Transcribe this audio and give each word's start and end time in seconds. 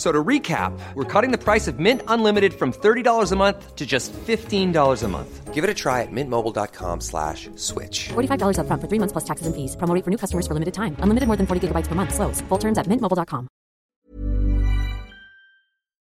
So 0.00 0.10
to 0.10 0.24
recap, 0.24 0.72
we're 0.94 1.04
cutting 1.04 1.30
the 1.30 1.36
price 1.36 1.68
of 1.68 1.78
Mint 1.78 2.00
Unlimited 2.08 2.54
from 2.54 2.72
$30 2.72 3.32
a 3.32 3.36
month 3.36 3.76
to 3.76 3.84
just 3.84 4.14
$15 4.14 5.02
a 5.02 5.08
month. 5.08 5.52
Give 5.52 5.62
it 5.62 5.68
a 5.68 5.74
try 5.74 6.00
at 6.00 6.08
mintmobile.com 6.10 7.02
slash 7.02 7.50
switch. 7.56 8.08
$45 8.08 8.56
upfront 8.56 8.80
for 8.80 8.88
three 8.88 8.98
months 8.98 9.12
plus 9.12 9.24
taxes 9.28 9.46
and 9.46 9.54
fees. 9.54 9.76
Promo 9.76 9.92
rate 9.94 10.02
for 10.02 10.10
new 10.10 10.16
customers 10.16 10.46
for 10.46 10.54
limited 10.54 10.72
time. 10.72 10.96
Unlimited 11.04 11.26
more 11.28 11.36
than 11.36 11.46
40 11.46 11.68
gigabytes 11.68 11.86
per 11.86 11.94
month. 11.94 12.14
Slows. 12.14 12.40
Full 12.48 12.58
terms 12.58 12.78
at 12.78 12.86
mintmobile.com. 12.88 13.48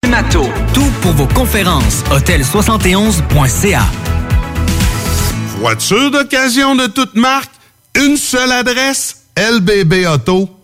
Mato, 0.08 0.44
tout 0.72 0.92
pour 1.02 1.12
vos 1.12 1.28
conférences. 1.34 2.02
Hôtel71.ca. 2.08 3.84
Voiture 5.60 6.10
d'occasion 6.10 6.74
de 6.74 6.86
toute 6.86 7.16
marque, 7.16 7.52
une 7.96 8.16
seule 8.16 8.52
adresse, 8.52 9.26
lbbauto.com. 9.36 10.63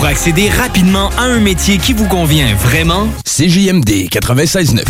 Pour 0.00 0.08
accéder 0.08 0.48
rapidement 0.48 1.10
à 1.18 1.24
un 1.24 1.40
métier 1.40 1.76
qui 1.76 1.92
vous 1.92 2.06
convient 2.06 2.54
vraiment, 2.54 3.06
CJMD 3.26 4.08
96.9. 4.08 4.82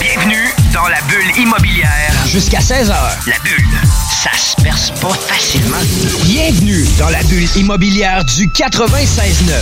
Bienvenue 0.00 0.48
dans 0.72 0.88
la 0.88 0.98
bulle 1.02 1.42
immobilière. 1.42 2.14
Jusqu'à 2.26 2.60
16h. 2.60 2.94
La 3.26 3.38
bulle, 3.44 3.78
ça 4.10 4.30
se 4.34 4.56
perce 4.62 4.92
pas 4.92 5.12
facilement. 5.12 5.76
Bienvenue 6.22 6.86
dans 6.98 7.10
la 7.10 7.22
bulle 7.24 7.46
immobilière 7.54 8.24
du 8.24 8.48
96.9. 8.48 8.62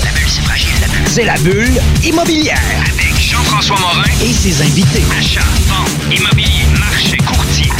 La 0.04 0.12
bulle, 0.12 0.28
c'est 0.28 0.42
fragile, 0.42 0.70
la 0.80 0.86
bulle. 0.86 1.08
C'est 1.08 1.24
la 1.24 1.38
bulle 1.38 1.82
immobilière. 2.04 2.62
Avec 2.82 3.20
Jean-François 3.20 3.80
Morin. 3.80 4.04
Et 4.22 4.32
ses 4.32 4.62
invités. 4.62 5.02
Achat, 5.18 5.40
vente, 5.66 5.90
immobilier, 6.16 6.66
marché, 6.78 7.16
courtier, 7.16 7.72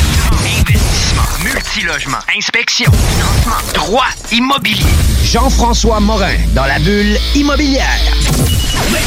investissement, 0.68 1.22
multilogement, 1.44 2.18
inspection, 2.36 2.90
financement, 2.92 3.72
droit, 3.74 4.08
immobilier. 4.30 4.84
Jean-François 5.22 6.00
Morin 6.00 6.36
dans 6.54 6.64
la 6.66 6.78
bulle 6.78 7.16
immobilière. 7.34 7.98
Oyez, 8.92 9.02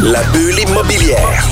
La 0.00 0.22
bulle 0.24 0.58
immobilière. 0.58 1.51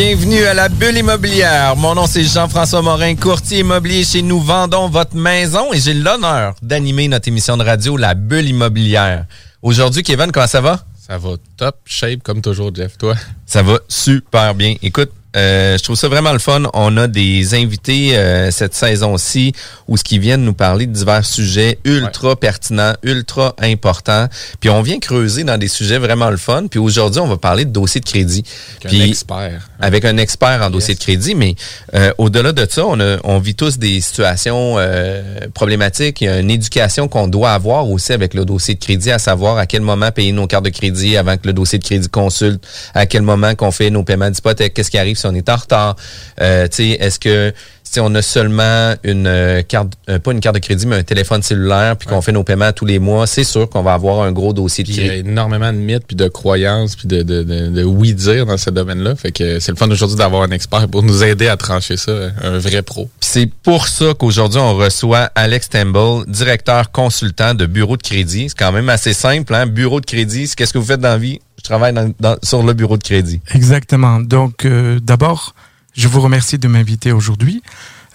Bienvenue 0.00 0.44
à 0.44 0.54
la 0.54 0.68
bulle 0.68 0.96
immobilière. 0.96 1.74
Mon 1.74 1.96
nom 1.96 2.06
c'est 2.06 2.22
Jean-François 2.22 2.82
Morin, 2.82 3.16
courtier 3.16 3.58
immobilier 3.58 4.04
chez 4.04 4.22
Nous 4.22 4.40
Vendons 4.40 4.88
Votre 4.88 5.16
Maison 5.16 5.72
et 5.72 5.80
j'ai 5.80 5.92
l'honneur 5.92 6.54
d'animer 6.62 7.08
notre 7.08 7.26
émission 7.26 7.56
de 7.56 7.64
radio 7.64 7.96
La 7.96 8.14
bulle 8.14 8.46
immobilière. 8.46 9.26
Aujourd'hui, 9.60 10.04
Kevin, 10.04 10.30
comment 10.30 10.46
ça 10.46 10.60
va? 10.60 10.84
Ça 11.04 11.18
va 11.18 11.30
top 11.56 11.78
shape 11.84 12.22
comme 12.22 12.40
toujours, 12.40 12.72
Jeff. 12.72 12.96
Toi? 12.96 13.16
Ça 13.44 13.64
va 13.64 13.80
super 13.88 14.54
bien. 14.54 14.76
Écoute, 14.82 15.10
euh, 15.36 15.76
je 15.76 15.82
trouve 15.84 15.96
ça 15.96 16.08
vraiment 16.08 16.32
le 16.32 16.38
fun. 16.38 16.62
On 16.74 16.96
a 16.96 17.06
des 17.06 17.54
invités 17.54 18.16
euh, 18.16 18.50
cette 18.50 18.74
saison-ci 18.74 19.52
où 19.86 19.96
ce 19.96 20.02
qui 20.04 20.18
viennent 20.18 20.42
nous 20.44 20.54
parler 20.54 20.86
de 20.86 20.92
divers 20.92 21.24
sujets 21.24 21.78
ultra 21.84 22.34
pertinents, 22.36 22.94
ultra 23.02 23.54
importants. 23.60 24.28
Puis 24.60 24.70
on 24.70 24.80
vient 24.82 24.98
creuser 24.98 25.44
dans 25.44 25.58
des 25.58 25.68
sujets 25.68 25.98
vraiment 25.98 26.30
le 26.30 26.36
fun. 26.38 26.66
Puis 26.70 26.78
aujourd'hui, 26.80 27.20
on 27.20 27.26
va 27.28 27.36
parler 27.36 27.64
de 27.66 27.70
dossier 27.70 28.00
de 28.00 28.06
crédit. 28.06 28.42
Avec 28.84 28.88
Puis 28.90 29.02
un 29.02 29.06
expert. 29.06 29.68
avec 29.80 30.04
un 30.06 30.16
expert 30.16 30.62
en 30.62 30.70
dossier 30.70 30.94
de 30.94 31.00
crédit, 31.00 31.34
mais 31.34 31.54
euh, 31.94 32.10
au-delà 32.18 32.52
de 32.52 32.66
ça, 32.68 32.86
on, 32.86 32.98
a- 32.98 33.18
on 33.24 33.38
vit 33.38 33.54
tous 33.54 33.78
des 33.78 34.00
situations 34.00 34.76
euh, 34.78 35.22
problématiques. 35.54 36.20
Il 36.22 36.24
y 36.24 36.28
a 36.28 36.38
une 36.40 36.50
éducation 36.50 37.06
qu'on 37.08 37.28
doit 37.28 37.52
avoir 37.52 37.88
aussi 37.90 38.12
avec 38.12 38.32
le 38.34 38.44
dossier 38.44 38.74
de 38.74 38.80
crédit, 38.80 39.10
à 39.10 39.18
savoir 39.18 39.58
à 39.58 39.66
quel 39.66 39.82
moment 39.82 40.10
payer 40.10 40.32
nos 40.32 40.46
cartes 40.46 40.64
de 40.64 40.70
crédit 40.70 41.16
avant 41.16 41.36
que 41.36 41.46
le 41.46 41.52
dossier 41.52 41.78
de 41.78 41.84
crédit 41.84 42.08
consulte, 42.08 42.66
à 42.94 43.06
quel 43.06 43.22
moment 43.22 43.54
qu'on 43.54 43.70
fait 43.70 43.90
nos 43.90 44.04
paiements 44.04 44.30
d'hypothèque, 44.30 44.72
qu'est-ce 44.74 44.90
qui 44.90 44.98
arrive 44.98 45.17
si 45.18 45.26
on 45.26 45.34
est 45.34 45.48
en 45.48 45.56
retard. 45.56 45.96
Euh, 46.40 46.66
tu 46.68 46.76
sais, 46.76 46.88
est-ce 47.00 47.18
que 47.18 47.52
si 47.90 48.00
on 48.00 48.14
a 48.14 48.20
seulement 48.20 48.94
une 49.02 49.26
euh, 49.26 49.62
carte, 49.62 49.94
euh, 50.10 50.18
pas 50.18 50.32
une 50.32 50.40
carte 50.40 50.56
de 50.56 50.60
crédit, 50.60 50.86
mais 50.86 50.96
un 50.96 51.02
téléphone 51.02 51.42
cellulaire, 51.42 51.96
puis 51.96 52.06
qu'on 52.06 52.20
fait 52.20 52.32
nos 52.32 52.44
paiements 52.44 52.70
tous 52.72 52.84
les 52.84 52.98
mois, 52.98 53.26
c'est 53.26 53.44
sûr 53.44 53.68
qu'on 53.70 53.82
va 53.82 53.94
avoir 53.94 54.22
un 54.22 54.32
gros 54.32 54.52
dossier 54.52 54.84
de 54.84 54.90
il 54.90 55.06
y 55.06 55.08
a 55.08 55.14
énormément 55.14 55.72
de 55.72 55.78
mythes, 55.78 56.04
puis 56.06 56.16
de 56.16 56.28
croyances, 56.28 56.96
puis 56.96 57.08
de, 57.08 57.22
de, 57.22 57.42
de, 57.42 57.68
de 57.68 57.84
oui-dire 57.84 58.44
dans 58.44 58.58
ce 58.58 58.68
domaine-là. 58.68 59.16
Fait 59.16 59.32
que 59.32 59.58
c'est 59.58 59.72
le 59.72 59.78
fun 59.78 59.90
aujourd'hui 59.90 60.16
d'avoir 60.18 60.42
un 60.42 60.50
expert 60.50 60.86
pour 60.88 61.02
nous 61.02 61.24
aider 61.24 61.48
à 61.48 61.56
trancher 61.56 61.96
ça, 61.96 62.12
un 62.42 62.58
vrai 62.58 62.82
pro. 62.82 63.08
C'est 63.20 63.50
pour 63.62 63.88
ça 63.88 64.12
qu'aujourd'hui, 64.18 64.60
on 64.60 64.74
reçoit 64.74 65.30
Alex 65.34 65.70
Temple, 65.70 66.24
directeur 66.28 66.90
consultant 66.90 67.54
de 67.54 67.64
bureau 67.64 67.96
de 67.96 68.02
crédit. 68.02 68.46
C'est 68.50 68.58
quand 68.58 68.72
même 68.72 68.90
assez 68.90 69.14
simple, 69.14 69.54
hein? 69.54 69.66
Bureau 69.66 70.00
de 70.00 70.06
crédit, 70.06 70.50
qu'est-ce 70.54 70.72
que 70.72 70.78
vous 70.78 70.84
faites 70.84 71.00
dans 71.00 71.08
la 71.08 71.18
vie? 71.18 71.40
Travaille 71.68 71.92
dans- 71.92 72.12
dans- 72.18 72.36
sur 72.42 72.62
le 72.62 72.72
bureau 72.72 72.96
de 72.96 73.02
crédit. 73.02 73.40
Exactement. 73.54 74.20
Donc, 74.20 74.64
euh, 74.64 74.98
d'abord, 75.02 75.54
je 75.94 76.08
vous 76.08 76.20
remercie 76.22 76.56
de 76.58 76.66
m'inviter 76.66 77.12
aujourd'hui. 77.12 77.62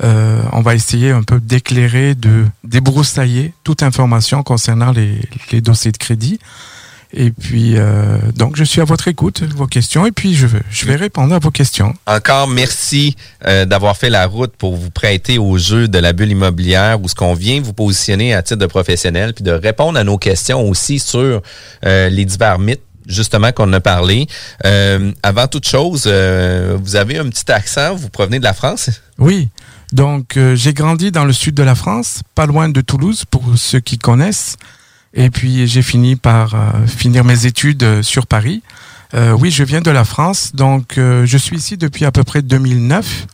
Euh, 0.04 0.42
on 0.54 0.62
va 0.62 0.74
essayer 0.74 1.12
un 1.12 1.22
peu 1.22 1.40
d'éclairer, 1.40 2.16
de 2.16 2.46
débroussailler 2.64 3.54
toute 3.64 3.84
information 3.84 4.42
concernant 4.42 4.92
les, 4.92 5.20
les 5.52 5.62
dossiers 5.62 5.92
de 5.92 5.98
crédit. 5.98 6.40
Et 7.16 7.30
puis, 7.30 7.74
euh, 7.78 8.18
donc, 8.36 8.56
je 8.56 8.64
suis 8.64 8.82
à 8.82 8.86
votre 8.86 9.08
écoute, 9.08 9.44
vos 9.56 9.68
questions, 9.68 10.08
et 10.08 10.12
puis 10.12 10.34
je, 10.34 10.48
je 10.72 10.86
vais 10.88 10.96
répondre 10.96 11.36
à 11.36 11.38
vos 11.38 11.52
questions. 11.52 11.94
Encore 12.08 12.48
merci 12.48 13.16
euh, 13.46 13.66
d'avoir 13.66 13.96
fait 13.98 14.10
la 14.10 14.26
route 14.26 14.54
pour 14.58 14.76
vous 14.76 14.90
prêter 14.90 15.38
au 15.38 15.60
jeu 15.60 15.88
de 15.88 16.00
la 16.00 16.12
bulle 16.12 16.32
immobilière 16.32 17.00
où 17.00 17.08
ce 17.08 17.14
qu'on 17.14 17.36
vient 17.36 17.62
vous 17.62 17.74
positionner 17.74 18.34
à 18.34 18.42
titre 18.42 18.60
de 18.62 18.66
professionnel, 18.66 19.36
puis 19.36 19.44
de 19.44 19.52
répondre 19.52 20.00
à 20.00 20.04
nos 20.04 20.18
questions 20.18 20.68
aussi 20.68 20.98
sur 20.98 21.44
euh, 21.86 22.10
les 22.10 22.26
divers 22.26 22.58
mythes 22.58 22.82
justement 23.08 23.52
qu'on 23.52 23.72
a 23.74 23.80
parlé. 23.80 24.28
Euh, 24.66 25.12
avant 25.24 25.48
toute 25.48 25.68
chose, 25.68 26.04
euh, 26.08 26.78
vous 26.82 26.96
avez 26.96 27.18
un 27.18 27.30
petit 27.30 27.52
accent, 27.52 27.96
vous 27.96 28.10
provenez 28.10 28.40
de 28.40 28.44
la 28.44 28.54
France? 28.54 28.90
Oui. 29.18 29.50
Donc, 29.92 30.38
euh, 30.38 30.56
j'ai 30.56 30.74
grandi 30.74 31.12
dans 31.12 31.24
le 31.24 31.34
sud 31.34 31.54
de 31.54 31.64
la 31.64 31.76
France, 31.76 32.22
pas 32.34 32.48
loin 32.48 32.68
de 32.68 32.82
Toulouse, 32.82 33.26
pour 33.30 33.44
ceux 33.56 33.80
qui 33.80 34.00
connaissent. 34.00 34.58
Et 35.14 35.30
puis, 35.30 35.68
j'ai 35.68 35.84
fini 35.84 36.16
par 36.16 36.56
euh, 36.56 36.88
finir 36.88 37.24
mes 37.24 37.46
études 37.46 37.84
euh, 37.84 38.02
sur 38.02 38.26
Paris. 38.26 38.64
Euh, 39.14 39.32
oui, 39.34 39.52
je 39.52 39.64
viens 39.64 39.82
de 39.82 39.92
la 39.92 40.04
France, 40.04 40.56
donc 40.56 40.96
je 40.96 41.38
suis 41.38 41.58
ici 41.58 41.78
depuis 41.78 42.04
à 42.04 42.12
peu 42.12 42.24
près 42.24 42.42
2009 42.42 43.28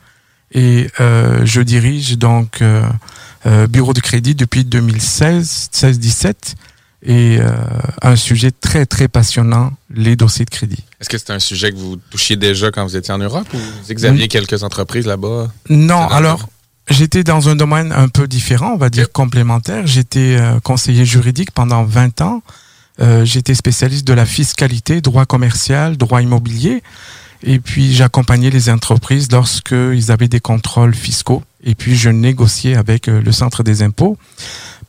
et 0.54 0.88
je 1.00 1.62
dirige 1.62 2.18
donc 2.18 2.62
bureau 3.70 3.94
de 3.94 4.02
crédit 4.02 4.36
depuis 4.36 4.66
2016, 4.66 5.70
16-17 5.74 6.34
et 7.02 7.38
euh, 7.40 7.52
un 8.02 8.16
sujet 8.16 8.52
très 8.52 8.86
très 8.86 9.08
passionnant, 9.08 9.72
les 9.94 10.16
dossiers 10.16 10.46
de 10.46 10.50
crédit. 10.50 10.84
Est-ce 11.00 11.10
que 11.10 11.18
c'est 11.18 11.32
un 11.32 11.40
sujet 11.40 11.72
que 11.72 11.78
vous 11.78 11.96
touchiez 12.10 12.36
déjà 12.36 12.72
quand 12.72 12.86
vous 12.86 12.98
étiez 12.98 13.14
en 13.14 13.20
Europe 13.20 13.48
ou 13.54 13.58
vous 13.58 14.06
aviez 14.06 14.28
quelques 14.28 14.64
entreprises 14.64 15.06
là-bas? 15.06 15.52
Non, 15.70 16.08
alors 16.08 16.50
j'étais 16.90 17.24
dans 17.24 17.50
un 17.50 17.56
domaine 17.56 17.92
un 17.92 18.10
peu 18.10 18.28
différent, 18.28 18.74
on 18.74 18.78
va 18.78 18.90
dire 18.90 19.12
complémentaire. 19.12 19.88
J'étais 19.88 20.38
euh, 20.40 20.60
conseiller 20.60 21.06
juridique 21.06 21.52
pendant 21.52 21.84
20 21.84 22.22
ans. 22.22 22.42
Euh, 23.02 23.24
j'étais 23.24 23.56
spécialiste 23.56 24.06
de 24.06 24.14
la 24.14 24.26
fiscalité, 24.26 25.00
droit 25.00 25.26
commercial, 25.26 25.96
droit 25.96 26.22
immobilier. 26.22 26.84
Et 27.42 27.60
puis 27.60 27.94
j'accompagnais 27.94 28.50
les 28.50 28.70
entreprises 28.70 29.32
lorsqu'ils 29.32 30.12
avaient 30.12 30.28
des 30.28 30.42
contrôles 30.42 30.94
fiscaux. 30.94 31.42
Et 31.64 31.76
puis 31.76 31.96
je 31.96 32.10
négociais 32.10 32.76
avec 32.76 33.08
euh, 33.08 33.22
le 33.22 33.32
centre 33.32 33.64
des 33.64 33.82
impôts. 33.82 34.18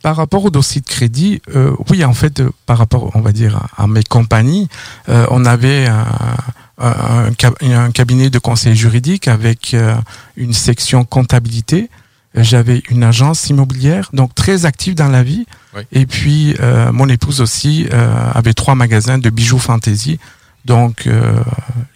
Par 0.01 0.15
rapport 0.15 0.43
au 0.45 0.49
dossier 0.49 0.81
de 0.81 0.87
crédit, 0.87 1.41
euh, 1.55 1.75
oui, 1.89 2.03
en 2.03 2.13
fait, 2.13 2.39
euh, 2.39 2.49
par 2.65 2.77
rapport, 2.77 3.11
on 3.13 3.21
va 3.21 3.31
dire, 3.31 3.57
à, 3.77 3.83
à 3.83 3.87
mes 3.87 4.03
compagnies, 4.03 4.67
euh, 5.09 5.25
on 5.29 5.45
avait 5.45 5.85
un, 5.87 6.05
un, 6.79 7.25
un 7.27 7.33
cab- 7.33 7.55
un 7.61 7.91
cabinet 7.91 8.29
de 8.29 8.39
conseil 8.39 8.75
juridique 8.75 9.27
avec 9.27 9.73
euh, 9.73 9.93
une 10.37 10.53
section 10.53 11.03
comptabilité. 11.05 11.89
J'avais 12.33 12.81
une 12.89 13.03
agence 13.03 13.49
immobilière, 13.49 14.09
donc 14.13 14.33
très 14.33 14.65
active 14.65 14.95
dans 14.95 15.09
la 15.09 15.21
vie. 15.21 15.45
Oui. 15.75 15.81
Et 15.91 16.05
puis, 16.05 16.55
euh, 16.61 16.91
mon 16.93 17.09
épouse 17.09 17.41
aussi 17.41 17.87
euh, 17.91 18.31
avait 18.33 18.53
trois 18.53 18.73
magasins 18.73 19.17
de 19.17 19.29
bijoux 19.29 19.59
fantaisie. 19.59 20.17
Donc, 20.63 21.07
euh, 21.07 21.33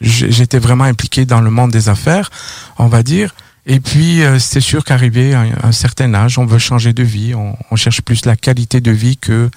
j'étais 0.02 0.60
vraiment 0.60 0.84
impliqué 0.84 1.26
dans 1.26 1.40
le 1.40 1.50
monde 1.52 1.72
des 1.72 1.88
affaires, 1.88 2.30
on 2.78 2.88
va 2.88 3.02
dire. 3.02 3.34
Et 3.68 3.80
puis, 3.80 4.24
euh, 4.24 4.38
c'est 4.38 4.62
sûr 4.62 4.84
qu'arrivé 4.84 5.34
à 5.34 5.46
un, 5.64 5.72
certain 5.72 6.14
âge, 6.14 6.38
on 6.38 6.46
veut 6.46 6.60
changer 6.60 6.94
de 6.94 7.02
vie, 7.04 7.34
on, 7.34 7.58
on 7.72 7.76
cherche 7.76 8.02
plus 8.02 8.26
la 8.26 8.36
qualité 8.36 8.80
de 8.80 8.92
vie 8.92 9.18
que 9.18 9.50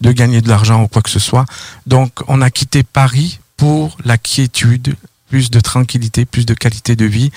de 0.00 0.12
gagner 0.12 0.40
de 0.40 0.48
l'argent 0.48 0.82
ou 0.84 0.88
quoi 0.88 1.02
que 1.02 1.10
ce 1.10 1.18
soit. 1.18 1.46
Donc, 1.86 2.12
on 2.28 2.40
a 2.42 2.50
quitté 2.50 2.84
Paris 2.84 3.40
pour 3.56 3.96
la 4.04 4.18
quiétude, 4.18 4.94
plus 5.28 5.50
de 5.50 5.60
tranquillité, 5.60 6.24
plus 6.24 6.46
de 6.46 6.54
qualité 6.54 6.94
de 6.94 7.06
vie. 7.06 7.32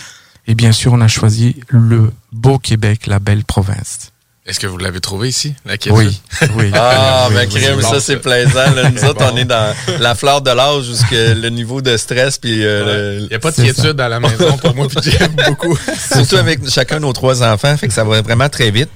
Et 0.47 0.55
bien 0.55 0.71
sûr, 0.71 0.93
on 0.93 1.01
a 1.01 1.07
choisi 1.07 1.55
le 1.69 2.11
beau 2.31 2.59
Québec, 2.59 3.07
la 3.07 3.19
belle 3.19 3.43
province. 3.43 4.08
Est-ce 4.49 4.59
que 4.59 4.65
vous 4.67 4.79
l'avez 4.79 4.99
trouvé 4.99 5.29
ici, 5.29 5.53
la 5.63 5.77
question? 5.77 5.95
Oui, 5.95 6.19
oui. 6.55 6.71
Ah, 6.73 7.27
Oui, 7.29 7.35
ben 7.35 7.47
oui, 7.53 7.61
crème, 7.61 7.81
ça 7.81 7.99
c'est 7.99 8.17
plaisant. 8.17 8.71
là. 8.75 8.89
Nous 8.89 9.05
autres, 9.05 9.23
on 9.31 9.37
est 9.37 9.45
dans 9.45 9.75
la 9.99 10.15
fleur 10.15 10.41
de 10.41 10.49
l'âge 10.49 10.85
jusque 10.85 11.11
le 11.11 11.49
niveau 11.49 11.81
de 11.81 11.95
stress 11.97 12.39
puis 12.39 12.65
euh, 12.65 13.19
Il 13.21 13.27
n'y 13.27 13.35
a 13.35 13.39
pas 13.39 13.51
de 13.51 13.55
quiétude 13.57 14.01
à 14.01 14.09
la 14.09 14.19
maison 14.19 14.57
pour 14.57 14.73
moi, 14.75 14.87
puis 14.87 15.11
j'aime 15.11 15.35
beaucoup. 15.47 15.77
Surtout 16.13 16.37
avec 16.37 16.67
chacun 16.67 16.99
nos 16.99 17.13
trois 17.13 17.43
enfants, 17.43 17.77
fait 17.77 17.87
que 17.87 17.93
ça 17.93 18.03
va 18.03 18.21
vraiment 18.23 18.49
très 18.49 18.71
vite. 18.71 18.89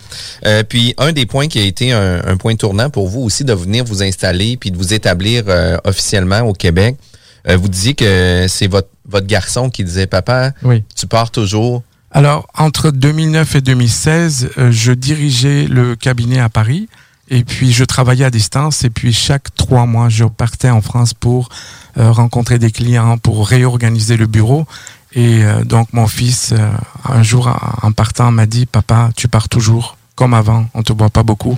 Euh, 0.45 0.63
puis 0.63 0.95
un 0.97 1.11
des 1.11 1.27
points 1.27 1.47
qui 1.47 1.59
a 1.59 1.63
été 1.63 1.91
un, 1.91 2.25
un 2.25 2.37
point 2.37 2.55
tournant 2.55 2.89
pour 2.89 3.07
vous 3.07 3.21
aussi 3.21 3.43
de 3.45 3.53
venir 3.53 3.83
vous 3.85 4.01
installer 4.01 4.57
puis 4.57 4.71
de 4.71 4.77
vous 4.77 4.93
établir 4.93 5.43
euh, 5.47 5.77
officiellement 5.83 6.39
au 6.41 6.53
Québec. 6.53 6.95
Euh, 7.47 7.57
vous 7.57 7.67
disiez 7.69 7.93
que 7.93 8.45
c'est 8.49 8.67
votre 8.67 8.87
votre 9.07 9.27
garçon 9.27 9.69
qui 9.69 9.83
disait 9.83 10.07
papa, 10.07 10.53
Oui. 10.63 10.81
tu 10.95 11.05
pars 11.07 11.29
toujours. 11.29 11.83
Alors, 12.13 12.47
entre 12.55 12.91
2009 12.91 13.55
et 13.55 13.61
2016, 13.61 14.51
euh, 14.57 14.71
je 14.71 14.91
dirigeais 14.93 15.67
le 15.67 15.95
cabinet 15.95 16.39
à 16.39 16.47
Paris 16.47 16.87
et 17.29 17.43
puis 17.43 17.73
je 17.73 17.83
travaillais 17.83 18.25
à 18.25 18.29
distance 18.29 18.83
et 18.83 18.89
puis 18.89 19.11
chaque 19.13 19.53
trois 19.55 19.85
mois, 19.85 20.09
je 20.09 20.23
partais 20.25 20.69
en 20.69 20.81
France 20.81 21.13
pour 21.13 21.49
euh, 21.97 22.11
rencontrer 22.11 22.59
des 22.59 22.71
clients, 22.71 23.17
pour 23.17 23.47
réorganiser 23.47 24.15
le 24.15 24.27
bureau. 24.27 24.67
Et 25.15 25.43
euh, 25.43 25.63
donc, 25.63 25.93
mon 25.93 26.07
fils, 26.07 26.53
euh, 26.53 26.71
un 27.05 27.23
jour, 27.23 27.47
en 27.81 27.91
partant, 27.91 28.31
m'a 28.31 28.45
dit, 28.45 28.65
papa, 28.65 29.09
tu 29.15 29.27
pars 29.27 29.49
toujours 29.49 29.97
comme 30.15 30.33
avant, 30.33 30.67
on 30.73 30.83
te 30.83 30.93
voit 30.93 31.09
pas 31.09 31.23
beaucoup. 31.23 31.57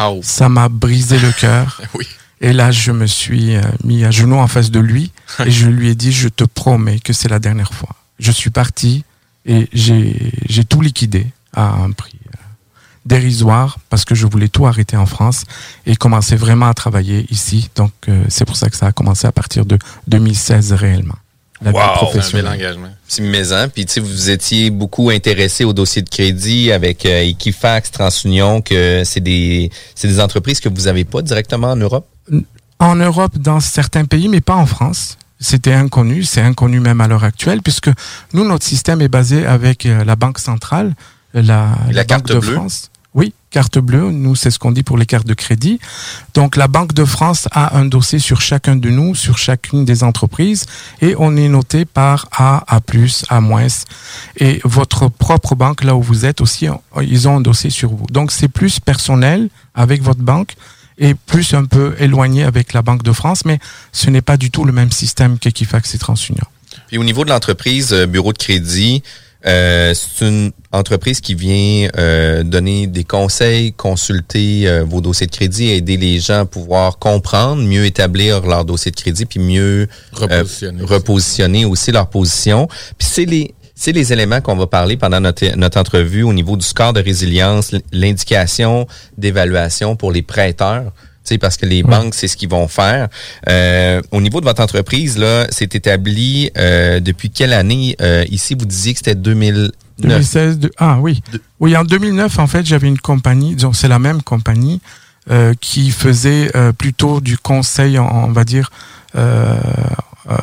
Oh. 0.00 0.20
Ça 0.22 0.48
m'a 0.48 0.68
brisé 0.68 1.18
le 1.18 1.32
cœur. 1.32 1.80
oui. 1.94 2.06
Et 2.40 2.52
là, 2.52 2.70
je 2.70 2.92
me 2.92 3.06
suis 3.06 3.56
euh, 3.56 3.62
mis 3.84 4.04
à 4.04 4.10
genoux 4.10 4.36
en 4.36 4.46
face 4.46 4.70
de 4.70 4.80
lui 4.80 5.12
et 5.44 5.50
je 5.50 5.68
lui 5.68 5.88
ai 5.88 5.94
dit, 5.94 6.12
je 6.12 6.28
te 6.28 6.44
promets 6.44 7.00
que 7.00 7.12
c'est 7.12 7.28
la 7.28 7.38
dernière 7.38 7.72
fois. 7.72 7.90
Je 8.18 8.32
suis 8.32 8.50
parti 8.50 9.04
et 9.48 9.68
j'ai 9.72 10.64
tout 10.64 10.80
liquidé 10.80 11.26
à 11.54 11.72
un 11.72 11.90
prix 11.92 12.18
euh, 12.28 12.38
dérisoire 13.06 13.78
parce 13.90 14.04
que 14.04 14.14
je 14.14 14.26
voulais 14.26 14.48
tout 14.48 14.66
arrêter 14.66 14.96
en 14.96 15.06
France 15.06 15.44
et 15.86 15.96
commencer 15.96 16.36
vraiment 16.36 16.68
à 16.68 16.74
travailler 16.74 17.26
ici. 17.30 17.70
Donc, 17.74 17.92
euh, 18.08 18.22
c'est 18.28 18.44
pour 18.44 18.56
ça 18.56 18.68
que 18.68 18.76
ça 18.76 18.86
a 18.86 18.92
commencé 18.92 19.26
à 19.26 19.32
partir 19.32 19.64
de 19.64 19.78
2016 20.06 20.72
réellement. 20.74 21.16
La 21.60 21.72
Wow, 21.72 21.76
C'est 21.76 21.80
un 21.82 21.86
bel 21.88 21.96
professionnelle. 21.96 22.46
engagement. 22.48 22.88
Petit 23.08 23.22
maison, 23.22 23.68
puis 23.74 23.84
tu 23.86 23.94
sais, 23.94 24.00
vous 24.00 24.30
étiez 24.30 24.70
beaucoup 24.70 25.10
intéressé 25.10 25.64
au 25.64 25.72
dossier 25.72 26.02
de 26.02 26.08
crédit 26.08 26.70
avec 26.70 27.04
euh, 27.04 27.22
Equifax, 27.22 27.90
TransUnion, 27.90 28.60
que 28.62 29.02
c'est 29.04 29.20
des 29.20 29.70
c'est 29.96 30.06
des 30.06 30.20
entreprises 30.20 30.60
que 30.60 30.68
vous 30.68 30.86
avez 30.86 31.04
pas 31.04 31.20
directement 31.22 31.72
en 31.72 31.76
Europe? 31.76 32.06
En 32.78 32.94
Europe, 32.94 33.36
dans 33.38 33.58
certains 33.58 34.04
pays, 34.04 34.28
mais 34.28 34.40
pas 34.40 34.54
en 34.54 34.66
France. 34.66 35.18
C'était 35.40 35.72
inconnu, 35.72 36.24
c'est 36.24 36.40
inconnu 36.40 36.80
même 36.80 37.00
à 37.00 37.08
l'heure 37.08 37.24
actuelle, 37.24 37.62
puisque 37.62 37.90
nous, 38.32 38.44
notre 38.44 38.66
système 38.66 39.00
est 39.00 39.08
basé 39.08 39.46
avec 39.46 39.86
euh, 39.86 40.04
la 40.04 40.16
Banque 40.16 40.38
centrale, 40.38 40.94
euh, 41.34 41.42
la, 41.42 41.76
La 41.90 42.02
Banque 42.02 42.06
carte 42.06 42.28
de 42.28 42.38
bleue. 42.38 42.54
France. 42.54 42.90
Oui, 43.14 43.32
carte 43.50 43.78
bleue, 43.78 44.10
nous, 44.10 44.36
c'est 44.36 44.50
ce 44.50 44.58
qu'on 44.58 44.70
dit 44.70 44.82
pour 44.82 44.98
les 44.98 45.06
cartes 45.06 45.26
de 45.26 45.34
crédit. 45.34 45.80
Donc, 46.34 46.56
la 46.56 46.68
Banque 46.68 46.92
de 46.92 47.04
France 47.04 47.48
a 47.52 47.76
un 47.76 47.84
dossier 47.84 48.18
sur 48.18 48.40
chacun 48.40 48.76
de 48.76 48.90
nous, 48.90 49.14
sur 49.14 49.38
chacune 49.38 49.84
des 49.84 50.04
entreprises, 50.04 50.66
et 51.00 51.14
on 51.18 51.36
est 51.36 51.48
noté 51.48 51.84
par 51.84 52.28
A, 52.32 52.64
A+, 52.68 52.80
A-. 53.30 53.68
Et 54.36 54.60
votre 54.64 55.08
propre 55.08 55.54
banque, 55.54 55.84
là 55.84 55.96
où 55.96 56.02
vous 56.02 56.26
êtes 56.26 56.40
aussi, 56.40 56.68
ils 57.00 57.28
ont 57.28 57.36
un 57.38 57.40
dossier 57.40 57.70
sur 57.70 57.90
vous. 57.90 58.06
Donc, 58.10 58.30
c'est 58.30 58.48
plus 58.48 58.78
personnel 58.78 59.48
avec 59.74 60.02
votre 60.02 60.20
banque 60.20 60.54
et 60.98 61.14
plus 61.14 61.54
un 61.54 61.64
peu 61.64 61.94
éloigné 61.98 62.44
avec 62.44 62.72
la 62.72 62.82
Banque 62.82 63.02
de 63.02 63.12
France, 63.12 63.44
mais 63.44 63.58
ce 63.92 64.10
n'est 64.10 64.22
pas 64.22 64.36
du 64.36 64.50
tout 64.50 64.64
le 64.64 64.72
même 64.72 64.90
système 64.92 65.38
qu'Equifax 65.38 65.94
et 65.94 65.98
TransUnion. 65.98 66.44
Puis 66.88 66.98
au 66.98 67.04
niveau 67.04 67.24
de 67.24 67.30
l'entreprise 67.30 67.92
euh, 67.92 68.06
Bureau 68.06 68.32
de 68.32 68.38
crédit, 68.38 69.02
euh, 69.46 69.94
c'est 69.94 70.26
une 70.26 70.50
entreprise 70.72 71.20
qui 71.20 71.34
vient 71.34 71.88
euh, 71.96 72.42
donner 72.42 72.86
des 72.88 73.04
conseils, 73.04 73.72
consulter 73.72 74.66
euh, 74.68 74.84
vos 74.84 75.00
dossiers 75.00 75.26
de 75.28 75.32
crédit, 75.32 75.68
aider 75.70 75.96
les 75.96 76.18
gens 76.18 76.40
à 76.40 76.44
pouvoir 76.44 76.98
comprendre, 76.98 77.62
mieux 77.62 77.84
établir 77.86 78.40
leur 78.46 78.64
dossier 78.64 78.90
de 78.90 78.96
crédit, 78.96 79.26
puis 79.26 79.38
mieux 79.38 79.82
euh, 79.82 79.86
Repositionner. 80.42 80.82
repositionner 80.82 81.64
aussi 81.64 81.92
leur 81.92 82.08
position. 82.08 82.66
Puis 82.98 83.08
c'est 83.10 83.24
les 83.26 83.54
c'est 83.80 83.92
les 83.92 84.12
éléments 84.12 84.40
qu'on 84.40 84.56
va 84.56 84.66
parler 84.66 84.96
pendant 84.96 85.20
notre, 85.20 85.54
notre 85.56 85.78
entrevue 85.78 86.24
au 86.24 86.32
niveau 86.32 86.56
du 86.56 86.66
score 86.66 86.92
de 86.92 87.00
résilience, 87.00 87.72
l'indication 87.92 88.86
d'évaluation 89.16 89.94
pour 89.96 90.10
les 90.12 90.22
prêteurs. 90.22 90.92
Parce 91.42 91.58
que 91.58 91.66
les 91.66 91.82
banques, 91.82 92.14
c'est 92.14 92.26
ce 92.26 92.38
qu'ils 92.38 92.48
vont 92.48 92.68
faire. 92.68 93.08
Euh, 93.50 94.00
au 94.12 94.20
niveau 94.22 94.40
de 94.40 94.46
votre 94.46 94.62
entreprise, 94.62 95.18
là, 95.18 95.46
c'est 95.50 95.74
établi 95.74 96.50
euh, 96.56 97.00
depuis 97.00 97.28
quelle 97.28 97.52
année? 97.52 97.96
Euh, 98.00 98.24
ici, 98.30 98.54
vous 98.58 98.64
disiez 98.64 98.94
que 98.94 99.00
c'était 99.00 99.14
2009. 99.14 99.70
2016, 100.00 100.58
de- 100.58 100.70
ah 100.78 100.96
oui. 101.02 101.22
Oui, 101.60 101.76
en 101.76 101.84
2009, 101.84 102.38
en 102.38 102.46
fait, 102.46 102.64
j'avais 102.64 102.88
une 102.88 102.98
compagnie, 102.98 103.54
disons, 103.54 103.74
c'est 103.74 103.88
la 103.88 103.98
même 103.98 104.22
compagnie, 104.22 104.80
euh, 105.30 105.52
qui 105.60 105.90
faisait 105.90 106.50
euh, 106.56 106.72
plutôt 106.72 107.20
du 107.20 107.36
conseil, 107.36 107.98
on, 107.98 108.10
on 108.28 108.32
va 108.32 108.44
dire, 108.44 108.70
euh, 109.14 109.54
euh, 110.30 110.34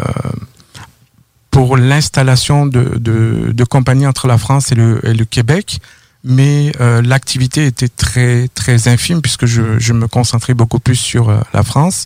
pour 1.55 1.77
l'installation 1.77 2.65
de, 2.65 2.97
de, 2.97 3.53
de 3.53 3.63
compagnies 3.63 4.05
entre 4.05 4.27
la 4.27 4.38
France 4.38 4.74
et 4.74 4.75
le, 4.75 5.00
et 5.07 5.13
le 5.13 5.24
Québec. 5.24 5.79
Mais 6.25 6.74
euh, 6.81 7.01
l'activité 7.01 7.65
était 7.65 7.88
très 7.88 8.50
très 8.50 8.89
infime 8.89 9.21
puisque 9.21 9.45
je, 9.45 9.79
je 9.79 9.93
me 9.93 10.09
concentrais 10.09 10.53
beaucoup 10.53 10.79
plus 10.79 10.97
sur 10.97 11.29
euh, 11.29 11.39
la 11.53 11.63
France. 11.63 12.03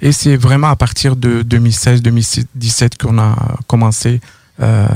Et 0.00 0.10
c'est 0.10 0.34
vraiment 0.34 0.70
à 0.70 0.74
partir 0.74 1.14
de 1.14 1.44
2016-2017 1.44 2.98
qu'on 3.00 3.18
a 3.18 3.36
commencé 3.68 4.20
euh, 4.60 4.86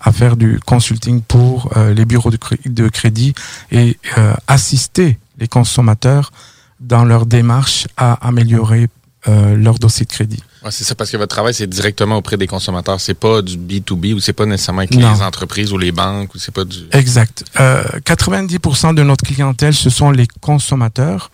à 0.00 0.10
faire 0.10 0.36
du 0.36 0.58
consulting 0.66 1.22
pour 1.22 1.70
euh, 1.76 1.94
les 1.94 2.04
bureaux 2.04 2.32
de, 2.32 2.38
de 2.66 2.88
crédit 2.88 3.32
et 3.70 3.96
euh, 4.18 4.34
assister 4.48 5.18
les 5.38 5.46
consommateurs 5.46 6.32
dans 6.80 7.04
leur 7.04 7.26
démarche 7.26 7.86
à 7.96 8.14
améliorer 8.26 8.88
leur 9.28 9.80
dossier 9.80 10.06
de 10.06 10.10
crédit. 10.12 10.40
Ouais, 10.66 10.72
c'est 10.72 10.82
ça, 10.82 10.96
parce 10.96 11.10
que 11.12 11.16
votre 11.16 11.32
travail, 11.34 11.54
c'est 11.54 11.68
directement 11.68 12.16
auprès 12.16 12.36
des 12.36 12.48
consommateurs. 12.48 13.00
C'est 13.00 13.14
pas 13.14 13.40
du 13.40 13.56
B2B 13.56 14.14
ou 14.14 14.20
c'est 14.20 14.32
pas 14.32 14.46
nécessairement 14.46 14.80
avec 14.80 14.94
Non. 14.96 15.12
les 15.14 15.22
entreprises 15.22 15.72
ou 15.72 15.78
les 15.78 15.92
banques 15.92 16.34
ou 16.34 16.38
c'est 16.38 16.52
pas 16.52 16.64
du. 16.64 16.78
Exact. 16.90 17.44
Euh, 17.60 17.84
90% 18.04 18.92
de 18.96 19.04
notre 19.04 19.24
clientèle, 19.24 19.74
ce 19.74 19.90
sont 19.90 20.10
les 20.10 20.26
consommateurs 20.40 21.30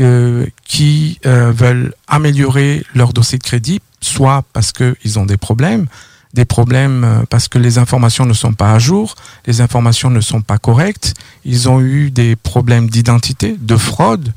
euh, 0.00 0.46
qui 0.64 1.20
euh, 1.26 1.52
veulent 1.52 1.94
améliorer 2.08 2.84
leur 2.96 3.12
dossier 3.12 3.38
de 3.38 3.44
crédit, 3.44 3.80
soit 4.00 4.42
parce 4.52 4.72
qu'ils 4.72 5.18
ont 5.20 5.26
des 5.26 5.36
problèmes, 5.36 5.86
des 6.34 6.44
problèmes 6.44 7.04
euh, 7.04 7.22
parce 7.30 7.46
que 7.46 7.58
les 7.58 7.78
informations 7.78 8.24
ne 8.26 8.32
sont 8.32 8.52
pas 8.52 8.72
à 8.72 8.80
jour, 8.80 9.14
les 9.46 9.60
informations 9.60 10.10
ne 10.10 10.20
sont 10.20 10.40
pas 10.40 10.58
correctes, 10.58 11.14
ils 11.44 11.68
ont 11.68 11.80
eu 11.80 12.10
des 12.10 12.34
problèmes 12.34 12.90
d'identité, 12.90 13.54
de 13.60 13.76
fraude, 13.76 14.32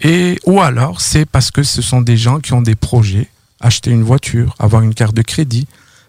et 0.00 0.40
ou 0.46 0.60
alors 0.60 1.00
c'est 1.00 1.26
parce 1.26 1.52
que 1.52 1.62
ce 1.62 1.80
sont 1.80 2.00
des 2.00 2.16
gens 2.16 2.40
qui 2.40 2.52
ont 2.54 2.62
des 2.62 2.74
projets, 2.74 3.28
acheter 3.60 3.90
une 3.90 4.02
voiture, 4.02 4.54
avoir 4.58 4.82
une 4.82 4.94
carte 4.94 5.14
de 5.14 5.22
crédit, 5.22 5.66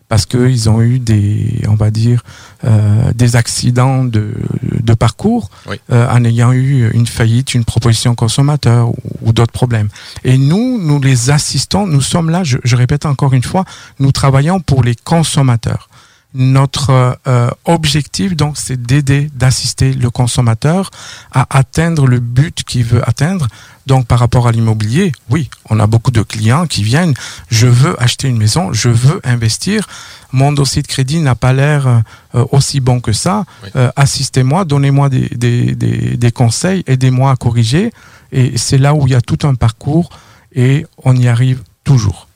parce 0.07 0.25
qu'ils 0.25 0.69
ont 0.71 0.81
eu 0.81 0.97
des, 0.97 1.61
on 1.67 1.75
va 1.75 1.91
dire, 1.91 2.23
euh, 2.63 3.13
des 3.13 3.35
accidents 3.35 4.03
de, 4.03 4.33
de 4.79 4.93
parcours 4.95 5.51
Oui. 5.67 5.79
euh, 5.91 6.07
en 6.09 6.23
ayant 6.25 6.51
eu 6.51 6.89
une 6.93 7.05
faillite, 7.05 7.53
une 7.53 7.63
proposition 7.63 8.15
consommateur 8.15 8.89
ou, 8.89 8.95
ou 9.21 9.33
d'autres 9.33 9.51
problèmes. 9.51 9.89
Et 10.23 10.39
nous, 10.39 10.79
nous 10.81 10.99
les 10.99 11.29
assistons, 11.29 11.85
nous 11.85 12.01
sommes 12.01 12.31
là, 12.31 12.43
je, 12.43 12.57
je 12.63 12.75
répète 12.75 13.05
encore 13.05 13.33
une 13.33 13.43
fois, 13.43 13.65
nous 13.99 14.11
travaillons 14.11 14.59
pour 14.61 14.83
les 14.83 14.95
consommateurs. 14.95 15.88
Notre 16.35 17.17
euh, 17.27 17.49
objectif, 17.65 18.35
donc, 18.35 18.55
c'est 18.55 18.79
d'aider, 18.79 19.31
d'assister 19.33 19.93
le 19.93 20.11
consommateur 20.11 20.91
à 21.31 21.47
atteindre 21.49 22.05
le 22.05 22.19
but 22.19 22.63
qu'il 22.63 22.83
veut 22.83 23.07
atteindre. 23.09 23.47
Donc, 23.87 24.05
par 24.05 24.19
rapport 24.19 24.47
à 24.47 24.51
l'immobilier, 24.51 25.11
oui, 25.31 25.49
on 25.71 25.79
a 25.79 25.87
beaucoup 25.87 26.11
de 26.11 26.21
clients 26.21 26.67
qui 26.67 26.83
viennent. 26.83 27.15
Je 27.49 27.65
veux 27.65 27.99
acheter 28.01 28.27
une 28.27 28.37
maison, 28.37 28.71
je 28.73 28.89
veux 28.89 29.19
investir. 29.23 29.87
Mon 30.31 30.51
dossier 30.51 30.83
de 30.83 30.87
crédit 30.87 31.19
n'a 31.19 31.33
pas 31.33 31.51
l'air 31.51 31.87
euh, 31.87 32.45
aussi 32.51 32.79
bon 32.79 32.99
que 32.99 33.11
ça. 33.11 33.45
Euh, 33.75 33.89
Assistez-moi, 33.95 34.65
donnez-moi 34.65 35.09
des, 35.09 35.29
des, 35.29 35.73
des, 35.73 36.15
des 36.15 36.31
conseils, 36.31 36.83
aidez-moi 36.85 37.31
à 37.31 37.35
corriger. 37.35 37.91
Et 38.31 38.55
c'est 38.59 38.77
là 38.77 38.93
où 38.93 39.07
il 39.07 39.13
y 39.13 39.15
a 39.15 39.21
tout 39.21 39.47
un 39.47 39.55
parcours 39.55 40.09
et 40.53 40.85
on 41.03 41.15
y 41.15 41.27
arrive 41.27 41.63
toujours. 41.83 42.28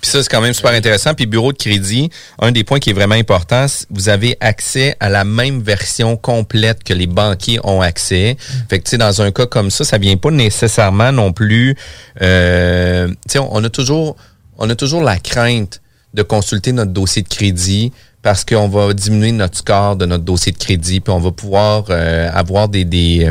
Puis 0.00 0.10
ça, 0.10 0.22
c'est 0.22 0.28
quand 0.28 0.40
même 0.40 0.52
super 0.52 0.72
intéressant. 0.72 1.14
Puis 1.14 1.26
bureau 1.26 1.52
de 1.52 1.58
crédit, 1.58 2.10
un 2.38 2.52
des 2.52 2.64
points 2.64 2.78
qui 2.78 2.90
est 2.90 2.94
vraiment 2.94 3.14
important, 3.14 3.66
vous 3.90 4.08
avez 4.08 4.36
accès 4.40 4.96
à 5.00 5.08
la 5.08 5.24
même 5.24 5.62
version 5.62 6.16
complète 6.16 6.82
que 6.84 6.94
les 6.94 7.06
banquiers 7.06 7.58
ont 7.64 7.80
accès. 7.80 8.36
Fait 8.68 8.78
que, 8.78 8.84
tu 8.84 8.90
sais, 8.90 8.98
dans 8.98 9.22
un 9.22 9.30
cas 9.30 9.46
comme 9.46 9.70
ça, 9.70 9.84
ça 9.84 9.98
vient 9.98 10.16
pas 10.16 10.30
nécessairement 10.30 11.12
non 11.12 11.32
plus... 11.32 11.76
Euh, 12.22 13.08
tu 13.08 13.14
sais, 13.28 13.38
on, 13.38 13.62
a 13.62 13.68
toujours 13.68 14.16
on 14.58 14.68
a 14.70 14.74
toujours 14.74 15.02
la 15.02 15.18
crainte 15.18 15.80
de 16.14 16.22
consulter 16.22 16.72
notre 16.72 16.92
dossier 16.92 17.22
de 17.22 17.28
crédit 17.28 17.92
parce 18.22 18.44
qu'on 18.44 18.68
va 18.68 18.94
diminuer 18.94 19.32
notre 19.32 19.58
score 19.58 19.96
de 19.96 20.06
notre 20.06 20.24
dossier 20.24 20.52
de 20.52 20.58
crédit, 20.58 21.00
puis 21.00 21.12
on 21.12 21.20
va 21.20 21.30
pouvoir 21.30 21.84
euh, 21.90 22.30
avoir 22.32 22.68
des... 22.68 22.84
des 22.84 23.30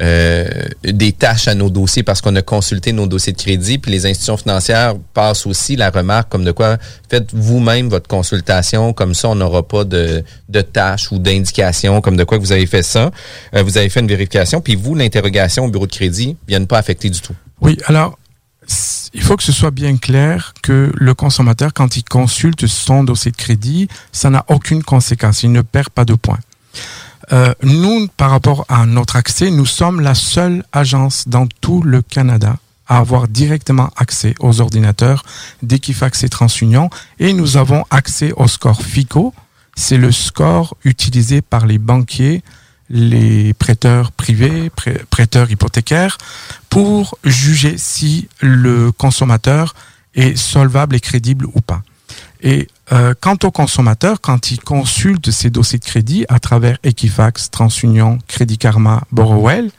euh, 0.00 0.48
des 0.84 1.12
tâches 1.12 1.48
à 1.48 1.54
nos 1.54 1.70
dossiers 1.70 2.02
parce 2.02 2.20
qu'on 2.20 2.36
a 2.36 2.42
consulté 2.42 2.92
nos 2.92 3.06
dossiers 3.06 3.32
de 3.32 3.38
crédit. 3.38 3.78
Puis 3.78 3.90
les 3.90 4.06
institutions 4.06 4.36
financières 4.36 4.94
passent 5.12 5.46
aussi 5.46 5.76
la 5.76 5.90
remarque 5.90 6.30
comme 6.30 6.44
de 6.44 6.52
quoi 6.52 6.76
faites 7.10 7.34
vous-même 7.34 7.88
votre 7.88 8.08
consultation, 8.08 8.92
comme 8.92 9.14
ça 9.14 9.28
on 9.28 9.34
n'aura 9.34 9.66
pas 9.66 9.84
de, 9.84 10.22
de 10.48 10.60
tâches 10.60 11.10
ou 11.10 11.18
d'indications 11.18 12.00
comme 12.00 12.16
de 12.16 12.24
quoi 12.24 12.38
que 12.38 12.42
vous 12.42 12.52
avez 12.52 12.66
fait 12.66 12.82
ça. 12.82 13.10
Euh, 13.54 13.62
vous 13.62 13.76
avez 13.76 13.88
fait 13.88 14.00
une 14.00 14.08
vérification, 14.08 14.60
puis 14.60 14.76
vous, 14.76 14.94
l'interrogation 14.94 15.64
au 15.64 15.68
bureau 15.68 15.86
de 15.86 15.92
crédit 15.92 16.36
viennent 16.46 16.66
pas 16.66 16.78
affecter 16.78 17.10
du 17.10 17.20
tout. 17.20 17.34
Oui, 17.60 17.76
alors 17.86 18.18
il 19.14 19.22
faut 19.22 19.36
que 19.36 19.42
ce 19.42 19.52
soit 19.52 19.70
bien 19.70 19.96
clair 19.96 20.52
que 20.62 20.92
le 20.94 21.14
consommateur, 21.14 21.72
quand 21.72 21.96
il 21.96 22.04
consulte 22.04 22.66
son 22.66 23.04
dossier 23.04 23.30
de 23.30 23.36
crédit, 23.36 23.88
ça 24.12 24.30
n'a 24.30 24.44
aucune 24.48 24.82
conséquence, 24.82 25.42
il 25.42 25.52
ne 25.52 25.62
perd 25.62 25.88
pas 25.90 26.04
de 26.04 26.14
points. 26.14 26.38
Euh, 27.32 27.52
nous, 27.62 28.08
par 28.16 28.30
rapport 28.30 28.64
à 28.68 28.86
notre 28.86 29.16
accès, 29.16 29.50
nous 29.50 29.66
sommes 29.66 30.00
la 30.00 30.14
seule 30.14 30.64
agence 30.72 31.28
dans 31.28 31.46
tout 31.60 31.82
le 31.82 32.00
Canada 32.02 32.56
à 32.86 32.98
avoir 32.98 33.28
directement 33.28 33.90
accès 33.96 34.34
aux 34.40 34.60
ordinateurs 34.62 35.22
d'Equifax 35.62 36.24
et 36.24 36.30
TransUnion 36.30 36.88
et 37.18 37.34
nous 37.34 37.58
avons 37.58 37.84
accès 37.90 38.32
au 38.32 38.48
score 38.48 38.80
FICO. 38.82 39.34
C'est 39.76 39.98
le 39.98 40.10
score 40.10 40.74
utilisé 40.84 41.42
par 41.42 41.66
les 41.66 41.76
banquiers, 41.78 42.42
les 42.88 43.52
prêteurs 43.52 44.10
privés, 44.10 44.70
prê- 44.74 45.04
prêteurs 45.10 45.50
hypothécaires 45.50 46.16
pour 46.70 47.18
juger 47.24 47.76
si 47.76 48.28
le 48.40 48.90
consommateur 48.90 49.74
est 50.14 50.34
solvable 50.36 50.96
et 50.96 51.00
crédible 51.00 51.44
ou 51.52 51.60
pas. 51.60 51.82
Et 52.42 52.68
euh, 52.92 53.14
quant 53.20 53.36
au 53.42 53.50
consommateur, 53.50 54.20
quand 54.20 54.50
il 54.50 54.60
consulte 54.60 55.30
ses 55.30 55.50
dossiers 55.50 55.78
de 55.78 55.84
crédit 55.84 56.24
à 56.28 56.38
travers 56.38 56.78
Equifax, 56.84 57.50
TransUnion, 57.50 58.18
Crédit 58.26 58.58
Karma, 58.58 59.02
Borrowell, 59.12 59.70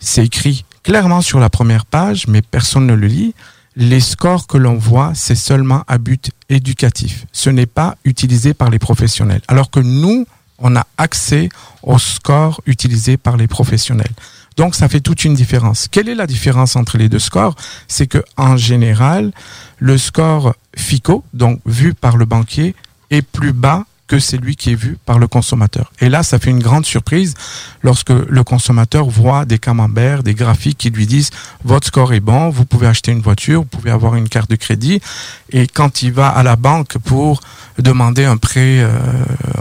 c'est 0.00 0.24
écrit 0.24 0.64
clairement 0.82 1.20
sur 1.20 1.38
la 1.38 1.48
première 1.48 1.86
page, 1.86 2.26
mais 2.26 2.42
personne 2.42 2.86
ne 2.86 2.94
le 2.94 3.06
lit. 3.06 3.34
Les 3.76 4.00
scores 4.00 4.46
que 4.46 4.58
l'on 4.58 4.74
voit, 4.74 5.12
c'est 5.14 5.34
seulement 5.34 5.82
à 5.88 5.98
but 5.98 6.30
éducatif. 6.48 7.26
Ce 7.32 7.50
n'est 7.50 7.66
pas 7.66 7.96
utilisé 8.04 8.54
par 8.54 8.70
les 8.70 8.78
professionnels. 8.78 9.42
Alors 9.48 9.70
que 9.70 9.80
nous, 9.80 10.26
on 10.58 10.76
a 10.76 10.86
accès 10.98 11.48
aux 11.82 11.98
scores 11.98 12.60
utilisés 12.66 13.16
par 13.16 13.36
les 13.36 13.48
professionnels. 13.48 14.12
Donc, 14.56 14.74
ça 14.74 14.88
fait 14.88 15.00
toute 15.00 15.24
une 15.24 15.34
différence. 15.34 15.88
Quelle 15.90 16.08
est 16.08 16.14
la 16.14 16.26
différence 16.26 16.76
entre 16.76 16.98
les 16.98 17.08
deux 17.08 17.18
scores? 17.18 17.56
C'est 17.88 18.06
que, 18.06 18.22
en 18.36 18.56
général, 18.56 19.32
le 19.78 19.98
score 19.98 20.54
FICO, 20.76 21.24
donc 21.32 21.60
vu 21.66 21.94
par 21.94 22.16
le 22.16 22.24
banquier, 22.24 22.74
est 23.10 23.22
plus 23.22 23.52
bas 23.52 23.84
que 24.06 24.18
celui 24.18 24.56
qui 24.56 24.72
est 24.72 24.74
vu 24.74 24.98
par 25.06 25.18
le 25.18 25.26
consommateur. 25.26 25.90
Et 26.00 26.08
là, 26.08 26.22
ça 26.22 26.38
fait 26.38 26.50
une 26.50 26.62
grande 26.62 26.84
surprise 26.84 27.34
lorsque 27.82 28.10
le 28.10 28.44
consommateur 28.44 29.08
voit 29.08 29.44
des 29.44 29.58
camemberts, 29.58 30.22
des 30.22 30.34
graphiques 30.34 30.78
qui 30.78 30.90
lui 30.90 31.06
disent 31.06 31.30
votre 31.64 31.86
score 31.86 32.12
est 32.12 32.20
bon, 32.20 32.50
vous 32.50 32.66
pouvez 32.66 32.86
acheter 32.86 33.12
une 33.12 33.22
voiture, 33.22 33.60
vous 33.60 33.66
pouvez 33.66 33.90
avoir 33.90 34.14
une 34.16 34.28
carte 34.28 34.50
de 34.50 34.56
crédit. 34.56 35.00
Et 35.50 35.66
quand 35.66 36.02
il 36.02 36.12
va 36.12 36.28
à 36.28 36.42
la 36.42 36.56
banque 36.56 36.98
pour 36.98 37.40
demander 37.78 38.24
un 38.24 38.36
prêt 38.36 38.80
euh, 38.80 38.92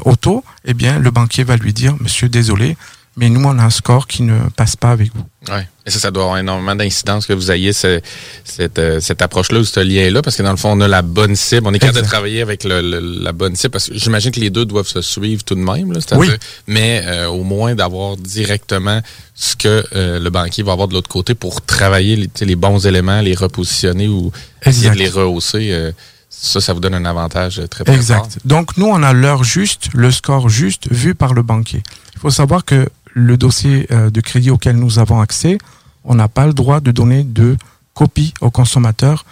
auto, 0.03 0.43
eh 0.65 0.73
bien, 0.73 0.99
le 0.99 1.11
banquier 1.11 1.43
va 1.43 1.55
lui 1.55 1.73
dire 1.73 1.95
monsieur, 2.01 2.27
désolé, 2.27 2.75
mais 3.15 3.29
nous, 3.29 3.43
on 3.43 3.57
a 3.59 3.63
un 3.63 3.69
score 3.69 4.07
qui 4.07 4.23
ne 4.23 4.37
passe 4.55 4.75
pas 4.75 4.91
avec 4.91 5.11
vous. 5.13 5.23
Ouais. 5.53 5.67
Et 5.85 5.91
ça, 5.91 5.99
ça 5.99 6.11
doit 6.11 6.23
avoir 6.23 6.37
énormément 6.39 6.75
d'incidence 6.75 7.25
que 7.25 7.33
vous 7.33 7.51
ayez 7.51 7.73
ce- 7.73 7.99
cette, 8.45 8.79
euh, 8.79 8.99
cette 9.01 9.21
approche-là 9.21 9.59
ou 9.59 9.63
ce 9.65 9.81
lien-là, 9.81 10.21
parce 10.21 10.37
que 10.37 10.43
dans 10.43 10.51
le 10.51 10.57
fond, 10.57 10.71
on 10.71 10.81
a 10.81 10.87
la 10.87 11.01
bonne 11.01 11.35
cible. 11.35 11.67
On 11.67 11.73
est 11.73 11.79
capable 11.79 11.99
de 12.01 12.05
travailler 12.05 12.41
avec 12.41 12.63
le- 12.63 12.81
le- 12.81 12.99
la 13.21 13.33
bonne 13.33 13.55
cible, 13.55 13.71
parce 13.71 13.89
que 13.89 13.95
j'imagine 13.97 14.31
que 14.31 14.39
les 14.39 14.49
deux 14.49 14.65
doivent 14.65 14.87
se 14.87 15.01
suivre 15.01 15.43
tout 15.43 15.55
de 15.55 15.59
même, 15.59 15.91
là, 15.91 15.99
Oui. 16.15 16.29
mais 16.67 17.03
euh, 17.05 17.27
au 17.27 17.43
moins 17.43 17.75
d'avoir 17.75 18.15
directement 18.17 19.01
ce 19.35 19.55
que 19.55 19.83
euh, 19.95 20.19
le 20.19 20.29
banquier 20.29 20.63
va 20.63 20.71
avoir 20.71 20.87
de 20.87 20.93
l'autre 20.93 21.09
côté 21.09 21.35
pour 21.35 21.61
travailler 21.61 22.29
les, 22.41 22.55
bons 22.55 22.85
éléments, 22.87 23.19
les 23.21 23.35
repositionner 23.35 24.07
ou 24.07 24.31
essayer 24.65 24.89
de 24.89 24.93
Exact. 24.93 25.03
les 25.03 25.09
rehausser. 25.09 25.71
euh, 25.71 25.91
ça, 26.29 26.59
ça 26.59 26.73
vous 26.73 26.79
donne 26.79 26.95
un 26.95 27.05
avantage 27.05 27.61
très, 27.69 27.85
fort. 27.85 27.93
Exact. 27.93 28.39
Donc 28.43 28.75
nous, 28.77 28.87
on 28.87 29.01
a 29.03 29.13
l'heure 29.13 29.43
juste, 29.43 29.87
le 29.93 30.09
score 30.11 30.49
juste 30.49 30.91
vu 30.91 31.13
par 31.15 31.33
le 31.33 31.41
banquier. 31.43 31.83
Il 32.15 32.19
faut 32.19 32.31
savoir 32.31 32.65
que 32.65 32.89
le 33.13 33.37
dossier 33.37 33.87
euh, 33.91 34.09
de 34.09 34.21
crédit 34.21 34.49
auquel 34.49 34.75
nous 34.75 34.99
avons 34.99 35.21
accès, 35.21 35.57
on 36.03 36.15
n'a 36.15 36.27
pas 36.27 36.47
le 36.47 36.53
droit 36.53 36.79
de 36.79 36.91
donner 36.91 37.23
de 37.23 37.57
copie 37.93 38.33
au 38.41 38.49
consommateur. 38.49 39.25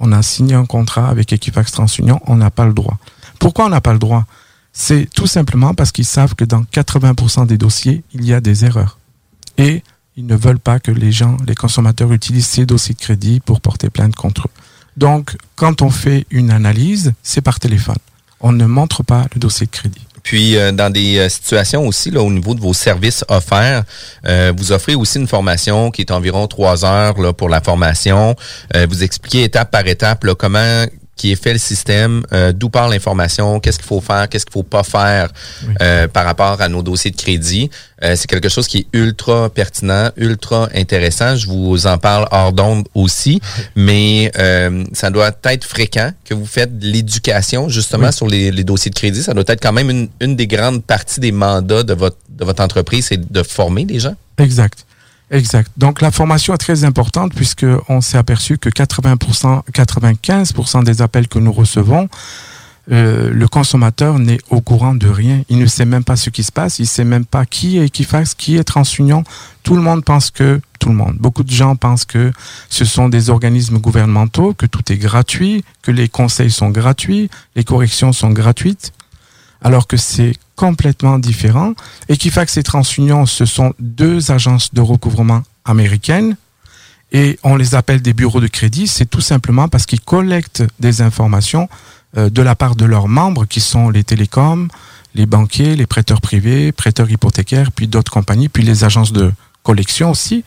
On 0.00 0.12
a 0.12 0.22
signé 0.22 0.54
un 0.54 0.66
contrat 0.66 1.08
avec 1.08 1.32
Equifax 1.32 1.72
TransUnion, 1.72 2.20
on 2.26 2.36
n'a 2.36 2.50
pas 2.50 2.66
le 2.66 2.72
droit. 2.72 2.98
Pourquoi 3.38 3.66
on 3.66 3.70
n'a 3.70 3.80
pas 3.80 3.92
le 3.92 3.98
droit? 3.98 4.26
C'est 4.72 5.08
tout 5.14 5.26
simplement 5.26 5.74
parce 5.74 5.92
qu'ils 5.92 6.04
savent 6.04 6.34
que 6.34 6.44
dans 6.44 6.62
80% 6.62 7.46
des 7.46 7.58
dossiers, 7.58 8.02
il 8.12 8.24
y 8.24 8.32
a 8.32 8.40
des 8.40 8.64
erreurs. 8.64 8.98
Et 9.58 9.82
ils 10.16 10.26
ne 10.26 10.36
veulent 10.36 10.58
pas 10.58 10.80
que 10.80 10.90
les 10.90 11.12
gens, 11.12 11.36
les 11.46 11.54
consommateurs 11.54 12.12
utilisent 12.12 12.46
ces 12.46 12.66
dossiers 12.66 12.94
de 12.94 13.00
crédit 13.00 13.40
pour 13.40 13.60
porter 13.60 13.90
plainte 13.90 14.14
contre 14.14 14.46
eux. 14.46 14.60
Donc, 14.96 15.36
quand 15.56 15.82
on 15.82 15.90
fait 15.90 16.26
une 16.30 16.50
analyse, 16.50 17.12
c'est 17.22 17.40
par 17.40 17.58
téléphone. 17.60 17.96
On 18.40 18.52
ne 18.52 18.66
montre 18.66 19.02
pas 19.02 19.26
le 19.34 19.40
dossier 19.40 19.66
de 19.66 19.70
crédit. 19.70 20.06
Puis 20.22 20.56
euh, 20.56 20.72
dans 20.72 20.90
des 20.90 21.18
euh, 21.18 21.28
situations 21.28 21.86
aussi, 21.86 22.10
là, 22.10 22.22
au 22.22 22.30
niveau 22.30 22.54
de 22.54 22.60
vos 22.60 22.74
services 22.74 23.24
offerts, 23.28 23.84
euh, 24.26 24.52
vous 24.56 24.72
offrez 24.72 24.94
aussi 24.94 25.18
une 25.18 25.28
formation 25.28 25.90
qui 25.90 26.02
est 26.02 26.10
environ 26.10 26.46
trois 26.46 26.84
heures 26.84 27.20
là, 27.20 27.32
pour 27.32 27.48
la 27.48 27.60
formation. 27.60 28.34
Vous 28.88 29.02
expliquez 29.02 29.44
étape 29.44 29.70
par 29.70 29.86
étape 29.86 30.24
là, 30.24 30.34
comment 30.34 30.84
qui 31.20 31.32
est 31.32 31.42
fait 31.44 31.52
le 31.52 31.58
système, 31.58 32.22
euh, 32.32 32.52
d'où 32.52 32.70
part 32.70 32.88
l'information, 32.88 33.60
qu'est-ce 33.60 33.78
qu'il 33.78 33.86
faut 33.86 34.00
faire, 34.00 34.26
qu'est-ce 34.28 34.46
qu'il 34.46 34.54
faut 34.54 34.62
pas 34.62 34.82
faire 34.84 35.28
euh, 35.82 36.08
par 36.08 36.24
rapport 36.24 36.62
à 36.62 36.68
nos 36.70 36.82
dossiers 36.82 37.10
de 37.10 37.16
crédit. 37.16 37.68
Euh, 38.02 38.14
c'est 38.16 38.26
quelque 38.26 38.48
chose 38.48 38.66
qui 38.66 38.78
est 38.78 38.86
ultra 38.94 39.50
pertinent, 39.50 40.08
ultra 40.16 40.70
intéressant. 40.74 41.36
Je 41.36 41.46
vous 41.46 41.86
en 41.86 41.98
parle 41.98 42.26
hors 42.30 42.54
d'onde 42.54 42.86
aussi, 42.94 43.38
mais 43.76 44.32
euh, 44.38 44.84
ça 44.94 45.10
doit 45.10 45.30
être 45.44 45.64
fréquent 45.66 46.10
que 46.24 46.32
vous 46.32 46.46
faites 46.46 46.78
de 46.78 46.86
l'éducation 46.86 47.68
justement 47.68 48.06
Oui. 48.06 48.12
sur 48.14 48.26
les, 48.26 48.50
les 48.50 48.64
dossiers 48.64 48.90
de 48.90 48.94
crédit. 48.94 49.22
Ça 49.22 49.34
doit 49.34 49.44
être 49.46 49.62
quand 49.62 49.74
même 49.74 49.90
une, 49.90 50.08
une 50.20 50.36
des 50.36 50.46
grandes 50.46 50.82
parties 50.82 51.20
des 51.20 51.32
mandats 51.32 51.82
de 51.82 51.92
votre, 51.92 52.16
de 52.30 52.44
votre 52.46 52.62
entreprise, 52.62 53.06
c'est 53.10 53.30
de 53.30 53.42
former 53.42 53.84
les 53.84 53.98
gens. 54.00 54.14
Exact. 54.38 54.86
Exact. 55.30 55.70
Donc 55.76 56.00
la 56.00 56.10
formation 56.10 56.54
est 56.54 56.58
très 56.58 56.84
importante 56.84 57.32
puisque 57.34 57.66
on 57.88 58.00
s'est 58.00 58.18
aperçu 58.18 58.58
que 58.58 58.68
80%, 58.68 59.62
95% 59.72 60.84
des 60.84 61.02
appels 61.02 61.28
que 61.28 61.38
nous 61.38 61.52
recevons, 61.52 62.08
euh, 62.90 63.30
le 63.30 63.46
consommateur 63.46 64.18
n'est 64.18 64.40
au 64.50 64.60
courant 64.60 64.94
de 64.94 65.08
rien. 65.08 65.42
Il 65.48 65.58
ne 65.58 65.66
sait 65.66 65.84
même 65.84 66.02
pas 66.02 66.16
ce 66.16 66.30
qui 66.30 66.42
se 66.42 66.50
passe. 66.50 66.80
Il 66.80 66.82
ne 66.82 66.88
sait 66.88 67.04
même 67.04 67.24
pas 67.24 67.46
qui 67.46 67.78
est 67.78 67.86
Equifax, 67.86 68.34
qui 68.34 68.56
est 68.56 68.64
TransUnion. 68.64 69.22
Tout 69.62 69.76
le 69.76 69.82
monde 69.82 70.04
pense 70.04 70.30
que, 70.30 70.60
tout 70.80 70.88
le 70.88 70.94
monde, 70.96 71.16
beaucoup 71.20 71.44
de 71.44 71.50
gens 71.50 71.76
pensent 71.76 72.04
que 72.04 72.32
ce 72.68 72.84
sont 72.84 73.08
des 73.08 73.30
organismes 73.30 73.78
gouvernementaux, 73.78 74.54
que 74.54 74.66
tout 74.66 74.92
est 74.92 74.96
gratuit, 74.96 75.62
que 75.82 75.92
les 75.92 76.08
conseils 76.08 76.50
sont 76.50 76.70
gratuits, 76.70 77.30
les 77.54 77.64
corrections 77.64 78.12
sont 78.12 78.30
gratuites, 78.30 78.92
alors 79.62 79.86
que 79.86 79.96
c'est 79.96 80.32
complètement 80.56 81.18
différent. 81.18 81.74
Equifax 82.08 82.56
et 82.56 82.62
TransUnion, 82.62 83.26
ce 83.26 83.44
sont 83.44 83.74
deux 83.78 84.30
agences 84.30 84.72
de 84.74 84.80
recouvrement 84.80 85.42
américaines 85.64 86.36
et 87.12 87.38
on 87.42 87.56
les 87.56 87.74
appelle 87.74 88.02
des 88.02 88.12
bureaux 88.12 88.40
de 88.40 88.46
crédit. 88.46 88.86
C'est 88.86 89.06
tout 89.06 89.20
simplement 89.20 89.68
parce 89.68 89.86
qu'ils 89.86 90.00
collectent 90.00 90.64
des 90.78 91.02
informations 91.02 91.68
euh, 92.16 92.30
de 92.30 92.42
la 92.42 92.54
part 92.54 92.76
de 92.76 92.84
leurs 92.84 93.08
membres 93.08 93.46
qui 93.46 93.60
sont 93.60 93.90
les 93.90 94.04
télécoms, 94.04 94.68
les 95.14 95.26
banquiers, 95.26 95.76
les 95.76 95.86
prêteurs 95.86 96.20
privés, 96.20 96.72
prêteurs 96.72 97.10
hypothécaires, 97.10 97.72
puis 97.72 97.88
d'autres 97.88 98.12
compagnies, 98.12 98.48
puis 98.48 98.62
les 98.62 98.84
agences 98.84 99.12
de 99.12 99.32
collection 99.62 100.10
aussi. 100.10 100.44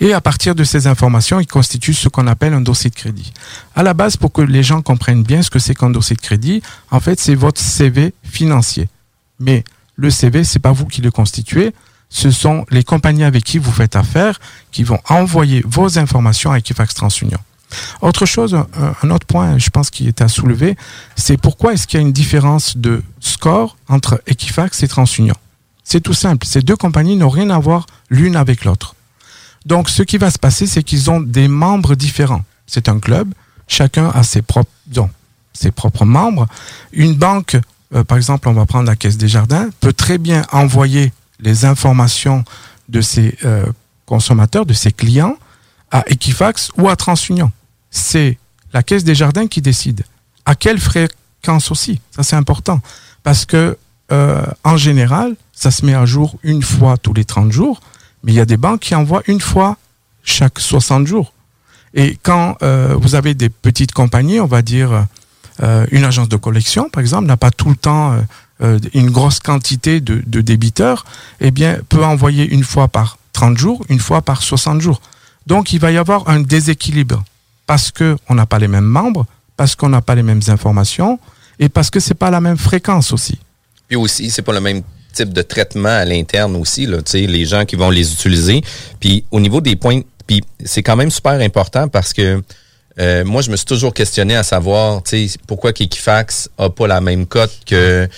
Et 0.00 0.12
à 0.12 0.20
partir 0.20 0.54
de 0.54 0.64
ces 0.64 0.86
informations, 0.86 1.40
ils 1.40 1.46
constituent 1.46 1.94
ce 1.94 2.08
qu'on 2.08 2.26
appelle 2.26 2.54
un 2.54 2.60
dossier 2.60 2.90
de 2.90 2.94
crédit. 2.94 3.32
À 3.76 3.82
la 3.82 3.94
base, 3.94 4.16
pour 4.16 4.32
que 4.32 4.42
les 4.42 4.62
gens 4.62 4.82
comprennent 4.82 5.22
bien 5.22 5.42
ce 5.42 5.50
que 5.50 5.58
c'est 5.58 5.74
qu'un 5.74 5.90
dossier 5.90 6.16
de 6.16 6.20
crédit, 6.20 6.62
en 6.90 7.00
fait, 7.00 7.20
c'est 7.20 7.34
votre 7.34 7.60
CV 7.60 8.14
financier. 8.22 8.88
Mais 9.38 9.64
le 9.96 10.10
CV, 10.10 10.44
c'est 10.44 10.58
pas 10.58 10.72
vous 10.72 10.86
qui 10.86 11.02
le 11.02 11.10
constituez, 11.10 11.72
ce 12.10 12.30
sont 12.30 12.64
les 12.70 12.84
compagnies 12.84 13.24
avec 13.24 13.44
qui 13.44 13.58
vous 13.58 13.72
faites 13.72 13.96
affaire 13.96 14.40
qui 14.72 14.82
vont 14.82 15.00
envoyer 15.08 15.62
vos 15.66 15.98
informations 15.98 16.52
à 16.52 16.58
Equifax 16.58 16.94
TransUnion. 16.94 17.38
Autre 18.00 18.24
chose, 18.24 18.56
un 19.02 19.10
autre 19.10 19.26
point, 19.26 19.58
je 19.58 19.68
pense, 19.68 19.90
qui 19.90 20.08
est 20.08 20.22
à 20.22 20.28
soulever, 20.28 20.76
c'est 21.16 21.36
pourquoi 21.36 21.74
est-ce 21.74 21.86
qu'il 21.86 22.00
y 22.00 22.02
a 22.02 22.06
une 22.06 22.14
différence 22.14 22.78
de 22.78 23.02
score 23.20 23.76
entre 23.88 24.22
Equifax 24.26 24.82
et 24.82 24.88
TransUnion? 24.88 25.34
C'est 25.88 26.00
tout 26.00 26.14
simple. 26.14 26.46
Ces 26.46 26.60
deux 26.60 26.76
compagnies 26.76 27.16
n'ont 27.16 27.28
rien 27.30 27.50
à 27.50 27.58
voir 27.58 27.86
l'une 28.10 28.36
avec 28.36 28.64
l'autre. 28.64 28.94
Donc, 29.64 29.88
ce 29.88 30.02
qui 30.02 30.18
va 30.18 30.30
se 30.30 30.38
passer, 30.38 30.66
c'est 30.66 30.82
qu'ils 30.82 31.10
ont 31.10 31.20
des 31.20 31.48
membres 31.48 31.94
différents. 31.94 32.44
C'est 32.66 32.88
un 32.88 32.98
club. 32.98 33.32
Chacun 33.66 34.08
a 34.10 34.22
ses 34.22 34.42
propres, 34.42 36.04
membres. 36.04 36.46
Une 36.92 37.14
banque, 37.14 37.56
euh, 37.94 38.04
par 38.04 38.18
exemple, 38.18 38.48
on 38.48 38.52
va 38.52 38.66
prendre 38.66 38.86
la 38.86 38.96
Caisse 38.96 39.16
des 39.16 39.28
Jardins, 39.28 39.68
peut 39.80 39.92
très 39.92 40.18
bien 40.18 40.44
envoyer 40.52 41.12
les 41.40 41.64
informations 41.64 42.44
de 42.88 43.00
ses 43.00 43.36
euh, 43.44 43.64
consommateurs, 44.06 44.66
de 44.66 44.74
ses 44.74 44.92
clients, 44.92 45.36
à 45.90 46.04
Equifax 46.08 46.70
ou 46.76 46.88
à 46.88 46.96
TransUnion 46.96 47.50
c'est 47.90 48.38
la 48.72 48.82
Caisse 48.82 49.04
des 49.04 49.14
Jardins 49.14 49.46
qui 49.46 49.62
décide. 49.62 50.04
À 50.44 50.54
quelle 50.54 50.78
fréquence 50.78 51.70
aussi? 51.70 52.00
Ça, 52.10 52.22
c'est 52.22 52.36
important. 52.36 52.80
Parce 53.22 53.44
que, 53.44 53.78
euh, 54.12 54.46
en 54.64 54.76
général, 54.76 55.36
ça 55.58 55.70
se 55.70 55.84
met 55.84 55.94
à 55.94 56.06
jour 56.06 56.36
une 56.42 56.62
fois 56.62 56.96
tous 56.96 57.12
les 57.12 57.24
30 57.24 57.52
jours, 57.52 57.80
mais 58.22 58.32
il 58.32 58.34
y 58.36 58.40
a 58.40 58.44
des 58.44 58.56
banques 58.56 58.80
qui 58.80 58.94
envoient 58.94 59.22
une 59.26 59.40
fois 59.40 59.76
chaque 60.22 60.58
60 60.58 61.06
jours. 61.06 61.32
Et 61.94 62.18
quand 62.22 62.56
euh, 62.62 62.94
vous 63.00 63.14
avez 63.14 63.34
des 63.34 63.48
petites 63.48 63.92
compagnies, 63.92 64.40
on 64.40 64.46
va 64.46 64.62
dire 64.62 65.06
euh, 65.62 65.86
une 65.90 66.04
agence 66.04 66.28
de 66.28 66.36
collection, 66.36 66.90
par 66.90 67.00
exemple, 67.00 67.26
n'a 67.26 67.36
pas 67.36 67.50
tout 67.50 67.70
le 67.70 67.76
temps 67.76 68.16
une 68.92 69.10
grosse 69.10 69.38
quantité 69.38 70.00
de, 70.00 70.20
de 70.26 70.40
débiteurs, 70.40 71.04
eh 71.40 71.52
bien, 71.52 71.78
peut 71.88 72.04
envoyer 72.04 72.44
une 72.44 72.64
fois 72.64 72.88
par 72.88 73.18
30 73.32 73.56
jours, 73.56 73.84
une 73.88 74.00
fois 74.00 74.20
par 74.20 74.42
60 74.42 74.80
jours. 74.80 75.00
Donc, 75.46 75.72
il 75.72 75.78
va 75.78 75.92
y 75.92 75.96
avoir 75.96 76.28
un 76.28 76.40
déséquilibre 76.40 77.22
parce 77.68 77.92
qu'on 77.92 78.34
n'a 78.34 78.46
pas 78.46 78.58
les 78.58 78.66
mêmes 78.66 78.84
membres, 78.84 79.26
parce 79.56 79.76
qu'on 79.76 79.88
n'a 79.88 80.00
pas 80.00 80.14
les 80.14 80.22
mêmes 80.22 80.40
informations 80.48 81.20
et 81.58 81.68
parce 81.68 81.90
que 81.90 82.00
c'est 82.00 82.14
pas 82.14 82.30
la 82.30 82.40
même 82.40 82.56
fréquence 82.56 83.12
aussi. 83.12 83.38
Puis 83.86 83.96
aussi, 83.96 84.30
c'est 84.30 84.42
pas 84.42 84.52
le 84.52 84.60
même 84.60 84.82
type 85.18 85.32
de 85.32 85.42
traitement 85.42 85.88
à 85.88 86.04
l'interne 86.04 86.56
aussi, 86.56 86.86
là, 86.86 86.98
les 87.12 87.44
gens 87.44 87.64
qui 87.64 87.76
vont 87.76 87.90
les 87.90 88.12
utiliser. 88.12 88.62
Puis 89.00 89.24
au 89.30 89.40
niveau 89.40 89.60
des 89.60 89.76
points, 89.76 90.00
puis 90.26 90.42
c'est 90.64 90.82
quand 90.82 90.96
même 90.96 91.10
super 91.10 91.40
important 91.40 91.88
parce 91.88 92.12
que 92.12 92.42
euh, 93.00 93.24
moi, 93.24 93.42
je 93.42 93.50
me 93.50 93.56
suis 93.56 93.66
toujours 93.66 93.94
questionné 93.94 94.34
à 94.34 94.42
savoir, 94.42 95.02
pourquoi 95.46 95.72
Kikifax 95.72 96.50
a 96.58 96.68
pas 96.68 96.88
la 96.88 97.00
même 97.00 97.26
cote 97.26 97.52
que 97.64 98.08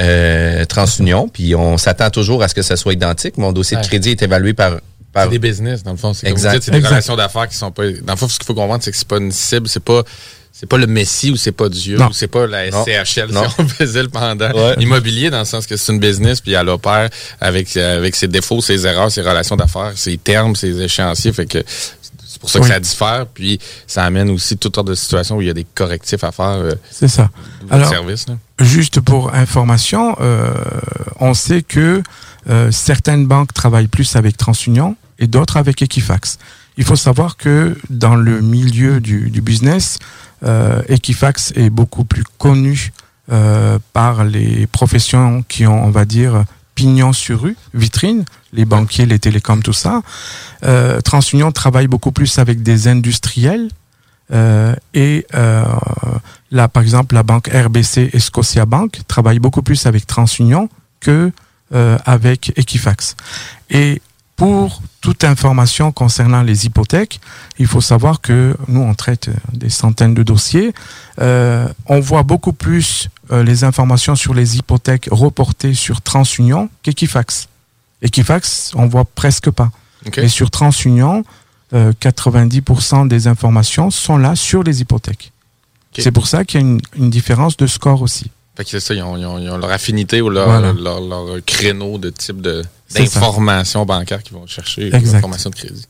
euh, 0.00 0.64
TransUnion. 0.64 1.28
Puis 1.28 1.54
on 1.54 1.76
s'attend 1.76 2.08
toujours 2.10 2.42
à 2.42 2.48
ce 2.48 2.54
que 2.54 2.62
ça 2.62 2.76
soit 2.76 2.94
identique. 2.94 3.36
Mon 3.36 3.52
dossier 3.52 3.76
de 3.76 3.86
crédit 3.86 4.10
est 4.10 4.22
évalué 4.22 4.54
par 4.54 4.80
c'est 5.14 5.28
des 5.28 5.38
business, 5.38 5.82
dans 5.82 5.90
le 5.92 5.96
fond. 5.96 6.14
C'est 6.14 6.32
des 6.70 6.78
relations 6.78 7.16
d'affaires 7.16 7.48
qui 7.48 7.56
sont 7.56 7.70
pas. 7.70 7.90
Dans 8.02 8.12
le 8.12 8.18
fond, 8.18 8.28
ce 8.28 8.38
qu'il 8.38 8.46
faut 8.46 8.54
comprendre, 8.54 8.82
c'est 8.82 8.92
que 8.92 8.96
c'est 8.96 9.08
pas 9.08 9.18
une 9.18 9.32
cible, 9.32 9.68
c'est 9.68 9.82
pas. 9.82 10.02
C'est 10.60 10.66
pas 10.66 10.76
le 10.76 10.86
Messie 10.86 11.30
ou 11.30 11.36
c'est 11.36 11.52
pas 11.52 11.70
Dieu 11.70 11.98
ou 11.98 12.12
c'est 12.12 12.28
pas 12.28 12.46
la 12.46 12.70
SCHL 12.70 13.30
si 13.30 13.54
on 13.56 13.66
faisait 13.68 14.02
le 14.02 14.10
pendant. 14.10 14.50
Immobilier 14.78 15.30
dans 15.30 15.38
le 15.38 15.46
sens 15.46 15.66
que 15.66 15.74
c'est 15.74 15.90
une 15.90 15.98
business 15.98 16.42
puis 16.42 16.52
elle 16.52 16.68
opère 16.68 17.08
avec 17.40 17.74
avec 17.78 18.14
ses 18.14 18.28
défauts, 18.28 18.60
ses 18.60 18.86
erreurs, 18.86 19.10
ses 19.10 19.22
relations 19.22 19.56
d'affaires, 19.56 19.92
ses 19.94 20.18
termes, 20.18 20.54
ses 20.54 20.78
échéanciers. 20.82 21.32
Fait 21.32 21.46
que 21.46 21.64
c'est 21.66 22.38
pour 22.38 22.50
ça 22.50 22.60
que 22.60 22.66
ça 22.66 22.78
diffère 22.78 23.24
puis 23.32 23.58
ça 23.86 24.04
amène 24.04 24.28
aussi 24.28 24.58
toutes 24.58 24.74
sortes 24.74 24.88
de 24.88 24.94
situations 24.94 25.38
où 25.38 25.40
il 25.40 25.46
y 25.46 25.50
a 25.50 25.54
des 25.54 25.64
correctifs 25.64 26.24
à 26.24 26.30
faire. 26.30 26.58
Euh, 26.58 26.74
c'est 26.90 27.08
ça. 27.08 27.30
Alors 27.70 27.88
service, 27.88 28.26
juste 28.60 29.00
pour 29.00 29.32
information, 29.32 30.14
euh, 30.20 30.52
on 31.20 31.32
sait 31.32 31.62
que 31.62 32.02
euh, 32.50 32.70
certaines 32.70 33.26
banques 33.26 33.54
travaillent 33.54 33.88
plus 33.88 34.14
avec 34.14 34.36
TransUnion 34.36 34.94
et 35.18 35.26
d'autres 35.26 35.56
avec 35.56 35.80
Equifax. 35.80 36.38
Il 36.76 36.84
faut 36.84 36.96
savoir 36.96 37.36
que 37.36 37.76
dans 37.90 38.16
le 38.16 38.40
milieu 38.40 39.00
du, 39.00 39.40
business, 39.40 39.98
euh, 40.44 40.82
Equifax 40.88 41.52
est 41.56 41.70
beaucoup 41.70 42.04
plus 42.04 42.24
connu 42.38 42.92
euh, 43.30 43.78
par 43.92 44.24
les 44.24 44.66
professions 44.66 45.44
qui 45.46 45.66
ont, 45.66 45.84
on 45.84 45.90
va 45.90 46.04
dire, 46.04 46.44
pignon 46.74 47.12
sur 47.12 47.42
rue, 47.42 47.56
vitrine, 47.74 48.24
les 48.52 48.64
banquiers, 48.64 49.06
les 49.06 49.18
télécoms, 49.18 49.62
tout 49.62 49.72
ça. 49.72 50.02
Euh, 50.64 51.00
TransUnion 51.00 51.52
travaille 51.52 51.86
beaucoup 51.86 52.12
plus 52.12 52.38
avec 52.38 52.62
des 52.62 52.88
industriels. 52.88 53.68
et 54.94 55.26
là, 55.32 56.68
par 56.68 56.82
exemple, 56.82 57.14
la 57.14 57.22
banque 57.22 57.48
RBC 57.48 58.10
et 58.12 58.20
Scotia 58.20 58.64
Bank 58.64 59.00
travaillent 59.06 59.40
beaucoup 59.40 59.62
plus 59.62 59.86
avec 59.86 60.06
TransUnion 60.06 60.68
que 61.00 61.32
avec 61.72 62.52
Equifax. 62.56 63.16
Et 63.70 64.00
pour 64.36 64.80
toute 65.00 65.24
information 65.24 65.92
concernant 65.92 66.42
les 66.42 66.66
hypothèques, 66.66 67.20
il 67.58 67.66
faut 67.66 67.80
savoir 67.80 68.20
que 68.20 68.56
nous, 68.68 68.80
on 68.80 68.94
traite 68.94 69.30
des 69.52 69.70
centaines 69.70 70.14
de 70.14 70.22
dossiers. 70.22 70.72
Euh, 71.20 71.66
on 71.86 72.00
voit 72.00 72.22
beaucoup 72.22 72.52
plus 72.52 73.08
euh, 73.32 73.42
les 73.42 73.64
informations 73.64 74.14
sur 74.14 74.34
les 74.34 74.58
hypothèques 74.58 75.08
reportées 75.10 75.74
sur 75.74 76.02
TransUnion 76.02 76.68
qu'Equifax. 76.82 77.48
Equifax, 78.02 78.72
on 78.74 78.86
voit 78.86 79.04
presque 79.04 79.50
pas. 79.50 79.70
Et 80.16 80.28
sur 80.28 80.50
TransUnion, 80.50 81.24
90% 81.72 83.04
euh, 83.04 83.08
des 83.08 83.26
informations 83.26 83.90
sont 83.90 84.16
là 84.16 84.34
sur 84.34 84.62
les 84.62 84.80
hypothèques. 84.80 85.32
C'est 85.98 86.12
pour 86.12 86.26
ça 86.26 86.44
qu'il 86.44 86.60
y 86.60 86.62
a 86.62 86.66
une, 86.66 86.80
une 86.96 87.10
différence 87.10 87.56
de 87.56 87.66
score 87.66 88.00
aussi. 88.00 88.30
Fait 88.56 88.64
que 88.64 88.70
c'est 88.70 88.80
ça, 88.80 88.94
ils 88.94 89.02
ont, 89.02 89.56
leur 89.56 89.70
affinité 89.70 90.20
ou 90.20 90.30
leur, 90.30 90.72
leur 90.74 91.44
créneau 91.46 91.98
de 91.98 92.10
type 92.10 92.40
de 92.40 92.62
d'informations 92.94 93.84
bancaires 93.84 94.22
qui 94.22 94.32
vont 94.32 94.46
chercher 94.46 94.90
l'information 94.90 95.50
de 95.50 95.54
crédit. 95.54 95.86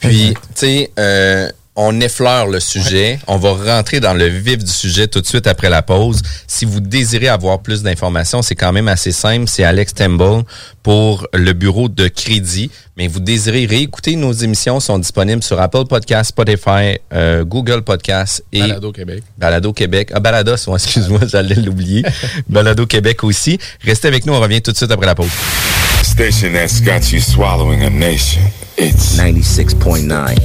Puis, 0.00 0.34
tu 0.34 0.40
sais, 0.54 0.90
euh, 0.98 1.48
on 1.74 2.00
effleure 2.00 2.48
le 2.48 2.60
sujet. 2.60 3.18
On 3.26 3.38
va 3.38 3.52
rentrer 3.52 4.00
dans 4.00 4.12
le 4.12 4.26
vif 4.26 4.58
du 4.58 4.70
sujet 4.70 5.06
tout 5.06 5.20
de 5.20 5.26
suite 5.26 5.46
après 5.46 5.70
la 5.70 5.80
pause. 5.80 6.20
Si 6.46 6.66
vous 6.66 6.80
désirez 6.80 7.28
avoir 7.28 7.60
plus 7.60 7.82
d'informations, 7.82 8.42
c'est 8.42 8.54
quand 8.54 8.72
même 8.72 8.88
assez 8.88 9.12
simple. 9.12 9.48
C'est 9.48 9.64
Alex 9.64 9.94
Temple 9.94 10.42
pour 10.82 11.26
le 11.32 11.52
bureau 11.54 11.88
de 11.88 12.08
crédit. 12.08 12.70
Mais 12.98 13.08
vous 13.08 13.20
désirez 13.20 13.64
réécouter 13.64 14.16
nos 14.16 14.32
émissions, 14.32 14.80
sont 14.80 14.98
disponibles 14.98 15.42
sur 15.42 15.58
Apple 15.58 15.86
Podcasts, 15.88 16.28
Spotify, 16.28 16.98
euh, 17.14 17.42
Google 17.42 17.80
Podcasts 17.82 18.44
et 18.52 18.60
Balado 18.60 18.92
Québec. 18.92 19.22
Balado 19.38 19.72
Québec. 19.72 20.10
Ah, 20.12 20.20
Balados, 20.20 20.74
excuse-moi, 20.74 21.20
j'allais 21.26 21.54
l'oublier. 21.54 22.04
Balado 22.50 22.84
Québec 22.86 23.24
aussi. 23.24 23.58
Restez 23.80 24.08
avec 24.08 24.26
nous, 24.26 24.34
on 24.34 24.40
revient 24.40 24.60
tout 24.60 24.72
de 24.72 24.76
suite 24.76 24.90
après 24.90 25.06
la 25.06 25.14
pause. 25.14 25.30
Station 26.12 26.52
that's 26.52 26.78
got 26.78 27.10
you 27.10 27.20
swallowing 27.20 27.84
a 27.84 27.88
nation. 27.88 28.42
It's 28.76 29.18
96.9. 29.18 30.36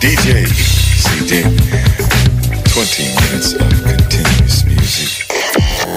DJ 0.00 0.46
CD. 0.96 1.42
20 2.64 3.02
minutes 3.20 3.52
of 3.52 3.68
continuous 3.84 4.64
music. 4.64 5.28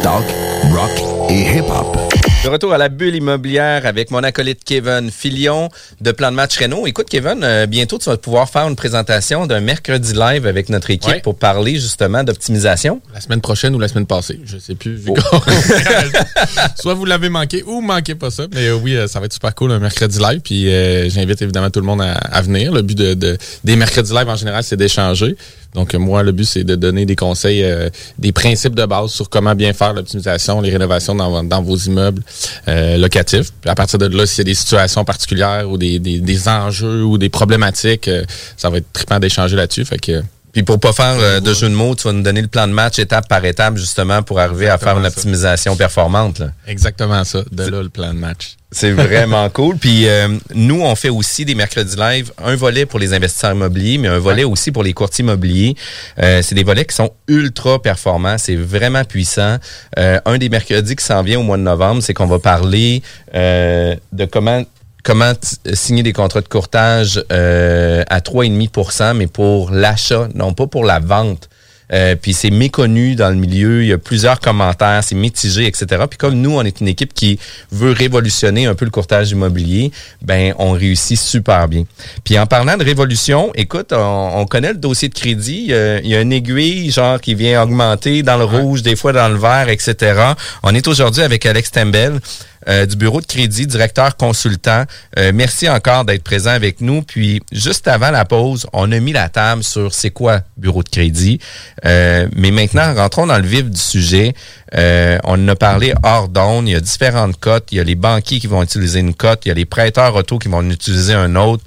Talk, 0.03 0.25
rock 0.73 0.91
et 1.31 1.45
hip-hop. 1.45 2.28
De 2.41 2.47
retour 2.47 2.71
à 2.71 2.77
la 2.77 2.87
bulle 2.87 3.15
immobilière 3.15 3.85
avec 3.85 4.11
mon 4.11 4.23
acolyte 4.23 4.63
Kevin 4.63 5.11
Filion 5.11 5.69
de 5.99 6.13
Plan 6.13 6.31
de 6.31 6.37
Match 6.37 6.57
Renault. 6.57 6.87
Écoute, 6.87 7.07
Kevin, 7.09 7.43
euh, 7.43 7.65
bientôt 7.65 7.97
tu 7.97 8.09
vas 8.09 8.15
pouvoir 8.15 8.49
faire 8.49 8.65
une 8.65 8.77
présentation 8.77 9.45
d'un 9.45 9.59
mercredi 9.59 10.13
live 10.13 10.47
avec 10.47 10.69
notre 10.69 10.89
équipe 10.89 11.21
pour 11.21 11.37
parler 11.37 11.73
justement 11.73 12.23
d'optimisation. 12.23 13.01
La 13.13 13.19
semaine 13.19 13.41
prochaine 13.41 13.75
ou 13.75 13.79
la 13.79 13.89
semaine 13.89 14.05
passée, 14.05 14.39
je 14.45 14.57
sais 14.57 14.75
plus. 14.75 15.01
Oh. 15.09 15.15
Soit 16.79 16.93
vous 16.93 17.03
l'avez 17.03 17.27
manqué 17.27 17.61
ou 17.67 17.81
manquez 17.81 18.15
pas 18.15 18.31
ça. 18.31 18.45
Mais 18.53 18.67
euh, 18.67 18.75
oui, 18.75 18.95
euh, 18.95 19.07
ça 19.07 19.19
va 19.19 19.25
être 19.25 19.33
super 19.33 19.53
cool 19.53 19.73
un 19.73 19.79
mercredi 19.79 20.17
live. 20.17 20.39
Puis 20.39 20.63
j'invite 21.09 21.41
évidemment 21.41 21.69
tout 21.69 21.81
le 21.81 21.87
monde 21.87 22.01
à, 22.01 22.41
venir. 22.41 22.71
Le 22.71 22.83
but 22.83 22.97
de, 22.97 23.37
des 23.65 23.75
mercredis 23.75 24.13
live 24.13 24.29
en 24.29 24.37
général, 24.37 24.63
c'est 24.63 24.77
d'échanger. 24.77 25.35
Donc, 25.75 25.93
moi, 25.93 26.23
le 26.23 26.31
but, 26.31 26.45
c'est 26.45 26.63
de 26.63 26.75
donner 26.75 27.05
des 27.05 27.15
conseils, 27.15 27.63
euh, 27.63 27.89
des 28.17 28.31
principes 28.31 28.73
de 28.73 28.85
base 28.85 29.11
sur 29.11 29.29
comment 29.29 29.53
bien 29.53 29.73
faire 29.73 29.93
l'optimisation, 29.93 30.61
les 30.61 30.71
rénovations 30.71 31.13
dans, 31.15 31.61
vos 31.61 31.77
immeubles 31.77 32.23
euh, 32.67 32.97
locatifs. 32.97 33.51
À 33.65 33.75
partir 33.75 33.99
de 33.99 34.07
là, 34.07 34.25
s'il 34.25 34.39
y 34.39 34.41
a 34.41 34.45
des 34.45 34.55
situations 34.55 35.05
particulières 35.05 35.69
ou 35.69 35.77
des, 35.77 35.99
des, 35.99 36.19
des 36.19 36.47
enjeux 36.47 37.03
ou 37.03 37.17
des 37.17 37.29
problématiques, 37.29 38.07
euh, 38.07 38.23
ça 38.57 38.69
va 38.69 38.77
être 38.77 38.91
trippant 38.91 39.19
d'échanger 39.19 39.55
là-dessus. 39.55 39.85
Fait 39.85 39.99
que 39.99 40.23
puis 40.59 40.65
pour 40.65 40.77
pas 40.77 40.91
faire 40.91 41.15
euh, 41.17 41.39
de 41.39 41.53
jeu 41.53 41.69
de 41.69 41.73
mots, 41.73 41.95
tu 41.95 42.03
vas 42.03 42.11
nous 42.11 42.21
donner 42.21 42.41
le 42.41 42.49
plan 42.49 42.67
de 42.67 42.73
match 42.73 42.99
étape 42.99 43.29
par 43.29 43.45
étape 43.45 43.77
justement 43.77 44.23
pour 44.23 44.41
arriver 44.41 44.67
à 44.67 44.77
faire 44.77 44.97
une 44.97 45.05
optimisation 45.05 45.77
performante. 45.77 46.41
Exactement 46.67 47.23
ça. 47.23 47.43
De 47.49 47.63
là 47.63 47.81
le 47.81 47.87
plan 47.87 48.13
de 48.13 48.19
match. 48.19 48.57
C'est 48.69 48.91
vraiment 48.91 49.49
cool. 49.53 49.77
Puis 49.77 50.09
euh, 50.09 50.27
nous, 50.53 50.81
on 50.81 50.93
fait 50.95 51.07
aussi 51.07 51.45
des 51.45 51.55
mercredis 51.55 51.95
live, 51.95 52.33
un 52.43 52.57
volet 52.57 52.85
pour 52.85 52.99
les 52.99 53.13
investisseurs 53.13 53.53
immobiliers, 53.53 53.99
mais 53.99 54.09
un 54.09 54.19
volet 54.19 54.43
aussi 54.43 54.73
pour 54.73 54.83
les 54.83 54.91
courtiers 54.91 55.23
immobiliers. 55.23 55.75
Euh, 56.21 56.41
c'est 56.41 56.55
des 56.55 56.65
volets 56.65 56.83
qui 56.83 56.95
sont 56.95 57.13
ultra 57.29 57.81
performants. 57.81 58.37
C'est 58.37 58.57
vraiment 58.57 59.05
puissant. 59.05 59.59
un 59.95 60.37
des 60.37 60.49
mercredis 60.49 60.97
qui 60.97 61.05
s'en 61.05 61.23
vient 61.23 61.39
au 61.39 61.43
mois 61.43 61.57
de 61.57 61.63
novembre, 61.63 62.03
c'est 62.03 62.13
qu'on 62.13 62.27
va 62.27 62.39
parler 62.39 63.01
de 63.33 64.25
comment 64.29 64.65
comment 65.03 65.33
signer 65.73 66.03
des 66.03 66.13
contrats 66.13 66.41
de 66.41 66.47
courtage 66.47 67.23
euh, 67.31 68.03
à 68.09 68.19
3,5% 68.19 69.15
mais 69.15 69.27
pour 69.27 69.71
l'achat, 69.71 70.27
non 70.33 70.53
pas 70.53 70.67
pour 70.67 70.83
la 70.83 70.99
vente. 70.99 71.49
Euh, 71.91 72.15
puis 72.15 72.33
c'est 72.33 72.51
méconnu 72.51 73.15
dans 73.15 73.29
le 73.29 73.35
milieu, 73.35 73.81
il 73.81 73.87
y 73.87 73.93
a 73.93 73.97
plusieurs 73.97 74.39
commentaires, 74.39 75.03
c'est 75.03 75.15
mitigé, 75.15 75.65
etc. 75.65 76.03
Puis 76.07 76.19
comme 76.19 76.35
nous, 76.35 76.51
on 76.51 76.61
est 76.61 76.81
une 76.81 76.87
équipe 76.87 77.15
qui 77.15 77.39
veut 77.71 77.91
révolutionner 77.91 78.67
un 78.67 78.75
peu 78.75 78.85
le 78.85 78.91
courtage 78.91 79.31
immobilier, 79.31 79.91
ben 80.21 80.53
on 80.59 80.73
réussit 80.73 81.17
super 81.17 81.67
bien. 81.67 81.85
Puis 82.23 82.37
en 82.37 82.45
parlant 82.45 82.77
de 82.77 82.83
révolution, 82.83 83.51
écoute, 83.55 83.91
on, 83.91 84.45
connaît 84.45 84.73
le 84.73 84.77
dossier 84.77 85.09
de 85.09 85.15
crédit, 85.15 85.71
il 86.03 86.07
y 86.07 86.15
a 86.15 86.21
une 86.21 86.31
aiguille 86.31 86.91
genre 86.91 87.19
qui 87.19 87.33
vient 87.33 87.63
augmenter 87.63 88.21
dans 88.21 88.37
le 88.37 88.45
rouge, 88.45 88.83
des 88.83 88.95
fois 88.95 89.11
dans 89.11 89.29
le 89.29 89.39
vert, 89.39 89.67
etc. 89.69 90.33
On 90.61 90.75
est 90.75 90.87
aujourd'hui 90.87 91.23
avec 91.23 91.43
Alex 91.47 91.71
Tembel. 91.71 92.19
Euh, 92.67 92.85
du 92.85 92.95
bureau 92.95 93.21
de 93.21 93.25
crédit, 93.25 93.67
directeur 93.67 94.17
consultant. 94.17 94.83
Euh, 95.17 95.31
merci 95.33 95.69
encore 95.69 96.03
d'être 96.03 96.23
présent 96.23 96.51
avec 96.51 96.81
nous. 96.81 97.01
Puis 97.01 97.41
juste 97.51 97.87
avant 97.87 98.11
la 98.11 98.25
pause, 98.25 98.67
on 98.73 98.91
a 98.91 98.99
mis 98.99 99.13
la 99.13 99.29
table 99.29 99.63
sur 99.63 99.93
c'est 99.93 100.09
quoi 100.09 100.41
bureau 100.57 100.83
de 100.83 100.89
crédit. 100.89 101.39
Euh, 101.85 102.27
mais 102.35 102.51
maintenant, 102.51 102.93
rentrons 102.93 103.27
dans 103.27 103.37
le 103.37 103.47
vif 103.47 103.69
du 103.69 103.79
sujet. 103.79 104.33
on 104.73 105.47
a 105.47 105.55
parlé 105.55 105.93
hors 106.03 106.27
d'onde. 106.27 106.67
Il 106.67 106.71
y 106.71 106.75
a 106.75 106.81
différentes 106.81 107.39
cotes. 107.39 107.67
Il 107.71 107.77
y 107.77 107.81
a 107.81 107.83
les 107.83 107.95
banquiers 107.95 108.39
qui 108.39 108.47
vont 108.47 108.61
utiliser 108.61 108.99
une 108.99 109.13
cote. 109.13 109.45
Il 109.45 109.49
y 109.49 109.51
a 109.51 109.55
les 109.55 109.65
prêteurs 109.65 110.15
auto 110.15 110.37
qui 110.37 110.49
vont 110.49 110.63
utiliser 110.69 111.13
un 111.13 111.35
autre. 111.35 111.63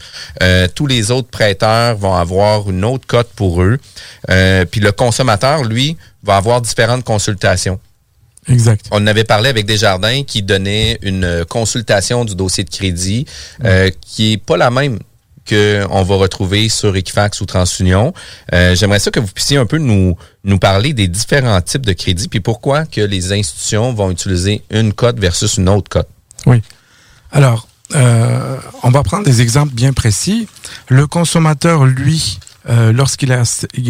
tous 0.74 0.86
les 0.86 1.10
autres 1.10 1.28
prêteurs 1.28 1.96
vont 1.96 2.14
avoir 2.14 2.68
une 2.70 2.84
autre 2.84 3.06
cote 3.06 3.30
pour 3.34 3.62
eux. 3.62 3.78
puis 4.70 4.80
le 4.80 4.92
consommateur, 4.92 5.64
lui, 5.64 5.96
va 6.22 6.36
avoir 6.36 6.60
différentes 6.60 7.04
consultations. 7.04 7.80
Exact. 8.48 8.86
On 8.90 9.06
avait 9.06 9.24
parlé 9.24 9.48
avec 9.48 9.66
Desjardins 9.66 10.24
qui 10.24 10.42
donnait 10.42 10.98
une 11.02 11.44
consultation 11.48 12.24
du 12.24 12.34
dossier 12.34 12.64
de 12.64 12.70
crédit 12.70 13.26
euh, 13.64 13.90
qui 14.00 14.32
est 14.32 14.36
pas 14.36 14.56
la 14.56 14.70
même 14.70 14.98
qu'on 15.48 16.02
va 16.02 16.16
retrouver 16.16 16.68
sur 16.68 16.94
Equifax 16.94 17.40
ou 17.40 17.46
TransUnion. 17.46 18.12
Euh, 18.52 18.74
J'aimerais 18.74 19.00
ça 19.00 19.10
que 19.10 19.20
vous 19.20 19.26
puissiez 19.26 19.56
un 19.56 19.66
peu 19.66 19.78
nous, 19.78 20.16
nous 20.44 20.58
parler 20.58 20.92
des 20.92 21.08
différents 21.08 21.60
types 21.60 21.84
de 21.84 21.92
crédits 21.92 22.28
puis 22.28 22.40
pourquoi 22.40 22.84
que 22.84 23.00
les 23.00 23.32
institutions 23.32 23.92
vont 23.92 24.10
utiliser 24.10 24.62
une 24.70 24.92
cote 24.92 25.18
versus 25.18 25.56
une 25.56 25.68
autre 25.68 25.88
cote. 25.88 26.08
Oui. 26.46 26.62
Alors, 27.30 27.66
euh, 27.94 28.58
on 28.82 28.90
va 28.90 29.02
prendre 29.02 29.24
des 29.24 29.40
exemples 29.42 29.74
bien 29.74 29.92
précis. 29.92 30.48
Le 30.88 31.06
consommateur, 31.06 31.86
lui, 31.86 32.38
euh, 32.68 32.92
lorsqu'il 32.92 33.36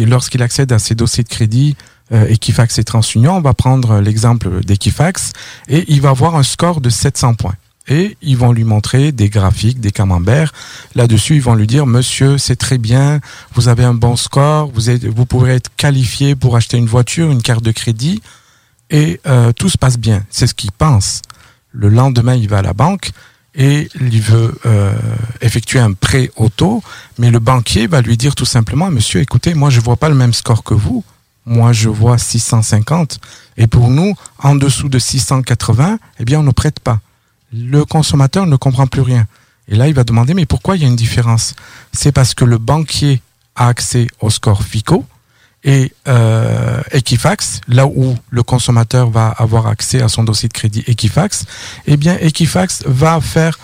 lorsqu'il 0.07 0.41
accède 0.41 0.71
à 0.71 0.79
ses 0.79 0.95
dossiers 0.95 1.23
de 1.23 1.29
crédit, 1.29 1.75
Equifax 2.13 2.79
et 2.79 2.83
TransUnion. 2.83 3.37
On 3.37 3.41
va 3.41 3.53
prendre 3.53 3.99
l'exemple 3.99 4.63
d'Equifax 4.63 5.33
et 5.67 5.85
il 5.87 6.01
va 6.01 6.09
avoir 6.09 6.35
un 6.35 6.43
score 6.43 6.81
de 6.81 6.89
700 6.89 7.35
points. 7.35 7.55
Et 7.87 8.17
ils 8.21 8.37
vont 8.37 8.53
lui 8.53 8.63
montrer 8.63 9.11
des 9.11 9.29
graphiques, 9.29 9.81
des 9.81 9.91
camemberts. 9.91 10.53
Là-dessus, 10.95 11.35
ils 11.35 11.41
vont 11.41 11.55
lui 11.55 11.67
dire, 11.67 11.85
monsieur, 11.85 12.37
c'est 12.37 12.55
très 12.55 12.77
bien, 12.77 13.19
vous 13.55 13.67
avez 13.67 13.83
un 13.83 13.93
bon 13.93 14.15
score, 14.15 14.71
vous, 14.73 14.89
êtes, 14.89 15.05
vous 15.05 15.25
pourrez 15.25 15.55
être 15.55 15.69
qualifié 15.75 16.35
pour 16.35 16.55
acheter 16.55 16.77
une 16.77 16.85
voiture, 16.85 17.29
une 17.29 17.41
carte 17.41 17.63
de 17.63 17.71
crédit, 17.71 18.21
et 18.89 19.19
euh, 19.27 19.51
tout 19.51 19.69
se 19.69 19.77
passe 19.77 19.97
bien. 19.97 20.23
C'est 20.29 20.47
ce 20.47 20.53
qu'il 20.53 20.71
pense. 20.71 21.21
Le 21.71 21.89
lendemain, 21.89 22.35
il 22.35 22.47
va 22.47 22.59
à 22.59 22.61
la 22.61 22.73
banque 22.73 23.11
et 23.55 23.89
il 23.99 24.21
veut 24.21 24.57
euh, 24.65 24.93
effectuer 25.41 25.79
un 25.79 25.93
prêt 25.93 26.31
auto, 26.37 26.81
mais 27.19 27.31
le 27.31 27.39
banquier 27.39 27.87
va 27.87 28.01
lui 28.01 28.15
dire 28.15 28.33
tout 28.33 28.45
simplement, 28.45 28.89
monsieur, 28.91 29.19
écoutez, 29.19 29.53
moi, 29.55 29.69
je 29.69 29.81
vois 29.81 29.97
pas 29.97 30.09
le 30.09 30.15
même 30.15 30.33
score 30.33 30.63
que 30.63 30.73
vous. 30.73 31.03
Moi, 31.45 31.73
je 31.73 31.89
vois 31.89 32.17
650. 32.17 33.19
Et 33.57 33.67
pour 33.67 33.89
nous, 33.89 34.15
en 34.39 34.55
dessous 34.55 34.89
de 34.89 34.99
680, 34.99 35.99
eh 36.19 36.25
bien, 36.25 36.39
on 36.39 36.43
ne 36.43 36.51
prête 36.51 36.79
pas. 36.79 36.99
Le 37.51 37.85
consommateur 37.85 38.45
ne 38.45 38.55
comprend 38.55 38.87
plus 38.87 39.01
rien. 39.01 39.27
Et 39.67 39.75
là, 39.75 39.87
il 39.87 39.93
va 39.93 40.03
demander, 40.03 40.33
mais 40.33 40.45
pourquoi 40.45 40.75
il 40.75 40.81
y 40.81 40.85
a 40.85 40.87
une 40.87 40.95
différence? 40.95 41.55
C'est 41.91 42.11
parce 42.11 42.33
que 42.33 42.45
le 42.45 42.57
banquier 42.57 43.21
a 43.55 43.67
accès 43.67 44.07
au 44.19 44.29
score 44.29 44.63
FICO 44.63 45.05
et 45.63 45.93
euh, 46.07 46.81
Equifax, 46.91 47.61
là 47.67 47.87
où 47.87 48.15
le 48.29 48.43
consommateur 48.43 49.09
va 49.09 49.29
avoir 49.29 49.67
accès 49.67 50.01
à 50.01 50.09
son 50.09 50.23
dossier 50.23 50.49
de 50.49 50.53
crédit 50.53 50.83
Equifax, 50.87 51.45
eh 51.85 51.95
bien, 51.95 52.17
Equifax 52.19 52.83
va 52.85 53.21
faire 53.21 53.57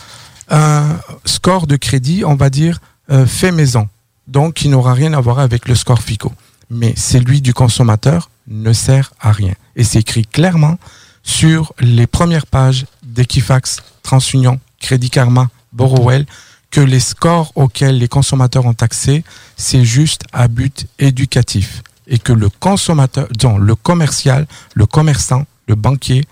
un 0.50 0.98
score 1.26 1.68
de 1.68 1.76
crédit, 1.76 2.24
on 2.24 2.36
va 2.36 2.50
dire, 2.50 2.80
euh, 3.12 3.26
fait 3.26 3.52
maison. 3.52 3.90
Donc, 4.28 4.54
qui 4.56 4.70
n'aura 4.70 4.94
rien 4.94 5.14
à 5.14 5.20
voir 5.20 5.40
avec 5.40 5.68
le 5.68 5.76
score 5.76 6.02
FICO 6.02 6.32
mais 6.70 6.94
celui 6.96 7.42
du 7.42 7.54
consommateur 7.54 8.30
ne 8.48 8.74
sert 8.74 9.14
à 9.20 9.32
rien. 9.32 9.54
Et 9.76 9.84
c'est 9.84 10.00
écrit 10.00 10.26
clairement 10.26 10.78
sur 11.24 11.74
les 11.80 12.08
premières 12.08 12.48
pages 12.48 12.86
d'Equifax, 13.04 13.78
TransUnion, 14.04 14.60
Crédit 14.80 15.10
Karma, 15.10 15.50
Borrowell, 15.74 16.26
que 16.72 16.82
les 16.82 17.00
scores 17.00 17.52
auxquels 17.56 17.98
les 17.98 18.08
consommateurs 18.08 18.66
ont 18.66 18.76
accès, 18.82 19.24
c'est 19.58 19.84
juste 19.84 20.24
à 20.32 20.48
but 20.48 20.86
éducatif. 21.00 21.82
Et 22.08 22.18
que 22.18 22.34
le 22.34 22.50
consommateur, 22.50 23.28
donc 23.30 23.60
le 23.60 23.76
commercial, 23.76 24.48
le 24.74 24.86
commerçant, 24.86 25.46
le 25.68 25.76
banquier, 25.76 26.26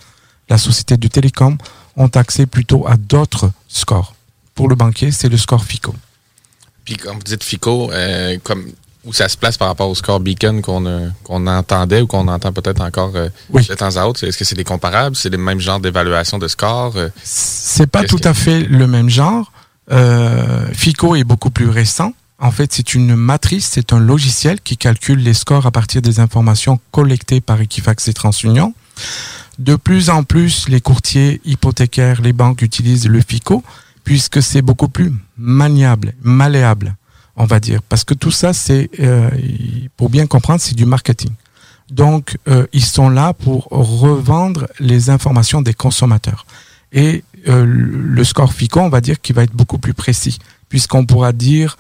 la 0.50 0.58
société 0.58 0.98
de 0.98 1.08
télécom 1.08 1.58
ont 1.96 2.08
accès 2.08 2.46
plutôt 2.46 2.88
à 2.88 2.98
d'autres 2.98 3.52
scores. 3.68 4.16
Pour 4.56 4.70
le 4.70 4.76
banquier, 4.76 5.12
c'est 5.12 5.30
le 5.30 5.38
score 5.38 5.64
FICO. 5.64 5.94
Puis 6.86 6.96
quand 6.96 7.14
vous 7.14 7.24
dites 7.24 7.44
FICO, 7.44 7.92
euh, 7.92 8.38
comme 8.44 8.72
où 9.08 9.14
ça 9.14 9.30
se 9.30 9.38
place 9.38 9.58
par 9.58 9.70
rapport 9.70 9.90
au 9.90 9.96
score 9.96 10.20
Beacon 10.20 10.62
qu'on 10.62 10.86
euh, 10.86 11.08
qu'on 11.24 11.48
entendait 11.48 12.02
ou 12.02 12.08
qu'on 12.08 12.28
entend 12.28 12.52
peut-être 12.52 12.82
encore 12.82 13.14
euh, 13.16 13.30
de 13.50 13.74
temps 13.74 13.96
à 13.96 14.06
autre? 14.06 14.24
Est-ce 14.24 14.38
que 14.38 14.46
c'est 14.46 14.56
des 14.56 14.66
comparables? 14.66 15.16
C'est 15.16 15.30
le 15.30 15.38
même 15.38 15.60
genre 15.60 15.80
d'évaluation 15.80 16.38
de 16.38 16.48
score? 16.48 16.94
Euh? 16.98 17.10
C'est 17.24 17.88
pas 17.88 18.04
tout 18.04 18.22
à 18.24 18.34
fait 18.34 18.60
le 18.60 18.86
même 18.86 19.10
genre. 19.10 19.52
FICO 20.74 21.16
est 21.16 21.24
beaucoup 21.24 21.50
plus 21.50 21.70
récent. 21.70 22.14
En 22.40 22.52
fait, 22.52 22.72
c'est 22.74 22.94
une 22.94 23.16
matrice, 23.16 23.68
c'est 23.72 23.94
un 23.94 24.00
logiciel 24.00 24.62
qui 24.62 24.78
calcule 24.78 25.20
les 25.20 25.34
scores 25.34 25.66
à 25.66 25.72
partir 25.72 26.02
des 26.02 26.20
informations 26.20 26.80
collectées 26.92 27.42
par 27.42 27.60
Equifax 27.62 28.10
et 28.10 28.14
TransUnion. 28.14 28.74
De 29.58 29.76
plus 29.76 30.12
en 30.12 30.24
plus, 30.24 30.68
les 30.68 30.82
courtiers 30.82 31.42
hypothécaires, 31.46 32.22
les 32.22 32.34
banques 32.34 32.62
utilisent 32.62 33.08
le 33.08 33.22
FICO 33.22 33.64
puisque 34.04 34.44
c'est 34.44 34.62
beaucoup 34.62 34.88
plus 34.88 35.14
maniable, 35.38 36.14
malléable 36.22 36.96
on 37.38 37.46
va 37.46 37.60
dire, 37.60 37.82
parce 37.84 38.04
que 38.04 38.16
tout 38.16 38.32
ça, 38.32 38.52
c'est 38.52 38.90
euh, 39.00 39.30
pour 39.96 40.10
bien 40.10 40.26
comprendre, 40.26 40.60
c'est 40.60 40.76
du 40.76 40.86
marketing. 40.86 41.32
Donc, 41.92 42.38
euh, 42.48 42.66
ils 42.74 42.84
sont 42.84 43.10
là 43.10 43.34
pour 43.34 43.68
revendre 43.70 44.68
les 44.80 45.10
informations 45.10 45.62
des 45.62 45.76
consommateurs. 45.76 46.46
Et 46.92 47.24
euh, 47.48 47.64
le 47.66 48.24
score 48.24 48.52
FICO, 48.52 48.82
on 48.82 48.90
va 48.90 49.02
dire 49.02 49.22
qu'il 49.22 49.36
va 49.36 49.44
être 49.44 49.54
beaucoup 49.54 49.78
plus 49.78 49.94
précis, 49.94 50.40
puisqu'on 50.68 51.06
pourra 51.06 51.32
dire 51.32 51.78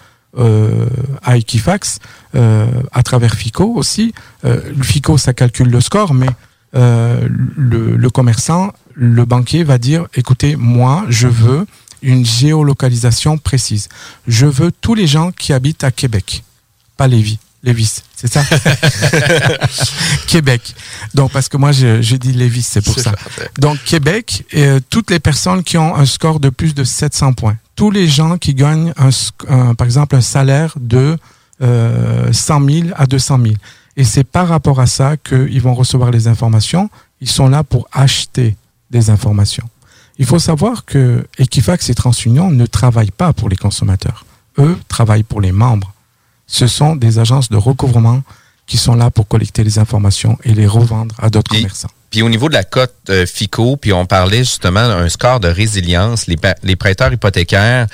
à 1.23 1.37
Equifax, 1.37 1.97
à 2.35 3.03
travers 3.03 3.33
FICO 3.33 3.73
aussi, 3.73 4.13
le 4.43 4.83
FICO, 4.83 5.17
ça 5.17 5.33
calcule 5.33 5.69
le 5.71 5.81
score, 5.81 6.13
mais 6.13 6.27
le, 6.73 7.95
le 7.95 8.09
commerçant, 8.11 8.71
le 8.93 9.25
banquier 9.25 9.63
va 9.63 9.79
dire, 9.79 10.05
écoutez, 10.13 10.55
moi, 10.55 11.05
je 11.09 11.27
veux 11.27 11.65
une 12.01 12.25
géolocalisation 12.25 13.38
précise. 13.38 13.89
Je 14.27 14.45
veux 14.45 14.71
tous 14.71 14.95
les 14.95 15.07
gens 15.07 15.31
qui 15.31 15.53
habitent 15.53 15.83
à 15.83 15.91
Québec, 15.91 16.43
pas 16.95 17.07
Lévis. 17.07 17.39
Lévis, 17.63 18.01
c'est 18.15 18.31
ça? 18.31 18.43
Québec. 20.27 20.75
Donc, 21.13 21.31
parce 21.31 21.49
que 21.49 21.57
moi, 21.57 21.71
je, 21.71 22.01
je 22.01 22.15
dis 22.15 22.31
Lévis, 22.31 22.62
c'est 22.62 22.83
pour 22.83 22.97
ça. 22.97 23.13
Donc, 23.60 23.83
Québec, 23.83 24.45
euh, 24.55 24.79
toutes 24.89 25.10
les 25.10 25.19
personnes 25.19 25.63
qui 25.63 25.77
ont 25.77 25.95
un 25.95 26.05
score 26.05 26.39
de 26.39 26.49
plus 26.49 26.75
de 26.75 26.83
700 26.83 27.33
points. 27.33 27.57
Tous 27.75 27.91
les 27.91 28.07
gens 28.07 28.38
qui 28.38 28.53
gagnent, 28.53 28.93
un, 28.97 29.73
par 29.75 29.86
exemple, 29.86 30.15
un 30.15 30.21
salaire 30.21 30.75
de 30.79 31.17
euh, 31.62 32.31
100 32.31 32.69
000 32.69 32.88
à 32.95 33.05
200 33.07 33.39
000. 33.41 33.55
Et 33.97 34.03
c'est 34.03 34.23
par 34.23 34.47
rapport 34.47 34.79
à 34.79 34.86
ça 34.86 35.17
qu'ils 35.17 35.62
vont 35.62 35.73
recevoir 35.73 36.12
les 36.12 36.27
informations. 36.27 36.89
Ils 37.19 37.29
sont 37.29 37.49
là 37.49 37.63
pour 37.63 37.88
acheter 37.91 38.55
des 38.91 39.10
informations. 39.10 39.67
Il 40.19 40.25
faut 40.25 40.39
savoir 40.39 40.86
que 40.86 41.27
Equifax 41.38 41.89
et 41.89 41.95
TransUnion 41.95 42.49
ne 42.49 42.65
travaillent 42.65 43.12
pas 43.12 43.34
pour 43.34 43.49
les 43.49 43.56
consommateurs. 43.56 44.25
Eux 44.58 44.77
travaillent 44.88 45.23
pour 45.23 45.41
les 45.41 45.51
membres. 45.51 45.93
Ce 46.47 46.67
sont 46.67 46.95
des 46.95 47.19
agences 47.19 47.49
de 47.49 47.58
recouvrement 47.58 48.23
qui 48.65 48.77
sont 48.77 48.95
là 48.95 49.12
pour 49.12 49.27
collecter 49.27 49.63
les 49.63 49.80
informations 49.80 50.38
et 50.43 50.53
les 50.53 50.67
revendre 50.67 51.15
à 51.19 51.30
d'autres 51.30 51.51
commerçants. 51.51 51.89
Puis 52.10 52.21
au 52.21 52.30
niveau 52.30 52.49
de 52.49 52.53
la 52.53 52.63
cote 52.63 52.95
euh, 53.10 53.25
FICO, 53.25 53.77
puis 53.77 53.93
on 53.93 54.06
parlait 54.06 54.39
justement 54.39 54.88
d'un 54.88 55.10
score 55.10 55.39
de 55.39 55.47
résilience. 55.47 56.27
Les, 56.27 56.38
les 56.63 56.75
prêteurs 56.75 57.12
hypothécaires 57.12 57.88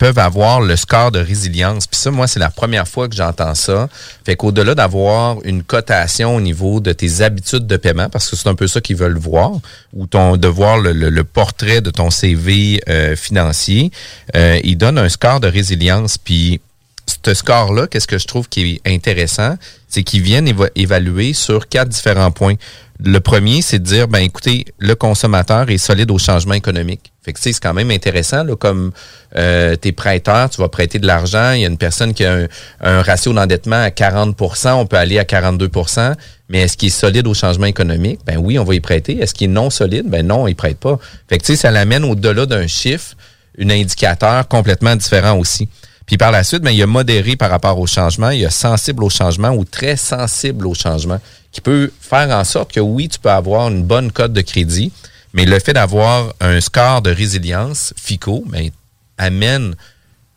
peuvent 0.00 0.18
avoir 0.18 0.62
le 0.62 0.76
score 0.76 1.10
de 1.10 1.18
résilience. 1.18 1.86
Puis 1.86 2.00
ça, 2.00 2.10
moi, 2.10 2.26
c'est 2.26 2.40
la 2.40 2.48
première 2.48 2.88
fois 2.88 3.06
que 3.06 3.14
j'entends 3.14 3.54
ça. 3.54 3.86
Fait 4.24 4.34
qu'au-delà 4.34 4.74
d'avoir 4.74 5.36
une 5.44 5.62
cotation 5.62 6.36
au 6.36 6.40
niveau 6.40 6.80
de 6.80 6.94
tes 6.94 7.20
habitudes 7.20 7.66
de 7.66 7.76
paiement, 7.76 8.08
parce 8.08 8.30
que 8.30 8.34
c'est 8.34 8.48
un 8.48 8.54
peu 8.54 8.66
ça 8.66 8.80
qu'ils 8.80 8.96
veulent 8.96 9.18
voir, 9.18 9.52
ou 9.92 10.06
ton, 10.06 10.38
de 10.38 10.48
voir 10.48 10.78
le, 10.78 11.22
portrait 11.22 11.82
de 11.82 11.90
ton 11.90 12.08
CV 12.08 12.80
euh, 12.88 13.14
financier, 13.14 13.90
euh, 14.34 14.58
ils 14.64 14.78
donnent 14.78 14.96
un 14.96 15.10
score 15.10 15.38
de 15.38 15.48
résilience. 15.48 16.16
Puis 16.16 16.62
ce 17.06 17.34
score-là, 17.34 17.86
qu'est-ce 17.86 18.06
que 18.06 18.18
je 18.18 18.26
trouve 18.26 18.48
qui 18.48 18.80
est 18.84 18.90
intéressant, 18.90 19.56
c'est 19.88 20.02
qu'ils 20.02 20.22
viennent 20.22 20.52
évaluer 20.74 21.32
sur 21.32 21.68
quatre 21.68 21.88
différents 21.88 22.30
points. 22.30 22.54
Le 23.02 23.18
premier, 23.18 23.62
c'est 23.62 23.78
de 23.78 23.84
dire, 23.84 24.08
ben 24.08 24.18
écoutez, 24.18 24.66
le 24.78 24.94
consommateur 24.94 25.70
est 25.70 25.78
solide 25.78 26.10
au 26.10 26.18
changement 26.18 26.54
économique. 26.54 27.12
Fait 27.22 27.32
que 27.32 27.40
c'est 27.40 27.58
quand 27.58 27.74
même 27.74 27.90
intéressant, 27.90 28.44
là, 28.44 28.56
comme 28.56 28.92
euh, 29.36 29.76
tes 29.76 29.92
prêteurs, 29.92 30.50
tu 30.50 30.60
vas 30.60 30.68
prêter 30.68 30.98
de 30.98 31.06
l'argent, 31.06 31.52
il 31.52 31.62
y 31.62 31.64
a 31.64 31.68
une 31.68 31.78
personne 31.78 32.14
qui 32.14 32.24
a 32.24 32.46
un, 32.82 33.02
ratio 33.02 33.32
d'endettement 33.32 33.82
à 33.82 33.88
40% 33.88 34.72
on 34.72 34.86
peut 34.86 34.96
aller 34.96 35.18
à 35.18 35.24
42% 35.24 36.14
mais 36.50 36.62
est-ce 36.62 36.76
qu'il 36.76 36.88
est 36.88 36.90
solide 36.90 37.28
au 37.28 37.34
changement 37.34 37.66
économique? 37.66 38.20
Ben 38.26 38.36
oui, 38.36 38.58
on 38.58 38.64
va 38.64 38.74
y 38.74 38.80
prêter. 38.80 39.18
Est-ce 39.20 39.32
qu'il 39.34 39.48
est 39.48 39.52
non 39.52 39.70
solide? 39.70 40.06
Ben 40.08 40.26
non, 40.26 40.48
il 40.48 40.56
prête 40.56 40.78
pas. 40.78 40.98
Fait 41.28 41.38
que 41.38 41.54
ça 41.54 41.70
l'amène 41.70 42.04
au-delà 42.04 42.44
d'un 42.44 42.66
chiffre, 42.66 43.14
un 43.58 43.70
indicateur 43.70 44.48
complètement 44.48 44.96
différent 44.96 45.38
aussi. 45.38 45.68
Puis 46.10 46.16
par 46.16 46.32
la 46.32 46.42
suite, 46.42 46.62
ben, 46.62 46.72
il 46.72 46.76
y 46.76 46.82
a 46.82 46.88
modéré 46.88 47.36
par 47.36 47.50
rapport 47.50 47.78
au 47.78 47.86
changement, 47.86 48.30
il 48.30 48.40
y 48.40 48.44
a 48.44 48.50
sensible 48.50 49.04
au 49.04 49.10
changement 49.10 49.50
ou 49.50 49.64
très 49.64 49.94
sensible 49.94 50.66
au 50.66 50.74
changement, 50.74 51.20
qui 51.52 51.60
peut 51.60 51.92
faire 52.00 52.36
en 52.36 52.42
sorte 52.42 52.72
que 52.72 52.80
oui, 52.80 53.08
tu 53.08 53.20
peux 53.20 53.30
avoir 53.30 53.68
une 53.68 53.84
bonne 53.84 54.10
cote 54.10 54.32
de 54.32 54.40
crédit, 54.40 54.90
mais 55.34 55.44
le 55.44 55.56
fait 55.60 55.72
d'avoir 55.72 56.34
un 56.40 56.60
score 56.60 57.00
de 57.00 57.12
résilience 57.12 57.94
FICO 57.96 58.42
ben, 58.48 58.70
amène 59.18 59.76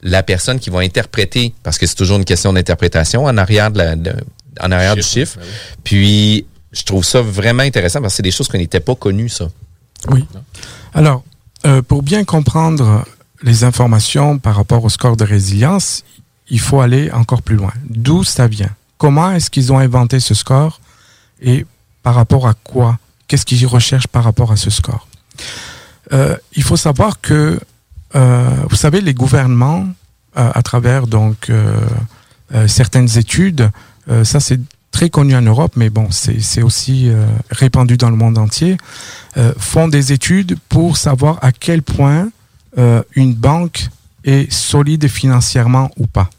la 0.04 0.22
personne 0.22 0.60
qui 0.60 0.70
va 0.70 0.82
interpréter, 0.82 1.56
parce 1.64 1.80
que 1.80 1.88
c'est 1.88 1.96
toujours 1.96 2.18
une 2.18 2.26
question 2.26 2.54
d'interprétation 2.54 3.26
en 3.26 3.36
arrière 3.36 3.72
de 3.72 3.80
la, 3.80 3.96
en 4.62 4.72
arrière 4.72 4.94
du 4.94 5.02
chiffre. 5.02 5.40
Puis 5.84 6.46
je 6.72 6.84
trouve 6.84 7.04
ça 7.04 7.24
vraiment 7.24 7.64
intéressant 7.64 8.00
parce 8.00 8.14
que 8.14 8.18
c'est 8.18 8.22
des 8.22 8.30
choses 8.30 8.48
qu'on 8.48 8.60
n'était 8.60 8.80
pas 8.80 8.94
connues, 8.94 9.30
ça. 9.30 9.50
Oui. 10.10 10.24
Alors, 10.94 11.24
euh, 11.66 11.82
pour 11.82 12.04
bien 12.04 12.26
comprendre 12.26 13.06
les 13.44 13.64
informations 13.66 14.40
par 14.40 14.56
rapport 14.56 14.84
au 14.84 14.90
score 14.90 15.18
de 15.18 15.26
résilience, 15.26 16.04
il 16.50 16.60
faut 16.60 16.82
aller 16.82 17.12
encore 17.12 17.42
plus 17.42 17.58
loin. 17.58 17.74
D'où 17.90 18.24
ça 18.24 18.48
vient? 18.48 18.72
Comment 18.98 19.32
est-ce 19.32 19.50
qu'ils 19.50 19.72
ont 19.72 19.78
inventé 19.78 20.20
ce 20.20 20.34
score? 20.34 20.80
Et 21.42 21.66
par 22.04 22.16
rapport 22.16 22.48
à 22.48 22.54
quoi? 22.54 22.98
Qu'est-ce 23.28 23.46
qu'ils 23.46 23.68
recherchent 23.68 24.08
par 24.08 24.24
rapport 24.24 24.52
à 24.52 24.56
ce 24.56 24.70
score? 24.70 25.08
Euh, 26.14 26.38
Il 26.56 26.64
faut 26.64 26.78
savoir 26.78 27.20
que, 27.22 27.60
euh, 28.16 28.50
vous 28.70 28.76
savez, 28.76 29.02
les 29.02 29.14
gouvernements, 29.14 29.88
euh, 30.38 30.52
à 30.54 30.62
travers 30.64 31.08
donc 31.08 31.52
certaines 32.68 33.18
études, 33.18 33.72
ça 34.24 34.40
c'est 34.40 34.60
très 34.92 35.10
connu 35.10 35.36
en 35.36 35.42
Europe, 35.42 35.74
mais 35.76 35.90
bon, 35.90 36.10
c'est 36.12 36.62
aussi 36.62 37.10
répandu 37.50 37.98
dans 37.98 38.12
le 38.12 38.16
monde 38.16 38.38
entier, 38.38 38.78
font 39.58 39.88
des 39.88 40.14
études 40.14 40.56
pour 40.70 40.98
savoir 40.98 41.40
à 41.42 41.52
quel 41.52 41.82
point 41.82 42.30
euh, 42.78 43.04
une 43.16 43.34
banque 43.34 43.88
est 44.24 44.52
solide 44.52 45.08
financièrement 45.08 45.92
ou 45.98 46.08
pas. 46.08 46.30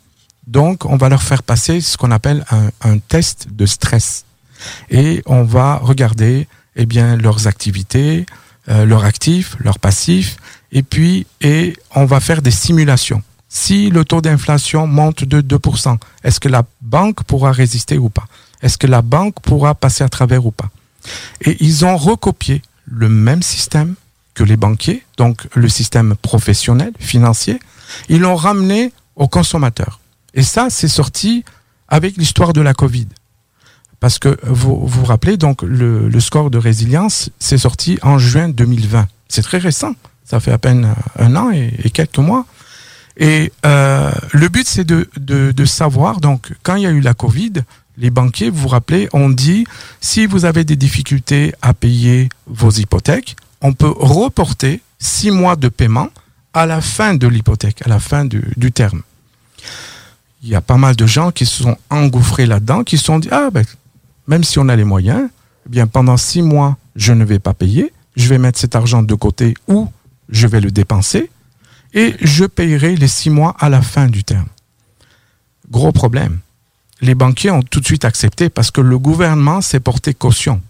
Donc, 0.47 0.85
on 0.85 0.97
va 0.97 1.09
leur 1.09 1.23
faire 1.23 1.42
passer 1.42 1.81
ce 1.81 1.97
qu'on 1.97 2.11
appelle 2.11 2.44
un, 2.83 2.99
test 2.99 3.49
de 3.51 3.66
stress. 3.66 4.25
Et 4.90 5.23
on 5.27 5.42
va 5.42 5.77
regarder 5.77 6.47
eh 6.77 6.87
bien, 6.87 7.16
leurs 7.16 7.47
activités, 7.47 8.27
euh, 8.68 8.85
leurs 8.85 9.05
actifs, 9.05 9.57
leurs 9.59 9.79
passifs, 9.79 10.37
et 10.73 10.83
puis 10.83 11.27
et 11.40 11.77
on 11.94 12.05
va 12.05 12.20
faire 12.20 12.42
des 12.42 12.51
simulations. 12.51 13.23
Si 13.49 13.88
le 13.88 14.05
taux 14.05 14.20
d'inflation 14.20 14.87
monte 14.87 15.25
de 15.25 15.40
2%, 15.40 15.99
est-ce 16.25 16.40
que 16.40 16.49
la 16.49 16.64
banque 16.83 17.23
pourra 17.23 17.53
résister 17.53 17.99
ou 17.99 18.11
pas? 18.11 18.27
Est-ce 18.62 18.79
que 18.79 18.87
la 18.87 19.03
banque 19.03 19.40
pourra 19.40 19.75
passer 19.75 20.03
à 20.03 20.09
travers 20.09 20.44
ou 20.44 20.51
pas? 20.51 20.70
Et 21.42 21.57
ils 21.61 21.85
ont 21.85 21.97
recopié 21.97 22.62
le 22.87 23.09
même 23.09 23.42
système 23.42 23.94
que 24.35 24.44
les 24.44 24.57
banquiers, 24.57 25.05
donc 25.16 25.47
le 25.55 25.68
système 25.68 26.16
professionnel, 26.16 26.92
financier, 26.99 27.59
ils 28.09 28.20
l'ont 28.20 28.37
ramené 28.37 28.92
aux 29.16 29.29
consommateurs. 29.29 30.01
Et 30.35 30.42
ça, 30.42 30.68
c'est 30.70 30.88
sorti 30.88 31.44
avec 31.88 32.16
l'histoire 32.16 32.53
de 32.53 32.61
la 32.61 32.75
Covid. 32.75 33.07
Parce 34.01 34.18
que 34.18 34.37
vous 34.42 34.87
vous, 34.87 35.05
rappelez, 35.05 35.37
donc 35.37 35.62
le, 35.62 36.20
score 36.20 36.51
de 36.51 36.59
résilience, 36.59 37.31
c'est 37.38 37.59
sorti 37.59 37.99
en 38.03 38.18
juin 38.18 38.49
2020. 38.49 39.07
C'est 39.29 39.42
très 39.42 39.59
récent. 39.59 39.94
Ça 40.25 40.40
fait 40.40 40.53
à 40.53 40.59
peine 40.59 40.94
un 41.18 41.37
an 41.37 41.51
et, 41.53 41.90
quelques 41.90 42.18
mois. 42.18 42.44
Et 43.16 43.53
euh, 43.64 44.11
le 44.33 44.49
but, 44.49 44.66
c'est 44.66 44.85
de, 44.85 45.09
de, 45.16 45.53
de, 45.53 45.64
savoir, 45.64 46.20
donc, 46.20 46.53
quand 46.64 46.75
il 46.75 46.83
y 46.83 46.87
a 46.87 46.90
eu 46.90 47.01
la 47.01 47.14
Covid, 47.14 47.53
les 47.97 48.11
banquiers, 48.11 48.51
vous 48.51 48.62
vous 48.62 48.68
rappelez, 48.68 49.09
ont 49.12 49.31
dit, 49.31 49.66
si 50.01 50.27
vous 50.27 50.44
avez 50.44 50.64
des 50.64 50.77
difficultés 50.77 51.55
à 51.62 51.75
payer 51.75 52.29
vos 52.47 52.70
hypothèques, 52.70 53.37
on 53.64 53.72
peut 53.72 53.92
reporter 53.96 54.83
six 54.98 55.31
mois 55.31 55.57
de 55.57 55.68
paiement 55.68 56.11
à 56.53 56.66
la 56.66 56.83
fin 56.83 57.14
de 57.14 57.27
l'hypothèque, 57.27 57.81
à 57.85 57.88
la 57.88 57.98
fin 57.98 58.27
du, 58.27 58.72
terme. 58.72 59.00
Il 60.42 60.50
y 60.50 60.55
a 60.55 60.61
pas 60.61 60.77
mal 60.77 60.94
de 60.94 61.07
gens 61.07 61.33
qui 61.33 61.46
se 61.46 61.62
sont 61.62 61.79
engouffrés 61.88 62.44
là-dedans, 62.44 62.85
qui 62.85 62.98
se 62.98 63.05
sont 63.05 63.18
dit, 63.18 63.29
ah 63.33 63.48
ben, 63.50 63.64
même 64.29 64.44
si 64.44 64.59
on 64.59 64.68
a 64.68 64.77
les 64.77 64.85
moyens, 64.85 65.31
eh 65.66 65.68
bien 65.70 65.87
pendant 65.87 66.18
six 66.18 66.42
mois, 66.42 66.77
je 66.94 67.14
ne 67.14 67.24
vais 67.24 67.38
pas 67.38 67.55
payer, 67.55 67.92
je 68.16 68.29
vais 68.29 68.37
mettre 68.37 68.59
cet 68.59 68.77
argent 68.77 69.03
de 69.03 69.14
côté 69.14 69.55
ou 69.66 69.90
je 70.29 70.46
vais 70.46 70.61
le 70.61 70.70
dépenser 70.70 71.31
et 71.94 72.14
je 72.20 72.44
payerai 72.44 72.96
les 72.96 73.09
six 73.09 73.31
mois 73.31 73.57
à 73.59 73.70
la 73.70 73.81
fin 73.81 74.09
du 74.09 74.24
terme. 74.24 74.48
Gros 75.70 75.90
problème. 75.90 76.40
Les 77.00 77.14
banquiers 77.14 77.50
ont 77.50 77.62
tout 77.62 77.81
de 77.81 77.87
suite 77.87 78.05
accepté 78.05 78.50
parce 78.50 78.70
que 78.70 78.83
le 78.83 78.98
gouvernement 78.98 79.62
s'est 79.62 79.81
porté 79.81 80.12
caution. 80.12 80.61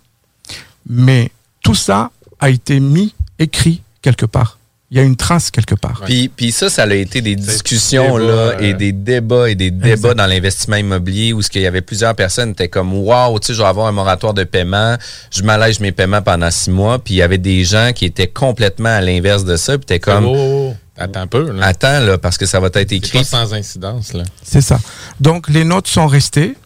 Mais 0.89 1.33
tout 1.65 1.75
ça 1.75 2.13
a 2.41 2.51
été 2.51 2.81
mis, 2.81 3.15
écrit 3.39 3.83
quelque 4.03 4.27
part. 4.27 4.59
Il 4.91 4.99
y 4.99 5.01
a 5.01 5.03
une 5.03 5.17
trace 5.17 5.51
quelque 5.51 5.75
part. 5.75 6.03
Puis, 6.05 6.29
puis 6.29 6.53
ça, 6.53 6.71
ça 6.71 6.85
a 6.85 6.95
été 6.95 7.21
des 7.21 7.35
discussions 7.35 8.17
là, 8.17 8.55
et 8.61 8.75
des 8.75 8.93
débats 8.93 9.51
et 9.51 9.57
des 9.57 9.73
débats 9.73 10.15
dans 10.15 10.27
l'investissement 10.27 10.77
immobilier 10.77 11.33
où 11.33 11.43
ce 11.43 11.49
qu'il 11.49 11.63
y 11.63 11.67
avait 11.67 11.81
plusieurs 11.81 12.15
personnes 12.15 12.51
étaient 12.51 12.69
comme 12.69 12.93
Waouh, 12.93 13.41
tu 13.41 13.49
sais, 13.49 13.55
je 13.55 13.63
vais 13.63 13.67
avoir 13.67 13.89
un 13.89 13.93
moratoire 13.93 14.35
de 14.35 14.45
paiement, 14.45 14.97
je 15.33 15.43
m'allège 15.43 15.81
mes 15.81 15.91
paiements 15.91 16.23
pendant 16.23 16.51
six 16.51 16.71
mois. 16.71 17.01
Puis 17.01 17.15
il 17.15 17.17
y 17.17 17.23
avait 17.23 17.39
des 17.39 17.65
gens 17.65 17.91
qui 17.93 18.05
étaient 18.05 18.29
complètement 18.29 18.91
à 18.91 19.01
l'inverse 19.01 19.45
de 19.45 19.57
ça. 19.57 19.77
Puis 19.79 19.87
t'es 19.87 19.99
comme 19.99 20.27
oh, 20.27 20.37
oh, 20.37 20.71
oh. 20.71 20.77
Attends 20.97 21.21
un 21.23 21.27
peu. 21.27 21.51
Là. 21.51 21.67
Attends, 21.67 22.01
là, 22.01 22.19
parce 22.19 22.39
que 22.39 22.47
ça 22.47 22.61
va 22.61 22.69
être 22.73 22.93
écrit. 22.93 23.19
Pas 23.19 23.25
sans 23.25 23.53
incidence, 23.53 24.13
là. 24.13 24.23
C'est 24.43 24.61
ça. 24.61 24.79
Donc, 25.21 25.49
les 25.49 25.65
notes 25.65 25.89
sont 25.89 26.07
restées. 26.07 26.57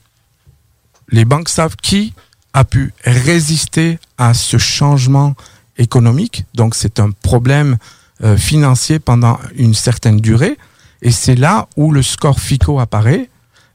Les 1.10 1.24
banques 1.24 1.48
savent 1.48 1.76
qui 1.76 2.12
a 2.52 2.64
pu 2.64 2.92
résister 3.04 3.98
à 4.18 4.34
ce 4.34 4.58
changement 4.58 5.34
économique, 5.78 6.44
donc 6.54 6.74
c'est 6.74 7.00
un 7.00 7.10
problème 7.10 7.78
euh, 8.22 8.36
financier 8.36 8.98
pendant 8.98 9.38
une 9.56 9.74
certaine 9.74 10.18
durée, 10.18 10.58
et 11.02 11.10
c'est 11.10 11.36
là 11.36 11.68
où 11.76 11.92
le 11.92 12.02
score 12.02 12.40
FICO 12.40 12.80
apparaît. 12.80 13.30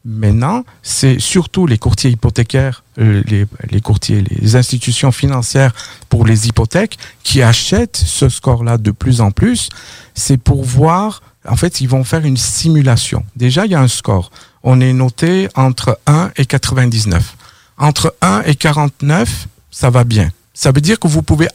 Maintenant, 0.06 0.66
c'est 0.82 1.18
surtout 1.20 1.66
les 1.66 1.78
courtiers 1.78 2.12
hypothécaires, 2.12 2.84
euh, 3.00 3.24
les, 3.26 3.46
les, 3.72 3.80
courtiers, 3.80 4.22
les 4.22 4.58
institutions 4.58 5.14
financières 5.14 5.74
pour 6.10 6.26
les 6.26 6.50
hypothèques 6.50 6.98
qui 7.24 7.42
achètent 7.42 7.96
ce 7.96 8.28
score-là 8.28 8.78
de 8.78 8.92
plus 8.92 9.22
en 9.22 9.32
plus. 9.32 9.70
C'est 10.14 10.36
pour 10.36 10.66
voir, 10.66 11.22
en 11.48 11.56
fait, 11.56 11.80
ils 11.80 11.88
vont 11.88 12.04
faire 12.04 12.26
une 12.26 12.36
simulation. 12.36 13.24
Déjà, 13.38 13.66
il 13.66 13.72
y 13.72 13.76
a 13.76 13.82
un 13.82 13.88
score. 13.88 14.30
On 14.62 14.82
est 14.82 14.92
noté 14.92 15.48
entre 15.56 15.98
1 16.06 16.32
et 16.36 16.46
99. 16.46 17.38
Entre 17.78 18.14
1 18.22 18.42
et 18.46 18.56
49, 18.56 19.48
ça 19.72 19.90
va 19.90 20.04
bien. 20.04 20.32
Ça 20.54 20.72
veut 20.72 20.82
dire 20.82 21.00
que 21.00 21.08
vous 21.08 21.22
pouvez 21.22 21.48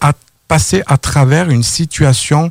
passer 0.48 0.82
à 0.86 0.96
travers 0.98 1.50
une 1.50 1.62
situation 1.62 2.50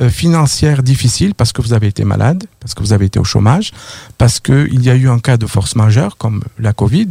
euh, 0.00 0.10
financière 0.10 0.82
difficile 0.82 1.34
parce 1.34 1.52
que 1.52 1.62
vous 1.62 1.72
avez 1.72 1.86
été 1.86 2.04
malade, 2.04 2.44
parce 2.60 2.74
que 2.74 2.82
vous 2.82 2.92
avez 2.92 3.06
été 3.06 3.18
au 3.18 3.24
chômage, 3.24 3.72
parce 4.18 4.40
qu'il 4.40 4.82
y 4.82 4.90
a 4.90 4.94
eu 4.94 5.08
un 5.08 5.20
cas 5.20 5.38
de 5.38 5.46
force 5.46 5.74
majeure 5.74 6.18
comme 6.18 6.42
la 6.58 6.74
Covid. 6.74 7.08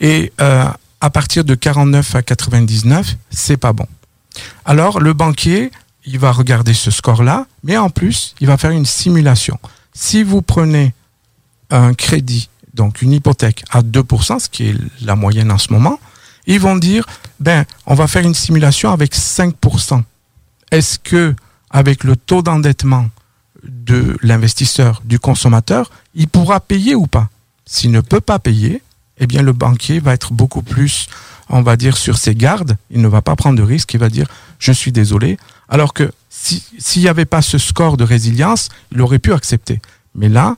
Et 0.00 0.32
euh, 0.40 0.64
à 1.00 1.10
partir 1.10 1.44
de 1.44 1.54
49 1.54 2.14
à 2.16 2.22
99, 2.22 3.16
c'est 3.30 3.56
pas 3.56 3.72
bon. 3.72 3.86
Alors 4.64 5.00
le 5.00 5.14
banquier, 5.14 5.70
il 6.04 6.18
va 6.18 6.32
regarder 6.32 6.74
ce 6.74 6.90
score-là, 6.90 7.46
mais 7.64 7.76
en 7.78 7.88
plus, 7.88 8.34
il 8.40 8.46
va 8.46 8.58
faire 8.58 8.72
une 8.72 8.86
simulation. 8.86 9.58
Si 9.94 10.22
vous 10.22 10.42
prenez 10.42 10.94
un 11.70 11.94
crédit, 11.94 12.50
donc 12.74 13.02
une 13.02 13.12
hypothèque 13.12 13.64
à 13.70 13.82
2%, 13.82 14.38
ce 14.38 14.48
qui 14.48 14.68
est 14.68 14.76
la 15.02 15.16
moyenne 15.16 15.50
en 15.50 15.58
ce 15.58 15.72
moment, 15.72 15.98
ils 16.46 16.60
vont 16.60 16.76
dire, 16.76 17.06
ben, 17.40 17.64
on 17.86 17.94
va 17.94 18.06
faire 18.06 18.24
une 18.24 18.34
simulation 18.34 18.90
avec 18.90 19.14
5%. 19.14 20.02
Est-ce 20.70 20.98
que, 20.98 21.34
avec 21.70 22.04
le 22.04 22.16
taux 22.16 22.42
d'endettement 22.42 23.08
de 23.64 24.16
l'investisseur, 24.22 25.02
du 25.04 25.18
consommateur, 25.18 25.90
il 26.14 26.28
pourra 26.28 26.60
payer 26.60 26.94
ou 26.94 27.06
pas? 27.06 27.28
S'il 27.64 27.90
ne 27.90 28.00
peut 28.00 28.20
pas 28.20 28.38
payer, 28.38 28.82
eh 29.18 29.26
bien, 29.26 29.42
le 29.42 29.52
banquier 29.52 30.00
va 30.00 30.14
être 30.14 30.32
beaucoup 30.32 30.62
plus, 30.62 31.06
on 31.48 31.62
va 31.62 31.76
dire, 31.76 31.96
sur 31.96 32.18
ses 32.18 32.34
gardes. 32.34 32.76
Il 32.90 33.00
ne 33.00 33.08
va 33.08 33.22
pas 33.22 33.36
prendre 33.36 33.56
de 33.56 33.62
risque. 33.62 33.94
Il 33.94 34.00
va 34.00 34.08
dire, 34.08 34.26
je 34.58 34.72
suis 34.72 34.92
désolé. 34.92 35.38
Alors 35.68 35.94
que 35.94 36.10
s'il 36.28 37.02
n'y 37.02 37.08
avait 37.08 37.24
pas 37.24 37.42
ce 37.42 37.58
score 37.58 37.96
de 37.96 38.04
résilience, 38.04 38.68
il 38.90 39.00
aurait 39.00 39.18
pu 39.18 39.32
accepter. 39.32 39.80
Mais 40.14 40.28
là, 40.28 40.56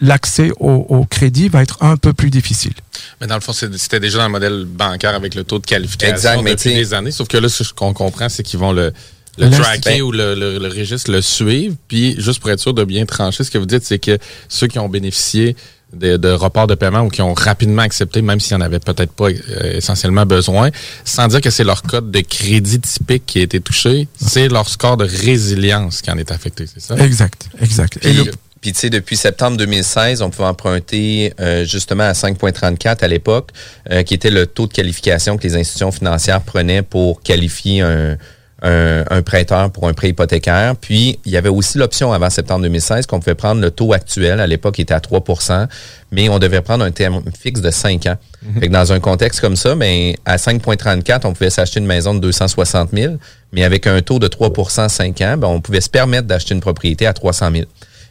l'accès 0.00 0.50
au, 0.60 1.04
crédit 1.08 1.48
va 1.48 1.62
être 1.62 1.82
un 1.82 1.96
peu 1.96 2.12
plus 2.12 2.30
difficile. 2.30 2.72
Mais 3.20 3.26
dans 3.26 3.34
le 3.34 3.40
fond, 3.40 3.52
c'était 3.52 4.00
déjà 4.00 4.18
dans 4.18 4.26
le 4.26 4.30
modèle 4.30 4.64
bancaire 4.64 5.14
avec 5.14 5.34
le 5.34 5.44
taux 5.44 5.58
de 5.58 5.66
qualification 5.66 6.42
depuis 6.42 6.74
des 6.74 6.94
années. 6.94 7.10
Sauf 7.10 7.28
que 7.28 7.38
là, 7.38 7.48
ce 7.48 7.72
qu'on 7.72 7.92
comprend, 7.92 8.28
c'est 8.28 8.42
qu'ils 8.42 8.60
vont 8.60 8.72
le, 8.72 8.92
tracker 9.36 10.02
ou 10.02 10.12
le, 10.12 10.34
le, 10.34 10.68
registre 10.68 11.10
le 11.10 11.20
suivre. 11.20 11.74
Puis, 11.88 12.14
juste 12.20 12.40
pour 12.40 12.50
être 12.50 12.60
sûr 12.60 12.74
de 12.74 12.84
bien 12.84 13.04
trancher, 13.06 13.44
ce 13.44 13.50
que 13.50 13.58
vous 13.58 13.66
dites, 13.66 13.84
c'est 13.84 13.98
que 13.98 14.18
ceux 14.48 14.68
qui 14.68 14.78
ont 14.78 14.88
bénéficié 14.88 15.56
de, 15.92 16.16
de 16.16 16.30
reports 16.30 16.66
de 16.66 16.74
paiement 16.74 17.02
ou 17.02 17.08
qui 17.08 17.22
ont 17.22 17.34
rapidement 17.34 17.82
accepté, 17.82 18.22
même 18.22 18.40
s'ils 18.40 18.56
en 18.56 18.60
avaient 18.60 18.78
peut-être 18.78 19.12
pas 19.12 19.28
euh, 19.28 19.76
essentiellement 19.76 20.26
besoin, 20.26 20.70
sans 21.04 21.28
dire 21.28 21.40
que 21.40 21.50
c'est 21.50 21.64
leur 21.64 21.82
code 21.82 22.10
de 22.10 22.20
crédit 22.20 22.80
typique 22.80 23.26
qui 23.26 23.40
a 23.40 23.42
été 23.42 23.60
touché, 23.60 24.08
c'est 24.16 24.48
leur 24.48 24.68
score 24.68 24.96
de 24.96 25.04
résilience 25.04 26.02
qui 26.02 26.10
en 26.10 26.18
est 26.18 26.30
affecté, 26.30 26.66
c'est 26.66 26.80
ça? 26.80 26.96
Exact, 26.96 27.48
exact. 27.60 27.98
Puis, 28.00 28.30
tu 28.70 28.78
sais, 28.78 28.90
depuis 28.90 29.16
septembre 29.16 29.56
2016, 29.56 30.22
on 30.22 30.30
pouvait 30.30 30.48
emprunter 30.48 31.32
euh, 31.40 31.64
justement 31.64 32.04
à 32.04 32.12
5,34 32.12 33.02
à 33.02 33.08
l'époque, 33.08 33.50
euh, 33.90 34.02
qui 34.04 34.14
était 34.14 34.30
le 34.30 34.46
taux 34.46 34.68
de 34.68 34.72
qualification 34.72 35.36
que 35.36 35.42
les 35.42 35.56
institutions 35.56 35.90
financières 35.90 36.42
prenaient 36.42 36.82
pour 36.82 37.22
qualifier 37.22 37.80
un, 37.80 38.16
un, 38.62 39.22
prêteur 39.22 39.72
pour 39.72 39.88
un 39.88 39.92
prêt 39.92 40.10
hypothécaire. 40.10 40.76
Puis, 40.76 41.18
il 41.24 41.32
y 41.32 41.36
avait 41.36 41.48
aussi 41.48 41.78
l'option 41.78 42.12
avant 42.12 42.30
septembre 42.30 42.62
2016 42.62 43.06
qu'on 43.06 43.18
pouvait 43.18 43.34
prendre 43.34 43.60
le 43.60 43.72
taux 43.72 43.92
actuel. 43.92 44.38
À 44.38 44.46
l'époque, 44.46 44.78
il 44.78 44.82
était 44.82 44.94
à 44.94 45.00
3% 45.00 45.66
mais 46.12 46.28
on 46.28 46.38
devait 46.38 46.60
prendre 46.60 46.84
un 46.84 46.92
terme 46.92 47.22
fixe 47.36 47.60
de 47.60 47.70
5 47.70 48.06
ans. 48.06 48.16
Mhm. 48.42 48.60
fait 48.60 48.68
que 48.68 48.72
dans 48.72 48.92
un 48.92 49.00
contexte 49.00 49.40
comme 49.40 49.56
ça, 49.56 49.74
mais 49.74 50.14
à 50.24 50.36
5,34, 50.36 51.26
on 51.26 51.32
pouvait 51.32 51.50
s'acheter 51.50 51.80
une 51.80 51.86
maison 51.86 52.14
de 52.14 52.20
260 52.20 52.90
000, 52.92 53.14
mais 53.52 53.64
avec 53.64 53.86
un 53.86 54.00
taux 54.02 54.18
de 54.18 54.28
3% 54.28 54.88
5 54.88 55.20
ans, 55.22 55.36
ben, 55.38 55.48
on 55.48 55.60
pouvait 55.60 55.80
se 55.80 55.88
permettre 55.88 56.28
d'acheter 56.28 56.54
une 56.54 56.60
propriété 56.60 57.06
à 57.06 57.14
300 57.14 57.50
000. 57.52 57.64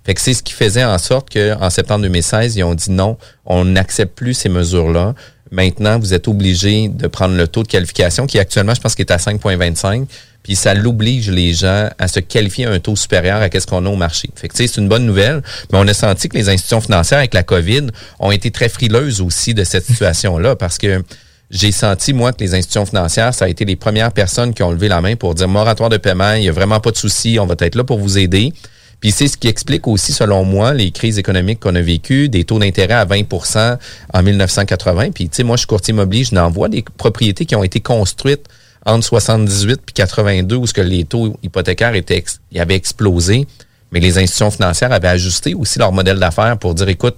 Fait 0.03 0.13
que 0.13 0.21
c'est 0.21 0.33
ce 0.33 0.41
qui 0.41 0.53
faisait 0.53 0.83
en 0.83 0.97
sorte 0.97 1.31
qu'en 1.31 1.69
septembre 1.69 2.01
2016, 2.03 2.55
ils 2.55 2.63
ont 2.63 2.73
dit 2.73 2.91
non, 2.91 3.17
on 3.45 3.65
n'accepte 3.65 4.15
plus 4.15 4.33
ces 4.33 4.49
mesures-là. 4.49 5.13
Maintenant, 5.51 5.99
vous 5.99 6.13
êtes 6.13 6.27
obligé 6.27 6.87
de 6.87 7.07
prendre 7.07 7.35
le 7.35 7.47
taux 7.47 7.63
de 7.63 7.67
qualification 7.67 8.25
qui 8.25 8.39
actuellement, 8.39 8.73
je 8.73 8.81
pense 8.81 8.95
qu'il 8.95 9.05
est 9.05 9.11
à 9.11 9.17
5,25. 9.17 10.07
Puis 10.43 10.55
ça 10.55 10.73
l'oblige 10.73 11.29
les 11.29 11.53
gens 11.53 11.89
à 11.99 12.07
se 12.07 12.19
qualifier 12.19 12.65
à 12.65 12.71
un 12.71 12.79
taux 12.79 12.95
supérieur 12.95 13.41
à 13.41 13.59
ce 13.59 13.67
qu'on 13.67 13.85
a 13.85 13.89
au 13.89 13.95
marché. 13.95 14.29
Fait 14.35 14.47
que 14.47 14.55
c'est 14.55 14.77
une 14.77 14.89
bonne 14.89 15.05
nouvelle, 15.05 15.43
mais 15.71 15.77
on 15.77 15.87
a 15.87 15.93
senti 15.93 16.29
que 16.29 16.37
les 16.37 16.49
institutions 16.49 16.81
financières 16.81 17.19
avec 17.19 17.33
la 17.33 17.43
COVID 17.43 17.87
ont 18.19 18.31
été 18.31 18.49
très 18.49 18.69
frileuses 18.69 19.21
aussi 19.21 19.53
de 19.53 19.63
cette 19.63 19.85
situation-là 19.85 20.55
parce 20.55 20.79
que 20.79 21.03
j'ai 21.51 21.71
senti, 21.71 22.13
moi, 22.13 22.31
que 22.31 22.39
les 22.39 22.55
institutions 22.55 22.85
financières, 22.85 23.33
ça 23.33 23.45
a 23.45 23.49
été 23.49 23.65
les 23.65 23.75
premières 23.75 24.13
personnes 24.13 24.53
qui 24.53 24.63
ont 24.63 24.71
levé 24.71 24.87
la 24.87 25.01
main 25.01 25.15
pour 25.15 25.35
dire 25.35 25.49
moratoire 25.49 25.89
de 25.89 25.97
paiement, 25.97 26.33
il 26.33 26.41
n'y 26.41 26.49
a 26.49 26.53
vraiment 26.53 26.79
pas 26.79 26.91
de 26.91 26.97
souci, 26.97 27.37
on 27.39 27.45
va 27.45 27.55
être 27.59 27.75
là 27.75 27.83
pour 27.83 27.99
vous 27.99 28.17
aider. 28.17 28.53
Puis 29.01 29.11
c'est 29.11 29.27
ce 29.27 29.35
qui 29.35 29.47
explique 29.47 29.87
aussi, 29.87 30.13
selon 30.13 30.45
moi, 30.45 30.73
les 30.73 30.91
crises 30.91 31.17
économiques 31.17 31.59
qu'on 31.59 31.75
a 31.75 31.81
vécues, 31.81 32.29
des 32.29 32.43
taux 32.43 32.59
d'intérêt 32.59 32.93
à 32.93 33.05
20% 33.05 33.77
en 34.13 34.23
1980. 34.23 35.11
Puis, 35.11 35.27
tu 35.27 35.37
sais, 35.37 35.43
moi, 35.43 35.55
je 35.55 35.61
suis 35.61 35.67
courtier 35.67 35.91
immobilier, 35.91 36.23
je 36.23 36.35
n'envoie 36.35 36.69
des 36.69 36.83
propriétés 36.97 37.45
qui 37.45 37.55
ont 37.55 37.63
été 37.63 37.79
construites 37.79 38.45
entre 38.85 39.03
78 39.03 39.81
puis 39.85 39.93
82, 39.93 40.55
où 40.55 40.67
ce 40.67 40.73
que 40.73 40.81
les 40.81 41.03
taux 41.03 41.35
hypothécaires 41.41 41.95
étaient, 41.95 42.23
y 42.51 42.59
avaient 42.59 42.75
explosé. 42.75 43.47
Mais 43.91 43.99
les 43.99 44.19
institutions 44.19 44.51
financières 44.51 44.91
avaient 44.91 45.07
ajusté 45.07 45.55
aussi 45.55 45.79
leur 45.79 45.91
modèle 45.91 46.19
d'affaires 46.19 46.57
pour 46.57 46.75
dire, 46.75 46.87
écoute, 46.87 47.17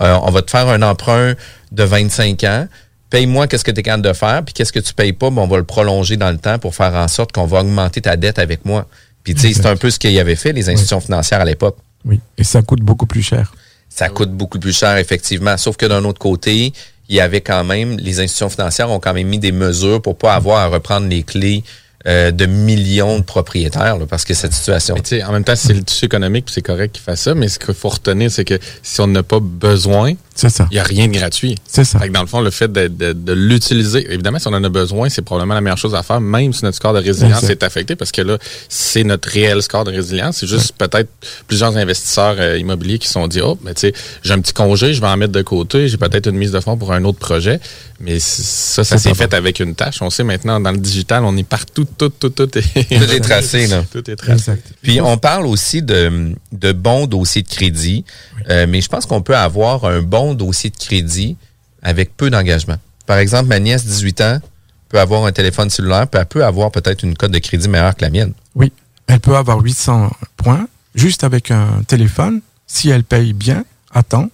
euh, 0.00 0.18
on 0.22 0.30
va 0.30 0.42
te 0.42 0.50
faire 0.50 0.68
un 0.68 0.82
emprunt 0.82 1.34
de 1.72 1.82
25 1.82 2.44
ans, 2.44 2.68
paye-moi 3.10 3.46
qu'est-ce 3.46 3.64
que 3.64 3.70
tu 3.70 3.80
es 3.80 3.82
capable 3.82 4.04
de 4.04 4.12
faire, 4.12 4.42
puis 4.44 4.54
qu'est-ce 4.54 4.72
que 4.72 4.80
tu 4.80 4.94
payes 4.94 5.12
pas, 5.12 5.30
ben, 5.30 5.42
on 5.42 5.46
va 5.46 5.58
le 5.58 5.64
prolonger 5.64 6.16
dans 6.16 6.30
le 6.30 6.38
temps 6.38 6.58
pour 6.58 6.74
faire 6.74 6.94
en 6.94 7.08
sorte 7.08 7.32
qu'on 7.32 7.46
va 7.46 7.60
augmenter 7.60 8.00
ta 8.00 8.16
dette 8.16 8.38
avec 8.38 8.64
moi. 8.64 8.86
Puis, 9.24 9.34
tu 9.34 9.40
sais, 9.40 9.52
c'est 9.52 9.66
un 9.66 9.76
peu 9.76 9.90
ce 9.90 9.98
qu'il 9.98 10.12
y 10.12 10.18
avait 10.18 10.36
fait, 10.36 10.52
les 10.52 10.68
institutions 10.68 11.00
financières 11.00 11.40
à 11.40 11.44
l'époque. 11.44 11.76
Oui, 12.04 12.20
et 12.36 12.44
ça 12.44 12.62
coûte 12.62 12.80
beaucoup 12.80 13.06
plus 13.06 13.22
cher. 13.22 13.52
Ça 13.88 14.08
coûte 14.08 14.32
beaucoup 14.32 14.58
plus 14.58 14.76
cher, 14.76 14.96
effectivement. 14.96 15.56
Sauf 15.56 15.76
que 15.76 15.86
d'un 15.86 16.04
autre 16.04 16.18
côté, 16.18 16.72
il 17.08 17.16
y 17.16 17.20
avait 17.20 17.40
quand 17.40 17.62
même, 17.62 17.98
les 17.98 18.20
institutions 18.20 18.48
financières 18.48 18.90
ont 18.90 18.98
quand 19.00 19.14
même 19.14 19.28
mis 19.28 19.38
des 19.38 19.52
mesures 19.52 20.00
pour 20.00 20.16
pas 20.16 20.34
avoir 20.34 20.60
à 20.60 20.68
reprendre 20.68 21.08
les 21.08 21.22
clés 21.22 21.62
euh, 22.06 22.32
de 22.32 22.46
millions 22.46 23.18
de 23.18 23.22
propriétaires, 23.22 23.96
parce 24.08 24.24
que 24.24 24.34
cette 24.34 24.52
situation. 24.52 24.96
en 24.96 25.32
même 25.32 25.44
temps, 25.44 25.54
c'est 25.54 25.72
le 25.72 25.84
tissu 25.84 26.06
économique, 26.06 26.46
c'est 26.50 26.62
correct 26.62 26.92
qu'il 26.92 27.02
fasse 27.02 27.20
ça, 27.20 27.34
mais 27.34 27.46
ce 27.46 27.60
qu'il 27.60 27.74
faut 27.74 27.90
retenir, 27.90 28.28
c'est 28.28 28.44
que 28.44 28.58
si 28.82 29.00
on 29.00 29.06
n'a 29.06 29.22
pas 29.22 29.38
besoin, 29.38 30.14
il 30.42 30.74
n'y 30.74 30.78
a 30.78 30.84
rien 30.84 31.08
de 31.08 31.12
gratuit. 31.12 31.56
C'est 31.66 31.84
ça. 31.84 31.98
dans 32.08 32.20
le 32.20 32.26
fond, 32.26 32.40
le 32.40 32.50
fait 32.50 32.70
de, 32.70 32.88
de, 32.88 33.32
l'utiliser, 33.32 34.06
évidemment, 34.12 34.38
si 34.38 34.48
on 34.48 34.52
en 34.52 34.64
a 34.64 34.68
besoin, 34.68 35.08
c'est 35.08 35.22
probablement 35.22 35.54
la 35.54 35.60
meilleure 35.60 35.78
chose 35.78 35.94
à 35.94 36.02
faire, 36.02 36.20
même 36.20 36.52
si 36.52 36.64
notre 36.64 36.76
score 36.76 36.92
de 36.92 37.00
résilience 37.00 37.44
est 37.44 37.62
affecté, 37.62 37.96
parce 37.96 38.12
que 38.12 38.22
là, 38.22 38.38
c'est 38.68 39.04
notre 39.04 39.28
réel 39.28 39.62
score 39.62 39.84
de 39.84 39.90
résilience. 39.90 40.38
C'est 40.38 40.46
juste 40.46 40.74
peut-être 40.76 41.08
plusieurs 41.46 41.76
investisseurs 41.76 42.36
euh, 42.38 42.58
immobiliers 42.58 42.98
qui 42.98 43.06
se 43.06 43.14
sont 43.14 43.28
dit, 43.28 43.40
oh, 43.40 43.58
mais 43.62 43.74
tu 43.74 43.80
sais, 43.80 43.94
j'ai 44.22 44.32
un 44.32 44.40
petit 44.40 44.52
congé, 44.52 44.94
je 44.94 45.00
vais 45.00 45.06
en 45.06 45.16
mettre 45.16 45.32
de 45.32 45.42
côté, 45.42 45.88
j'ai 45.88 45.96
peut-être 45.96 46.28
une 46.28 46.36
mise 46.36 46.52
de 46.52 46.60
fonds 46.60 46.76
pour 46.76 46.92
un 46.92 47.04
autre 47.04 47.18
projet. 47.18 47.60
Mais 48.02 48.18
ça, 48.18 48.82
ça 48.82 48.98
s'est 48.98 49.14
fait 49.14 49.32
avec 49.32 49.60
une 49.60 49.76
tâche. 49.76 50.02
On 50.02 50.10
sait 50.10 50.24
maintenant, 50.24 50.58
dans 50.58 50.72
le 50.72 50.78
digital, 50.78 51.24
on 51.24 51.36
est 51.36 51.44
partout, 51.44 51.86
tout, 51.96 52.08
tout, 52.08 52.30
tout 52.30 52.58
est, 52.58 52.62
tout 52.62 53.12
est 53.12 53.20
tracé. 53.20 53.68
Là. 53.68 53.84
Tout 53.92 54.10
est 54.10 54.16
tracé. 54.16 54.52
Puis 54.82 55.00
on 55.00 55.18
parle 55.18 55.46
aussi 55.46 55.82
de, 55.82 56.34
de 56.50 56.72
bons 56.72 57.06
dossiers 57.06 57.42
de 57.42 57.48
crédit, 57.48 58.04
euh, 58.48 58.66
mais 58.68 58.80
je 58.80 58.88
pense 58.88 59.06
qu'on 59.06 59.22
peut 59.22 59.36
avoir 59.36 59.84
un 59.84 60.02
bon 60.02 60.31
dossier 60.34 60.70
de 60.70 60.76
crédit 60.76 61.36
avec 61.82 62.16
peu 62.16 62.30
d'engagement. 62.30 62.76
Par 63.06 63.18
exemple, 63.18 63.48
ma 63.48 63.58
nièce, 63.58 63.84
18 63.84 64.20
ans, 64.20 64.40
peut 64.88 65.00
avoir 65.00 65.24
un 65.24 65.32
téléphone 65.32 65.70
cellulaire, 65.70 66.06
puis 66.06 66.20
elle 66.20 66.26
peut 66.26 66.44
avoir 66.44 66.70
peut-être 66.70 67.02
une 67.02 67.16
cote 67.16 67.32
de 67.32 67.38
crédit 67.38 67.68
meilleure 67.68 67.96
que 67.96 68.02
la 68.02 68.10
mienne. 68.10 68.32
Oui, 68.54 68.72
elle 69.06 69.20
peut 69.20 69.36
avoir 69.36 69.60
800 69.60 70.10
points 70.36 70.66
juste 70.94 71.24
avec 71.24 71.50
un 71.50 71.82
téléphone 71.86 72.40
si 72.66 72.90
elle 72.90 73.04
paye 73.04 73.32
bien, 73.32 73.64
attends. 73.92 74.30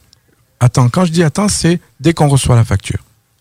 Attends, 0.61 0.89
quand 0.89 1.05
je 1.05 1.13
dis 1.13 1.23
attends, 1.23 1.49
c'est 1.49 1.81
dès 2.01 2.13
qu'on 2.13 2.29
reçoit 2.29 2.57
la 2.57 2.65
facture 2.65 2.99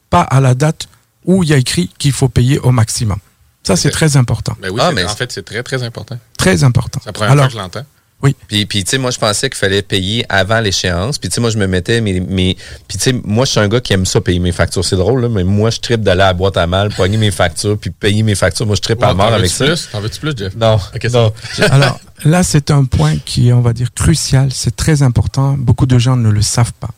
pas 0.09 0.21
à 0.21 0.39
la 0.39 0.55
date 0.55 0.87
où 1.25 1.43
il 1.43 1.49
y 1.49 1.53
a 1.53 1.57
écrit 1.57 1.89
qu'il 1.97 2.11
faut 2.11 2.29
payer 2.29 2.59
au 2.59 2.71
maximum. 2.71 3.19
Ça, 3.63 3.75
c'est 3.75 3.89
très 3.89 4.15
important. 4.15 4.55
Ben 4.61 4.71
oui, 4.71 4.79
ah, 4.81 4.91
mais 4.93 5.03
en 5.03 5.09
fait, 5.09 5.31
c'est 5.31 5.43
très, 5.43 5.61
très 5.61 5.83
important. 5.83 6.17
Très 6.37 6.63
important. 6.63 7.01
Ça 7.03 7.11
prend 7.11 7.25
un 7.25 7.31
Alors, 7.31 7.47
que 7.47 7.53
je 7.53 7.57
l'entends. 7.57 7.85
Oui. 8.23 8.35
Puis, 8.47 8.65
puis 8.65 8.83
tu 8.83 8.91
sais, 8.91 8.97
moi, 8.97 9.11
je 9.11 9.19
pensais 9.19 9.47
qu'il 9.47 9.57
fallait 9.57 9.83
payer 9.83 10.25
avant 10.27 10.59
l'échéance. 10.59 11.19
Puis, 11.19 11.29
tu 11.29 11.35
sais, 11.35 11.41
moi, 11.41 11.51
je 11.51 11.57
me 11.57 11.67
mettais 11.67 12.01
mes. 12.01 12.19
mes 12.19 12.57
puis, 12.87 12.97
tu 12.97 13.03
sais, 13.03 13.13
moi, 13.23 13.45
je 13.45 13.51
suis 13.51 13.59
un 13.59 13.67
gars 13.67 13.79
qui 13.79 13.93
aime 13.93 14.07
ça, 14.07 14.21
payer 14.21 14.39
mes 14.39 14.51
factures. 14.51 14.83
C'est 14.83 14.95
drôle, 14.95 15.21
là, 15.21 15.29
mais 15.29 15.43
moi, 15.43 15.69
je 15.69 15.79
tripe 15.79 16.01
d'aller 16.01 16.21
à 16.21 16.27
la 16.27 16.33
boîte 16.33 16.57
à 16.57 16.65
mal, 16.65 16.89
pogner 16.93 17.17
mes 17.17 17.29
factures, 17.29 17.77
puis 17.77 17.91
payer 17.91 18.23
mes 18.23 18.33
factures. 18.33 18.65
Moi, 18.65 18.75
je 18.75 18.81
tripe 18.81 19.03
à 19.03 19.13
mort 19.13 19.33
avec 19.33 19.51
ça. 19.51 19.65
T'en 19.91 20.01
veux-tu 20.01 20.19
plus, 20.19 20.35
Jeff? 20.35 20.55
Non. 20.55 20.79
non. 21.13 21.33
Alors, 21.69 21.99
là, 22.23 22.41
c'est 22.41 22.71
un 22.71 22.85
point 22.85 23.17
qui 23.23 23.49
est, 23.49 23.53
on 23.53 23.61
va 23.61 23.73
dire, 23.73 23.93
crucial. 23.93 24.49
C'est 24.51 24.75
très 24.75 25.03
important. 25.03 25.55
Beaucoup 25.55 25.85
de 25.85 25.99
gens 25.99 26.15
ne 26.15 26.29
le 26.29 26.41
savent 26.41 26.73
pas. 26.73 26.89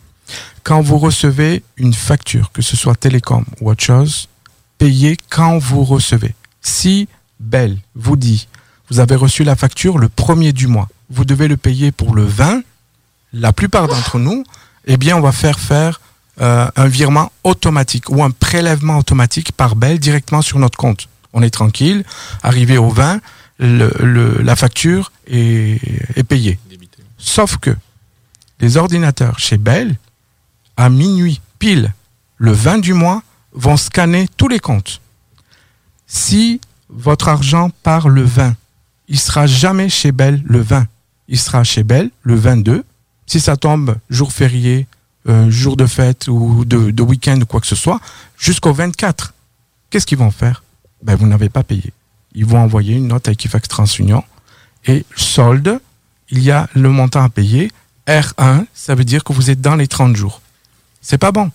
Quand 0.63 0.81
vous 0.81 0.97
recevez 0.97 1.63
une 1.75 1.93
facture, 1.93 2.51
que 2.53 2.61
ce 2.61 2.77
soit 2.77 2.95
télécom 2.95 3.43
ou 3.59 3.71
autre 3.71 3.83
chose, 3.83 4.29
payez 4.77 5.17
quand 5.29 5.57
vous 5.57 5.83
recevez. 5.83 6.33
Si 6.61 7.07
Bell 7.39 7.77
vous 7.95 8.15
dit, 8.15 8.47
vous 8.89 8.99
avez 8.99 9.15
reçu 9.15 9.43
la 9.43 9.55
facture 9.55 9.97
le 9.97 10.09
premier 10.09 10.53
du 10.53 10.67
mois, 10.67 10.87
vous 11.09 11.25
devez 11.25 11.47
le 11.47 11.57
payer 11.57 11.91
pour 11.91 12.15
le 12.15 12.23
20, 12.23 12.61
la 13.33 13.53
plupart 13.53 13.87
d'entre 13.87 14.19
nous, 14.19 14.43
eh 14.85 14.97
bien, 14.97 15.17
on 15.17 15.21
va 15.21 15.31
faire 15.31 15.59
faire 15.59 16.01
euh, 16.41 16.69
un 16.75 16.87
virement 16.87 17.31
automatique 17.43 18.09
ou 18.09 18.23
un 18.23 18.31
prélèvement 18.31 18.97
automatique 18.97 19.51
par 19.51 19.75
Bell 19.75 19.99
directement 19.99 20.41
sur 20.41 20.59
notre 20.59 20.77
compte. 20.77 21.07
On 21.33 21.41
est 21.43 21.49
tranquille. 21.49 22.03
Arrivé 22.43 22.77
au 22.77 22.89
20, 22.89 23.19
la 23.59 24.55
facture 24.55 25.11
est, 25.27 25.81
est 26.15 26.23
payée. 26.23 26.57
Sauf 27.17 27.57
que 27.57 27.75
les 28.61 28.77
ordinateurs 28.77 29.37
chez 29.37 29.57
Bell, 29.57 29.97
à 30.77 30.89
minuit 30.89 31.41
pile, 31.59 31.93
le 32.37 32.51
20 32.51 32.79
du 32.79 32.93
mois, 32.93 33.21
vont 33.51 33.77
scanner 33.77 34.27
tous 34.37 34.47
les 34.47 34.59
comptes. 34.59 35.01
Si 36.07 36.61
votre 36.89 37.27
argent 37.27 37.69
part 37.83 38.07
le 38.07 38.23
20, 38.23 38.55
il 39.09 39.19
sera 39.19 39.45
jamais 39.45 39.89
chez 39.89 40.11
Belle 40.11 40.41
le 40.45 40.61
20. 40.61 40.87
Il 41.29 41.39
sera 41.39 41.63
chez 41.63 41.83
Belle 41.83 42.09
le 42.23 42.35
22. 42.35 42.83
Si 43.27 43.39
ça 43.39 43.55
tombe 43.55 43.95
jour 44.09 44.33
férié, 44.33 44.87
euh, 45.27 45.49
jour 45.51 45.77
de 45.77 45.85
fête 45.85 46.27
ou 46.27 46.65
de, 46.65 46.91
de 46.91 47.03
week-end 47.03 47.39
ou 47.39 47.45
quoi 47.45 47.61
que 47.61 47.67
ce 47.67 47.75
soit, 47.75 48.01
jusqu'au 48.37 48.73
24. 48.73 49.33
Qu'est-ce 49.89 50.07
qu'ils 50.07 50.17
vont 50.17 50.31
faire? 50.31 50.63
Ben, 51.03 51.15
Vous 51.15 51.27
n'avez 51.27 51.49
pas 51.49 51.63
payé. 51.63 51.93
Ils 52.33 52.45
vont 52.45 52.59
envoyer 52.59 52.95
une 52.95 53.07
note 53.07 53.27
à 53.27 53.31
Equifax 53.31 53.67
TransUnion 53.67 54.23
et 54.85 55.05
solde, 55.15 55.79
il 56.29 56.41
y 56.43 56.51
a 56.51 56.67
le 56.73 56.89
montant 56.89 57.23
à 57.23 57.29
payer. 57.29 57.71
R1, 58.07 58.65
ça 58.73 58.95
veut 58.95 59.03
dire 59.05 59.23
que 59.23 59.33
vous 59.33 59.49
êtes 59.51 59.61
dans 59.61 59.75
les 59.75 59.87
30 59.87 60.15
jours. 60.15 60.41
C'est 61.01 61.17
pas 61.17 61.31
bon. 61.31 61.51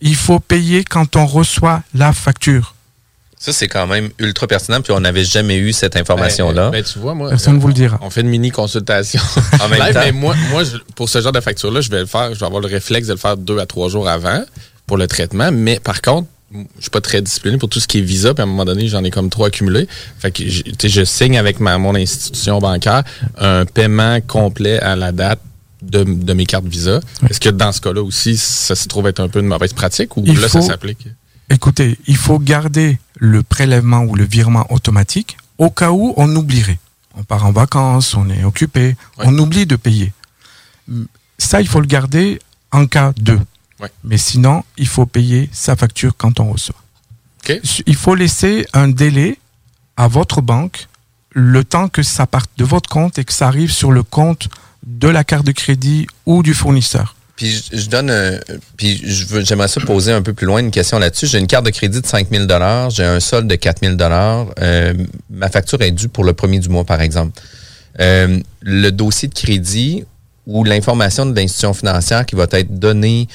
Il 0.00 0.16
faut 0.16 0.40
payer 0.40 0.84
quand 0.84 1.16
on 1.16 1.26
reçoit 1.26 1.82
la 1.94 2.12
facture. 2.12 2.73
Ça, 3.44 3.52
c'est 3.52 3.68
quand 3.68 3.86
même 3.86 4.08
ultra 4.18 4.46
pertinent, 4.46 4.80
puis 4.80 4.94
on 4.94 5.00
n'avait 5.00 5.22
jamais 5.22 5.58
eu 5.58 5.74
cette 5.74 5.98
information-là. 5.98 6.70
Ben, 6.70 6.80
ben, 6.80 6.82
tu 6.82 6.98
vois, 6.98 7.12
moi, 7.12 7.28
Personne 7.28 7.56
ne 7.56 7.60
vous 7.60 7.68
le 7.68 7.74
dira. 7.74 7.98
On 8.00 8.08
fait 8.08 8.22
une 8.22 8.30
mini 8.30 8.50
consultation. 8.50 9.20
en 9.60 9.68
même 9.68 9.92
temps. 9.92 10.00
Mais 10.02 10.12
moi, 10.12 10.34
moi 10.50 10.62
pour 10.94 11.10
ce 11.10 11.20
genre 11.20 11.30
de 11.30 11.40
facture-là, 11.40 11.82
je 11.82 11.90
vais 11.90 12.00
le 12.00 12.06
faire, 12.06 12.32
je 12.32 12.40
vais 12.40 12.46
avoir 12.46 12.62
le 12.62 12.68
réflexe 12.68 13.06
de 13.06 13.12
le 13.12 13.18
faire 13.18 13.36
deux 13.36 13.58
à 13.58 13.66
trois 13.66 13.90
jours 13.90 14.08
avant 14.08 14.42
pour 14.86 14.96
le 14.96 15.06
traitement. 15.06 15.50
Mais 15.52 15.78
par 15.78 16.00
contre, 16.00 16.26
je 16.54 16.80
suis 16.80 16.90
pas 16.90 17.02
très 17.02 17.20
discipliné 17.20 17.58
pour 17.58 17.68
tout 17.68 17.80
ce 17.80 17.86
qui 17.86 17.98
est 17.98 18.00
visa, 18.00 18.32
puis 18.32 18.40
à 18.40 18.44
un 18.44 18.46
moment 18.46 18.64
donné, 18.64 18.88
j'en 18.88 19.04
ai 19.04 19.10
comme 19.10 19.28
trop 19.28 19.44
accumulé. 19.44 19.88
Fait 20.20 20.30
que 20.30 20.48
je, 20.48 20.62
je 20.82 21.04
signe 21.04 21.36
avec 21.36 21.60
ma, 21.60 21.76
mon 21.76 21.94
institution 21.94 22.60
bancaire 22.60 23.04
un 23.36 23.66
paiement 23.66 24.22
complet 24.26 24.80
à 24.80 24.96
la 24.96 25.12
date 25.12 25.40
de, 25.82 26.02
de 26.02 26.32
mes 26.32 26.46
cartes 26.46 26.64
visa. 26.64 27.00
Est-ce 27.28 27.40
que 27.40 27.50
dans 27.50 27.72
ce 27.72 27.82
cas-là 27.82 28.02
aussi, 28.02 28.38
ça 28.38 28.74
se 28.74 28.88
trouve 28.88 29.06
être 29.06 29.20
un 29.20 29.28
peu 29.28 29.40
une 29.40 29.48
mauvaise 29.48 29.74
pratique 29.74 30.16
ou 30.16 30.24
là, 30.24 30.48
ça 30.48 30.62
s'applique? 30.62 31.08
Écoutez, 31.50 31.98
il 32.06 32.16
faut 32.16 32.38
garder 32.38 32.98
le 33.16 33.42
prélèvement 33.42 34.00
ou 34.00 34.14
le 34.14 34.24
virement 34.24 34.66
automatique 34.72 35.36
au 35.58 35.70
cas 35.70 35.90
où 35.90 36.14
on 36.16 36.34
oublierait. 36.34 36.78
On 37.16 37.22
part 37.22 37.46
en 37.46 37.52
vacances, 37.52 38.14
on 38.14 38.28
est 38.28 38.44
occupé, 38.44 38.96
on 39.18 39.38
oublie 39.38 39.66
de 39.66 39.76
payer. 39.76 40.12
Ça, 41.38 41.60
il 41.60 41.68
faut 41.68 41.80
le 41.80 41.86
garder 41.86 42.40
en 42.72 42.86
cas 42.86 43.12
de. 43.16 43.38
Mais 44.02 44.18
sinon, 44.18 44.64
il 44.78 44.88
faut 44.88 45.06
payer 45.06 45.48
sa 45.52 45.76
facture 45.76 46.16
quand 46.16 46.40
on 46.40 46.50
reçoit. 46.52 46.80
Il 47.86 47.96
faut 47.96 48.14
laisser 48.14 48.66
un 48.72 48.88
délai 48.88 49.38
à 49.96 50.08
votre 50.08 50.40
banque 50.40 50.88
le 51.30 51.64
temps 51.64 51.88
que 51.88 52.02
ça 52.02 52.26
parte 52.26 52.50
de 52.56 52.64
votre 52.64 52.88
compte 52.88 53.18
et 53.18 53.24
que 53.24 53.32
ça 53.32 53.48
arrive 53.48 53.70
sur 53.70 53.92
le 53.92 54.02
compte 54.02 54.48
de 54.86 55.08
la 55.08 55.24
carte 55.24 55.44
de 55.44 55.52
crédit 55.52 56.06
ou 56.26 56.42
du 56.42 56.54
fournisseur. 56.54 57.14
Puis 57.36 57.64
je, 57.72 57.88
donne, 57.88 58.12
puis 58.76 59.02
j'aimerais 59.42 59.66
ça 59.66 59.80
poser 59.80 60.12
un 60.12 60.22
peu 60.22 60.34
plus 60.34 60.46
loin 60.46 60.60
une 60.60 60.70
question 60.70 61.00
là-dessus. 61.00 61.26
J'ai 61.26 61.40
une 61.40 61.48
carte 61.48 61.66
de 61.66 61.70
crédit 61.70 62.00
de 62.00 62.06
5 62.06 62.28
000 62.30 62.46
j'ai 62.90 63.04
un 63.04 63.18
solde 63.18 63.48
de 63.48 63.56
4 63.56 63.84
000 63.84 63.96
euh, 64.00 64.94
Ma 65.30 65.48
facture 65.48 65.82
est 65.82 65.90
due 65.90 66.08
pour 66.08 66.22
le 66.22 66.32
premier 66.32 66.60
du 66.60 66.68
mois, 66.68 66.84
par 66.84 67.00
exemple. 67.00 67.40
Euh, 68.00 68.38
le 68.60 68.90
dossier 68.90 69.28
de 69.28 69.34
crédit 69.34 70.04
ou 70.46 70.62
l'information 70.62 71.26
de 71.26 71.34
l'institution 71.34 71.74
financière 71.74 72.24
qui 72.24 72.36
va 72.36 72.46
être 72.52 72.78
donnée 72.78 73.26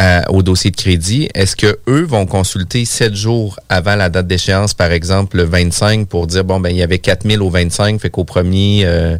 euh, 0.00 0.22
au 0.30 0.42
dossier 0.42 0.70
de 0.70 0.76
crédit, 0.76 1.28
est-ce 1.34 1.54
que 1.54 1.78
eux 1.86 2.02
vont 2.02 2.24
consulter 2.24 2.86
sept 2.86 3.14
jours 3.14 3.60
avant 3.68 3.94
la 3.94 4.08
date 4.08 4.26
d'échéance, 4.26 4.72
par 4.72 4.90
exemple 4.90 5.36
le 5.36 5.44
25, 5.44 6.08
pour 6.08 6.26
dire 6.26 6.44
bon 6.44 6.60
ben 6.60 6.70
il 6.70 6.76
y 6.76 6.82
avait 6.82 6.98
4000 6.98 7.42
au 7.42 7.50
25, 7.50 8.00
fait 8.00 8.08
qu'au 8.08 8.24
premier 8.24 8.82
euh, 8.84 9.18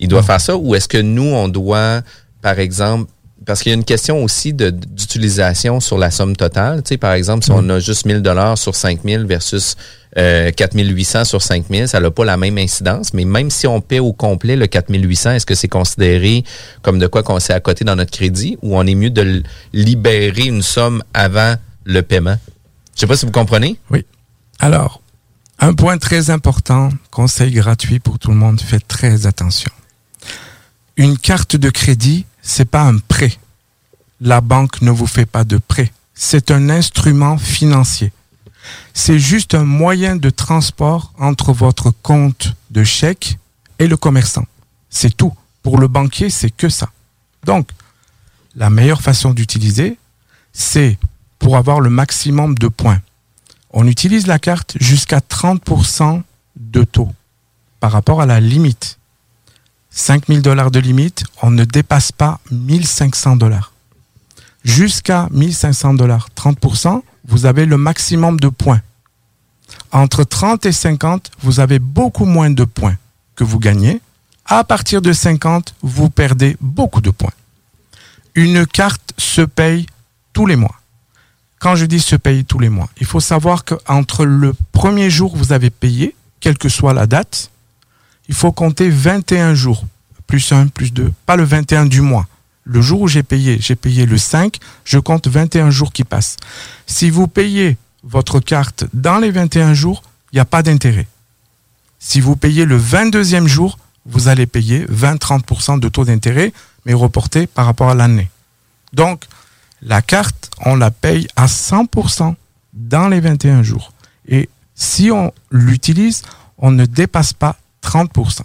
il 0.00 0.08
doit 0.08 0.22
faire 0.22 0.40
ça, 0.40 0.56
ou 0.56 0.74
est-ce 0.74 0.88
que 0.88 0.98
nous 0.98 1.22
on 1.22 1.48
doit, 1.48 2.02
par 2.42 2.58
exemple, 2.58 3.10
parce 3.46 3.62
qu'il 3.62 3.70
y 3.70 3.74
a 3.74 3.76
une 3.76 3.84
question 3.84 4.22
aussi 4.22 4.52
d'utilisation 4.52 5.80
sur 5.80 5.98
la 5.98 6.10
somme 6.10 6.36
totale. 6.36 6.82
Tu 6.82 6.90
sais, 6.90 6.96
par 6.98 7.12
exemple, 7.12 7.44
si 7.44 7.50
on 7.50 7.68
a 7.70 7.78
juste 7.78 8.04
1000 8.04 8.20
dollars 8.20 8.58
sur 8.58 8.74
5000 8.74 9.24
versus 9.24 9.76
euh, 10.18 10.50
4800 10.50 11.24
sur 11.24 11.40
5000, 11.40 11.88
ça 11.88 12.00
n'a 12.00 12.10
pas 12.10 12.24
la 12.24 12.36
même 12.36 12.58
incidence. 12.58 13.14
Mais 13.14 13.24
même 13.24 13.50
si 13.50 13.66
on 13.66 13.80
paie 13.80 13.98
au 13.98 14.12
complet 14.12 14.56
le 14.56 14.66
4800, 14.66 15.32
est-ce 15.32 15.46
que 15.46 15.54
c'est 15.54 15.68
considéré 15.68 16.44
comme 16.82 16.98
de 16.98 17.06
quoi 17.06 17.22
qu'on 17.22 17.40
s'est 17.40 17.54
à 17.54 17.60
côté 17.60 17.84
dans 17.84 17.96
notre 17.96 18.10
crédit 18.10 18.58
ou 18.62 18.76
on 18.76 18.86
est 18.86 18.94
mieux 18.94 19.10
de 19.10 19.42
libérer 19.72 20.44
une 20.44 20.62
somme 20.62 21.02
avant 21.14 21.54
le 21.84 22.02
paiement? 22.02 22.36
Je 22.94 23.00
sais 23.00 23.06
pas 23.06 23.16
si 23.16 23.24
vous 23.24 23.32
comprenez. 23.32 23.78
Oui. 23.90 24.04
Alors, 24.58 25.00
un 25.58 25.72
point 25.72 25.96
très 25.96 26.28
important, 26.28 26.90
conseil 27.10 27.52
gratuit 27.52 28.00
pour 28.00 28.18
tout 28.18 28.30
le 28.30 28.36
monde, 28.36 28.60
faites 28.60 28.86
très 28.86 29.26
attention. 29.26 29.70
Une 31.00 31.16
carte 31.16 31.56
de 31.56 31.70
crédit, 31.70 32.26
c'est 32.42 32.66
pas 32.66 32.82
un 32.82 32.98
prêt. 32.98 33.32
La 34.20 34.42
banque 34.42 34.82
ne 34.82 34.90
vous 34.90 35.06
fait 35.06 35.24
pas 35.24 35.44
de 35.44 35.56
prêt. 35.56 35.90
C'est 36.12 36.50
un 36.50 36.68
instrument 36.68 37.38
financier. 37.38 38.12
C'est 38.92 39.18
juste 39.18 39.54
un 39.54 39.64
moyen 39.64 40.16
de 40.16 40.28
transport 40.28 41.14
entre 41.18 41.54
votre 41.54 41.90
compte 41.90 42.52
de 42.70 42.84
chèque 42.84 43.38
et 43.78 43.86
le 43.86 43.96
commerçant. 43.96 44.44
C'est 44.90 45.16
tout. 45.16 45.32
Pour 45.62 45.78
le 45.78 45.88
banquier, 45.88 46.28
c'est 46.28 46.50
que 46.50 46.68
ça. 46.68 46.90
Donc, 47.46 47.70
la 48.54 48.68
meilleure 48.68 49.00
façon 49.00 49.32
d'utiliser, 49.32 49.96
c'est 50.52 50.98
pour 51.38 51.56
avoir 51.56 51.80
le 51.80 51.88
maximum 51.88 52.58
de 52.58 52.68
points. 52.68 53.00
On 53.70 53.86
utilise 53.86 54.26
la 54.26 54.38
carte 54.38 54.76
jusqu'à 54.78 55.20
30% 55.20 56.20
de 56.56 56.84
taux 56.84 57.10
par 57.80 57.90
rapport 57.90 58.20
à 58.20 58.26
la 58.26 58.38
limite. 58.38 58.99
5000 59.90 60.42
dollars 60.42 60.70
de 60.70 60.78
limite, 60.78 61.24
on 61.42 61.50
ne 61.50 61.64
dépasse 61.64 62.12
pas 62.12 62.40
1500 62.50 63.36
dollars. 63.36 63.72
Jusqu'à 64.64 65.28
1500 65.30 65.94
dollars, 65.94 66.28
30%, 66.36 67.02
vous 67.26 67.46
avez 67.46 67.66
le 67.66 67.76
maximum 67.76 68.38
de 68.38 68.48
points. 68.48 68.82
Entre 69.92 70.24
30 70.24 70.66
et 70.66 70.72
50, 70.72 71.30
vous 71.42 71.60
avez 71.60 71.78
beaucoup 71.78 72.24
moins 72.24 72.50
de 72.50 72.64
points 72.64 72.96
que 73.34 73.44
vous 73.44 73.58
gagnez. 73.58 74.00
À 74.44 74.64
partir 74.64 75.02
de 75.02 75.12
50, 75.12 75.74
vous 75.82 76.10
perdez 76.10 76.56
beaucoup 76.60 77.00
de 77.00 77.10
points. 77.10 77.32
Une 78.34 78.66
carte 78.66 79.12
se 79.18 79.42
paye 79.42 79.86
tous 80.32 80.46
les 80.46 80.56
mois. 80.56 80.74
Quand 81.58 81.76
je 81.76 81.84
dis 81.84 82.00
se 82.00 82.16
paye 82.16 82.44
tous 82.44 82.58
les 82.58 82.68
mois, 82.68 82.88
il 83.00 83.06
faut 83.06 83.20
savoir 83.20 83.64
qu'entre 83.64 84.24
le 84.24 84.54
premier 84.72 85.10
jour 85.10 85.34
où 85.34 85.36
vous 85.36 85.52
avez 85.52 85.70
payé, 85.70 86.14
quelle 86.40 86.56
que 86.56 86.68
soit 86.68 86.94
la 86.94 87.06
date, 87.06 87.50
il 88.30 88.36
faut 88.36 88.52
compter 88.52 88.88
21 88.88 89.54
jours, 89.54 89.84
plus 90.28 90.52
1, 90.52 90.68
plus 90.68 90.92
2, 90.92 91.12
pas 91.26 91.34
le 91.34 91.42
21 91.42 91.86
du 91.86 92.00
mois. 92.00 92.28
Le 92.62 92.80
jour 92.80 93.00
où 93.00 93.08
j'ai 93.08 93.24
payé, 93.24 93.58
j'ai 93.60 93.74
payé 93.74 94.06
le 94.06 94.18
5, 94.18 94.58
je 94.84 95.00
compte 95.00 95.26
21 95.26 95.70
jours 95.70 95.92
qui 95.92 96.04
passent. 96.04 96.36
Si 96.86 97.10
vous 97.10 97.26
payez 97.26 97.76
votre 98.04 98.38
carte 98.38 98.84
dans 98.94 99.18
les 99.18 99.32
21 99.32 99.74
jours, 99.74 100.04
il 100.30 100.36
n'y 100.36 100.40
a 100.40 100.44
pas 100.44 100.62
d'intérêt. 100.62 101.08
Si 101.98 102.20
vous 102.20 102.36
payez 102.36 102.66
le 102.66 102.78
22e 102.78 103.48
jour, 103.48 103.80
vous 104.06 104.28
allez 104.28 104.46
payer 104.46 104.86
20-30% 104.86 105.80
de 105.80 105.88
taux 105.88 106.04
d'intérêt, 106.04 106.52
mais 106.86 106.94
reporté 106.94 107.48
par 107.48 107.66
rapport 107.66 107.90
à 107.90 107.96
l'année. 107.96 108.30
Donc, 108.92 109.24
la 109.82 110.02
carte, 110.02 110.52
on 110.64 110.76
la 110.76 110.92
paye 110.92 111.26
à 111.34 111.46
100% 111.46 112.36
dans 112.74 113.08
les 113.08 113.18
21 113.18 113.64
jours. 113.64 113.92
Et 114.28 114.48
si 114.76 115.10
on 115.10 115.32
l'utilise, 115.50 116.22
on 116.58 116.70
ne 116.70 116.86
dépasse 116.86 117.32
pas 117.32 117.56
30%. 117.84 118.40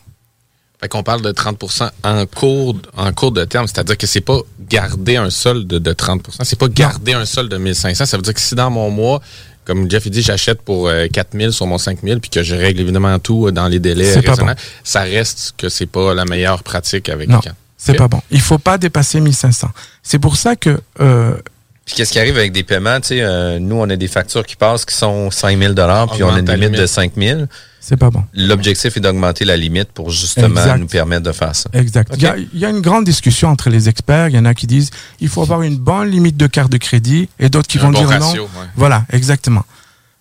Fait 0.80 0.90
qu'on 0.90 1.04
parle 1.04 1.22
de 1.22 1.32
30% 1.32 1.90
en 2.04 2.26
cours, 2.26 2.76
en 2.98 3.14
cours 3.14 3.32
de 3.32 3.46
terme, 3.46 3.66
c'est-à-dire 3.68 3.98
que 3.98 4.08
c'est 4.08 4.22
pas 4.22 4.40
garder 4.60 5.16
un 5.16 5.30
solde 5.30 5.68
de, 5.68 5.94
30% 5.94 6.44
c'est 6.44 6.60
pas 6.60 6.68
garder 6.68 7.14
un 7.14 7.26
solde 7.26 7.50
de 7.50 7.58
1500. 7.58 8.06
Ça 8.06 8.18
veut 8.18 8.24
dire 8.24 8.34
que 8.34 8.42
si 8.42 8.56
dans 8.56 8.70
mon 8.70 8.90
mois, 8.92 9.22
comme 9.64 9.90
Jeff 9.90 10.08
dit, 10.10 10.22
j'achète 10.22 10.62
pour 10.62 10.90
4000 11.12 11.48
euh, 11.48 11.52
sur 11.52 11.66
mon 11.66 11.78
5000 11.78 12.20
puis 12.20 12.30
que 12.30 12.44
je 12.44 12.56
règle 12.56 12.82
évidemment 12.82 13.18
tout 13.20 13.48
euh, 13.48 13.52
dans 13.52 13.68
les 13.68 13.80
délais 13.80 14.14
raisonnables, 14.16 14.60
ça 14.84 15.02
reste 15.02 15.56
que 15.58 15.70
c'est 15.70 15.88
pas 15.88 16.14
la 16.14 16.26
meilleure 16.26 16.62
pratique 16.62 17.10
avec 17.10 17.30
non, 17.30 17.40
C'est 17.78 17.96
pas 17.96 18.08
bon. 18.08 18.22
Il 18.30 18.42
faut 18.42 18.60
pas 18.60 18.78
dépasser 18.78 19.20
1500. 19.20 19.70
C'est 20.04 20.20
pour 20.20 20.36
ça 20.36 20.56
que 20.56 20.80
euh, 21.00 21.38
puis 21.86 21.96
qu'est-ce 21.96 22.12
qui 22.12 22.20
arrive 22.20 22.38
avec 22.38 22.52
des 22.52 22.64
paiements? 22.64 23.00
Tu 23.00 23.20
sais, 23.20 23.60
nous, 23.60 23.76
on 23.76 23.90
a 23.90 23.96
des 23.96 24.08
factures 24.08 24.46
qui 24.46 24.56
passent 24.56 24.86
qui 24.86 24.96
sont 24.96 25.30
5000 25.30 25.74
puis 26.12 26.24
on 26.24 26.34
a 26.34 26.40
une 26.40 26.52
limite, 26.52 26.72
de 26.72 26.86
5000 26.86 27.48
c'est 27.88 27.98
pas 27.98 28.10
bon. 28.10 28.24
L'objectif 28.34 28.98
est 28.98 29.00
d'augmenter 29.00 29.46
la 29.46 29.56
limite 29.56 29.92
pour 29.92 30.10
justement 30.10 30.76
nous 30.76 30.88
permettre 30.88 31.22
de 31.22 31.32
faire 31.32 31.56
ça. 31.56 31.70
Exact. 31.72 32.16
Il, 32.18 32.60
y 32.60 32.66
a, 32.66 32.70
une 32.70 32.82
grande 32.82 33.06
discussion 33.06 33.50
entre 33.50 33.70
les 33.70 33.90
experts. 33.90 34.30
Il 34.30 34.36
y 34.36 34.40
en 34.40 34.46
a 34.46 34.56
qui 34.56 34.66
disent 34.66 34.90
il 35.20 35.30
faut 35.30 35.44
avoir 35.44 35.62
une 35.62 35.78
bonne 35.78 36.10
limite 36.10 36.36
de 36.36 36.48
carte 36.48 36.72
de 36.72 36.78
crédit 36.78 37.30
et 37.38 37.48
d'autres 37.48 37.68
qui 37.68 37.78
vont 37.78 37.92
dire 37.92 38.10
non. 38.20 38.34
Voilà, 38.76 39.06
exactement. 39.12 39.64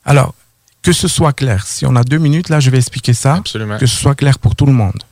Alors, 0.04 0.34
que 0.82 0.92
ce 0.92 1.08
soit 1.08 1.32
clair. 1.32 1.66
Si 1.66 1.86
on 1.86 1.96
a 1.96 2.04
deux 2.04 2.18
minutes, 2.18 2.50
là, 2.50 2.60
je 2.60 2.68
vais 2.68 2.76
expliquer 2.76 3.14
ça. 3.14 3.36
Absolument. 3.36 3.78
Que 3.78 3.86
ce 3.86 3.96
soit 3.96 4.14
clair 4.14 4.38
pour 4.38 4.54
tout 4.56 4.66
le 4.66 4.74
monde. 4.74 5.02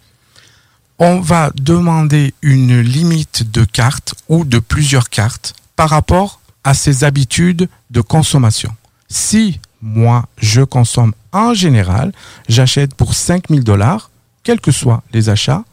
On 0.98 1.20
va 1.20 1.52
demander 1.54 2.34
une 2.42 2.82
limite 2.82 3.50
de 3.50 3.64
cartes 3.64 4.14
ou 4.28 4.44
de 4.44 4.58
plusieurs 4.58 5.08
cartes 5.08 5.54
par 5.74 5.88
rapport 5.88 6.41
à 6.64 6.74
ses 6.74 7.04
habitudes 7.04 7.68
de 7.90 8.00
consommation. 8.00 8.74
Si 9.08 9.60
moi, 9.80 10.26
je 10.38 10.62
consomme 10.62 11.12
en 11.32 11.54
général, 11.54 12.12
j'achète 12.48 12.94
pour 12.94 13.14
5000 13.14 13.64
dollars, 13.64 14.10
quels 14.42 14.60
que 14.60 14.70
soient 14.72 15.02
les 15.12 15.28
achats, 15.28 15.64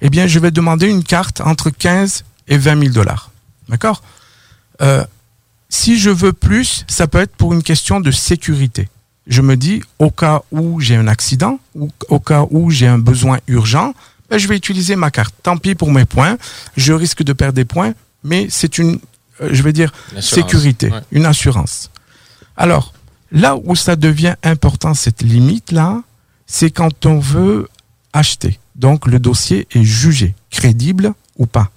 eh 0.00 0.10
bien, 0.10 0.26
je 0.26 0.38
vais 0.38 0.50
demander 0.50 0.88
une 0.88 1.04
carte 1.04 1.40
entre 1.40 1.70
15 1.70 2.24
et 2.48 2.58
20 2.58 2.80
000 2.80 2.92
dollars. 2.92 3.30
D'accord? 3.68 4.02
Euh, 4.82 5.04
Si 5.68 5.98
je 5.98 6.10
veux 6.10 6.32
plus, 6.32 6.84
ça 6.86 7.06
peut 7.06 7.18
être 7.18 7.34
pour 7.34 7.52
une 7.52 7.62
question 7.62 8.00
de 8.00 8.10
sécurité. 8.10 8.88
je 9.26 9.42
me 9.42 9.56
dis, 9.56 9.82
au 9.98 10.10
cas 10.10 10.42
où 10.52 10.80
j'ai 10.80 10.94
un 10.94 11.08
accident, 11.08 11.58
ou 11.74 11.90
au 12.08 12.20
cas 12.20 12.44
où 12.50 12.70
j'ai 12.70 12.86
un 12.86 12.98
besoin 12.98 13.38
urgent, 13.48 13.92
ben, 14.30 14.38
je 14.38 14.46
vais 14.46 14.56
utiliser 14.56 14.94
ma 14.94 15.10
carte. 15.10 15.34
Tant 15.42 15.56
pis 15.56 15.74
pour 15.74 15.90
mes 15.90 16.04
points, 16.04 16.36
je 16.76 16.92
risque 16.92 17.24
de 17.24 17.32
perdre 17.32 17.54
des 17.54 17.64
points, 17.64 17.92
mais 18.22 18.46
c'est 18.50 18.78
une, 18.78 19.00
je 19.40 19.62
vais 19.62 19.72
dire, 19.72 19.92
sécurité, 20.20 20.90
une 21.10 21.26
assurance. 21.26 21.90
Alors, 22.56 22.92
là 23.32 23.56
où 23.56 23.76
ça 23.76 23.96
devient 23.96 24.34
important, 24.42 24.94
cette 24.94 25.22
limite-là, 25.22 26.02
c'est 26.46 26.70
quand 26.70 27.06
on 27.06 27.18
veut 27.18 27.68
acheter. 28.12 28.58
Donc, 28.74 29.06
le 29.06 29.18
dossier 29.18 29.66
est 29.72 29.84
jugé, 29.84 30.34
crédible 30.50 31.12
ou 31.36 31.46
pas. 31.46 31.70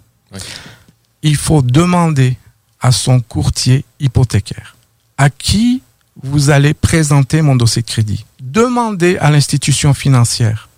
Il 1.21 1.35
faut 1.35 1.61
demander 1.61 2.37
à 2.81 2.91
son 2.91 3.19
courtier 3.19 3.83
hypothécaire 3.99 4.75
à 5.17 5.29
qui 5.29 5.81
vous 6.21 6.49
allez 6.49 6.73
présenter 6.73 7.41
mon 7.41 7.55
dossier 7.55 7.81
de 7.81 7.87
crédit. 7.87 8.25
Demandez 8.41 9.17
à 9.17 9.31
l'institution 9.31 9.93
financière 9.93 10.69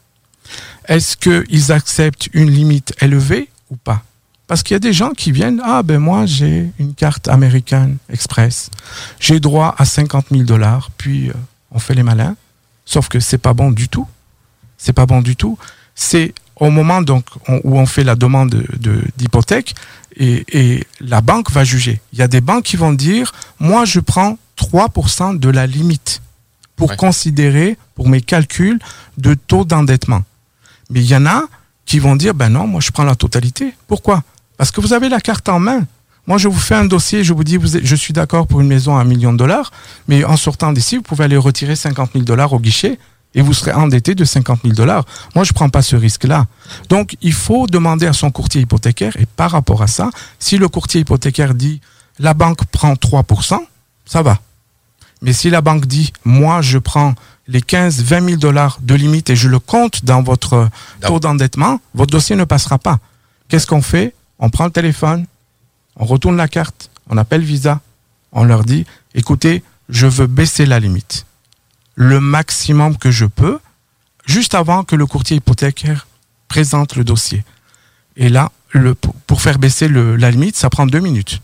est-ce 0.88 1.16
qu'ils 1.16 1.72
acceptent 1.72 2.30
une 2.34 2.50
limite 2.50 2.94
élevée 3.02 3.50
ou 3.70 3.78
pas? 3.78 4.04
Parce 4.52 4.64
qu'il 4.64 4.76
y 4.76 4.76
a 4.76 4.80
des 4.80 4.92
gens 4.92 5.12
qui 5.12 5.32
viennent, 5.32 5.62
ah 5.64 5.82
ben 5.82 5.98
moi 5.98 6.26
j'ai 6.26 6.72
une 6.78 6.94
carte 6.94 7.30
américaine 7.30 7.96
express, 8.10 8.70
j'ai 9.18 9.40
droit 9.40 9.74
à 9.78 9.86
50 9.86 10.26
000 10.30 10.44
dollars, 10.44 10.92
puis 10.98 11.30
euh, 11.30 11.34
on 11.72 11.80
fait 11.80 11.94
les 11.94 12.04
malins. 12.04 12.36
Sauf 12.84 13.08
que 13.08 13.22
c'est 13.22 13.38
pas 13.38 13.54
bon 13.54 13.72
du 13.72 13.88
tout. 13.88 14.06
C'est 14.78 14.92
pas 14.92 15.06
bon 15.06 15.22
du 15.22 15.38
tout. 15.38 15.58
C'est 15.96 16.34
au 16.58 16.70
moment 16.70 17.02
donc 17.02 17.24
où 17.64 17.80
on 17.80 17.86
fait 17.86 18.04
la 18.04 18.16
demande 18.16 18.66
d'hypothèque 19.16 19.74
et, 20.18 20.44
et, 20.50 20.84
la 21.00 21.22
banque 21.22 21.50
va 21.50 21.64
juger. 21.64 22.02
Il 22.12 22.20
y 22.20 22.22
a 22.22 22.28
des 22.28 22.42
banques 22.42 22.66
qui 22.66 22.76
vont 22.76 22.92
dire, 22.92 23.32
moi 23.58 23.86
je 23.86 24.02
prends 24.02 24.38
3% 24.58 25.40
de 25.40 25.50
la 25.50 25.66
limite 25.66 26.22
pour 26.76 26.98
considérer, 26.98 27.78
pour 27.96 28.10
mes 28.10 28.20
calculs 28.20 28.80
de 29.18 29.34
taux 29.34 29.64
d'endettement. 29.64 30.24
Mais 30.90 31.00
il 31.00 31.10
y 31.10 31.16
en 31.16 31.26
a 31.26 31.44
qui 31.86 32.00
vont 32.00 32.18
dire, 32.18 32.34
ben 32.34 32.50
non, 32.50 32.68
moi 32.68 32.82
je 32.82 32.92
prends 32.92 33.06
la 33.06 33.16
totalité. 33.16 33.74
Pourquoi? 33.88 34.24
Parce 34.62 34.70
que 34.70 34.80
vous 34.80 34.94
avez 34.94 35.10
la 35.10 35.20
carte 35.20 35.50
en 35.50 35.58
main. 35.58 35.88
Moi, 36.28 36.38
je 36.38 36.48
vous 36.48 36.60
fais 36.60 36.76
un 36.76 36.86
dossier, 36.86 37.24
je 37.24 37.34
vous 37.34 37.44
dis, 37.44 37.58
vous 37.58 37.80
je 37.82 37.96
suis 37.96 38.14
d'accord 38.14 38.46
pour 38.46 38.62
une 38.62 38.68
maison 38.68 38.96
à 38.96 39.02
un 39.02 39.04
million 39.04 39.34
de 39.34 39.38
dollars, 39.40 39.72
mais 40.08 40.24
en 40.24 40.38
sortant 40.38 40.72
d'ici, 40.72 40.98
vous 40.98 41.02
pouvez 41.02 41.24
aller 41.24 41.36
retirer 41.36 41.76
50 41.76 42.12
000 42.14 42.26
dollars 42.26 42.54
au 42.54 42.60
guichet 42.60 43.00
et 43.34 43.42
vous 43.42 43.56
serez 43.56 43.72
endetté 43.72 44.14
de 44.14 44.24
50 44.24 44.60
000 44.62 44.76
dollars. 44.76 45.04
Moi, 45.34 45.46
je 45.46 45.50
ne 45.50 45.56
prends 45.56 45.70
pas 45.70 45.82
ce 45.82 45.96
risque-là. 45.96 46.46
Donc, 46.90 47.18
il 47.24 47.34
faut 47.34 47.66
demander 47.66 48.06
à 48.06 48.14
son 48.14 48.30
courtier 48.30 48.62
hypothécaire, 48.62 49.18
et 49.18 49.26
par 49.26 49.50
rapport 49.50 49.82
à 49.82 49.88
ça, 49.88 50.12
si 50.38 50.60
le 50.60 50.68
courtier 50.68 51.02
hypothécaire 51.02 51.56
dit, 51.56 51.82
la 52.20 52.36
banque 52.36 52.64
prend 52.66 52.94
3%, 52.94 53.58
ça 54.06 54.22
va. 54.22 54.38
Mais 55.24 55.34
si 55.34 55.50
la 55.50 55.62
banque 55.62 55.88
dit, 55.88 56.14
moi, 56.24 56.62
je 56.62 56.78
prends 56.78 57.16
les 57.48 57.64
15, 57.64 58.04
20 58.04 58.26
000 58.26 58.38
dollars 58.38 58.78
de 58.84 58.94
limite 58.94 59.32
et 59.32 59.36
je 59.36 59.48
le 59.48 59.58
compte 59.58 60.06
dans 60.06 60.22
votre 60.22 60.70
taux 61.02 61.20
d'endettement, 61.20 61.82
votre 61.96 62.12
dossier 62.12 62.36
ne 62.36 62.44
passera 62.44 62.78
pas. 62.78 63.00
Qu'est-ce 63.50 63.66
qu'on 63.66 63.82
fait? 63.82 64.14
On 64.42 64.50
prend 64.50 64.66
le 64.66 64.72
téléphone, 64.72 65.28
on 65.96 66.06
retourne 66.06 66.36
la 66.36 66.48
carte, 66.48 66.90
on 67.10 67.18
appelle 67.18 67.44
Visa, 67.44 67.80
on 68.32 68.44
leur 68.44 68.64
dit, 68.64 68.86
écoutez, 69.14 69.64
je 69.88 70.08
veux 70.08 70.28
baisser 70.28 70.66
la 70.66 70.80
limite. 70.80 71.26
Le 71.96 72.20
maximum 72.20 72.98
que 72.98 73.12
je 73.12 73.26
peux, 73.26 73.60
juste 74.26 74.56
avant 74.56 74.84
que 74.84 74.96
le 74.96 75.06
courtier 75.06 75.38
hypothécaire 75.38 76.08
présente 76.48 76.96
le 76.96 77.04
dossier. 77.04 77.44
Et 78.18 78.30
là, 78.30 78.52
pour 79.28 79.42
faire 79.42 79.60
baisser 79.60 79.88
la 79.88 80.32
limite, 80.32 80.56
ça 80.56 80.70
prend 80.70 80.88
deux 80.88 81.00
minutes. 81.00 81.42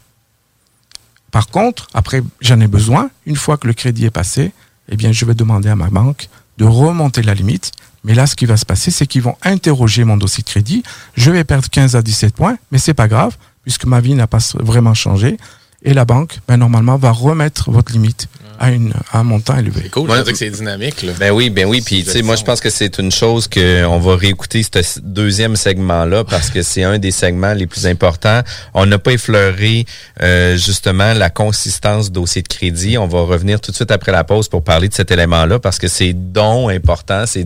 Par 1.29 1.47
contre, 1.47 1.87
après, 1.93 2.23
j'en 2.41 2.59
ai 2.59 2.67
besoin. 2.67 3.09
Une 3.25 3.35
fois 3.35 3.57
que 3.57 3.67
le 3.67 3.73
crédit 3.73 4.05
est 4.05 4.11
passé, 4.11 4.53
eh 4.89 4.95
bien, 4.95 5.11
je 5.11 5.23
vais 5.25 5.35
demander 5.35 5.69
à 5.69 5.75
ma 5.75 5.89
banque 5.89 6.29
de 6.57 6.65
remonter 6.65 7.21
la 7.21 7.35
limite. 7.35 7.71
Mais 8.07 8.13
là, 8.13 8.25
ce 8.25 8.37
qui 8.37 8.45
va 8.45 8.55
se 8.55 8.65
passer, 8.65 8.89
c'est 8.89 9.05
qu'ils 9.05 9.21
vont 9.21 9.35
interroger 9.43 10.05
mon 10.05 10.15
dossier 10.15 10.41
de 10.41 10.47
crédit. 10.47 10.81
Je 11.17 11.29
vais 11.29 11.43
perdre 11.43 11.69
15 11.69 11.97
à 11.97 12.01
17 12.01 12.33
points, 12.33 12.57
mais 12.71 12.77
c'est 12.77 12.93
pas 12.93 13.09
grave, 13.09 13.35
puisque 13.63 13.83
ma 13.83 13.99
vie 13.99 14.13
n'a 14.13 14.27
pas 14.27 14.39
vraiment 14.55 14.93
changé. 14.93 15.37
Et 15.83 15.93
la 15.93 16.05
banque, 16.05 16.39
ben, 16.47 16.55
normalement, 16.55 16.95
va 16.95 17.11
remettre 17.11 17.69
votre 17.69 17.91
limite 17.91 18.29
à, 18.59 18.71
une, 18.71 18.93
un 19.11 19.23
montant 19.23 19.57
élevé. 19.57 19.81
C'est 19.83 19.89
cool, 19.89 20.07
que 20.07 20.35
c'est 20.35 20.49
dynamique. 20.49 21.03
Là. 21.03 21.11
Ben 21.19 21.31
oui, 21.31 21.49
ben 21.49 21.67
oui. 21.67 21.81
Puis, 21.81 22.05
tu 22.05 22.11
sais, 22.11 22.21
moi, 22.21 22.37
je 22.37 22.45
pense 22.45 22.61
que 22.61 22.69
c'est 22.69 22.97
une 22.97 23.11
chose 23.11 23.49
qu'on 23.49 23.99
va 23.99 24.15
réécouter 24.15 24.63
ce 24.63 24.99
deuxième 25.01 25.57
segment-là 25.57 26.23
parce 26.23 26.49
que 26.49 26.61
c'est 26.61 26.83
un 26.83 26.99
des 26.99 27.11
segments 27.11 27.53
les 27.53 27.67
plus 27.67 27.87
importants. 27.87 28.39
On 28.73 28.85
n'a 28.85 28.99
pas 28.99 29.11
effleuré, 29.11 29.85
euh, 30.23 30.55
justement, 30.55 31.13
la 31.13 31.29
consistance 31.29 32.05
du 32.05 32.21
dossier 32.21 32.41
de 32.41 32.47
crédit. 32.47 32.97
On 32.97 33.07
va 33.07 33.19
revenir 33.23 33.59
tout 33.59 33.71
de 33.71 33.75
suite 33.75 33.91
après 33.91 34.13
la 34.13 34.23
pause 34.23 34.47
pour 34.47 34.63
parler 34.63 34.87
de 34.87 34.93
cet 34.93 35.11
élément-là 35.11 35.59
parce 35.59 35.77
que 35.77 35.89
c'est 35.89 36.13
donc 36.13 36.71
important, 36.71 37.25
c'est 37.27 37.45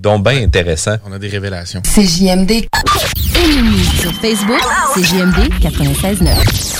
donc 0.00 0.24
bien 0.24 0.42
intéressant. 0.42 0.96
On 1.06 1.12
a 1.12 1.18
des 1.18 1.28
révélations. 1.28 1.82
C'est 1.84 2.04
JMD. 2.04 2.50
Et 2.50 2.66
sur 4.00 4.12
Facebook, 4.14 4.60
c'est 4.94 5.04
JMD 5.04 5.50
96.9. 5.60 6.79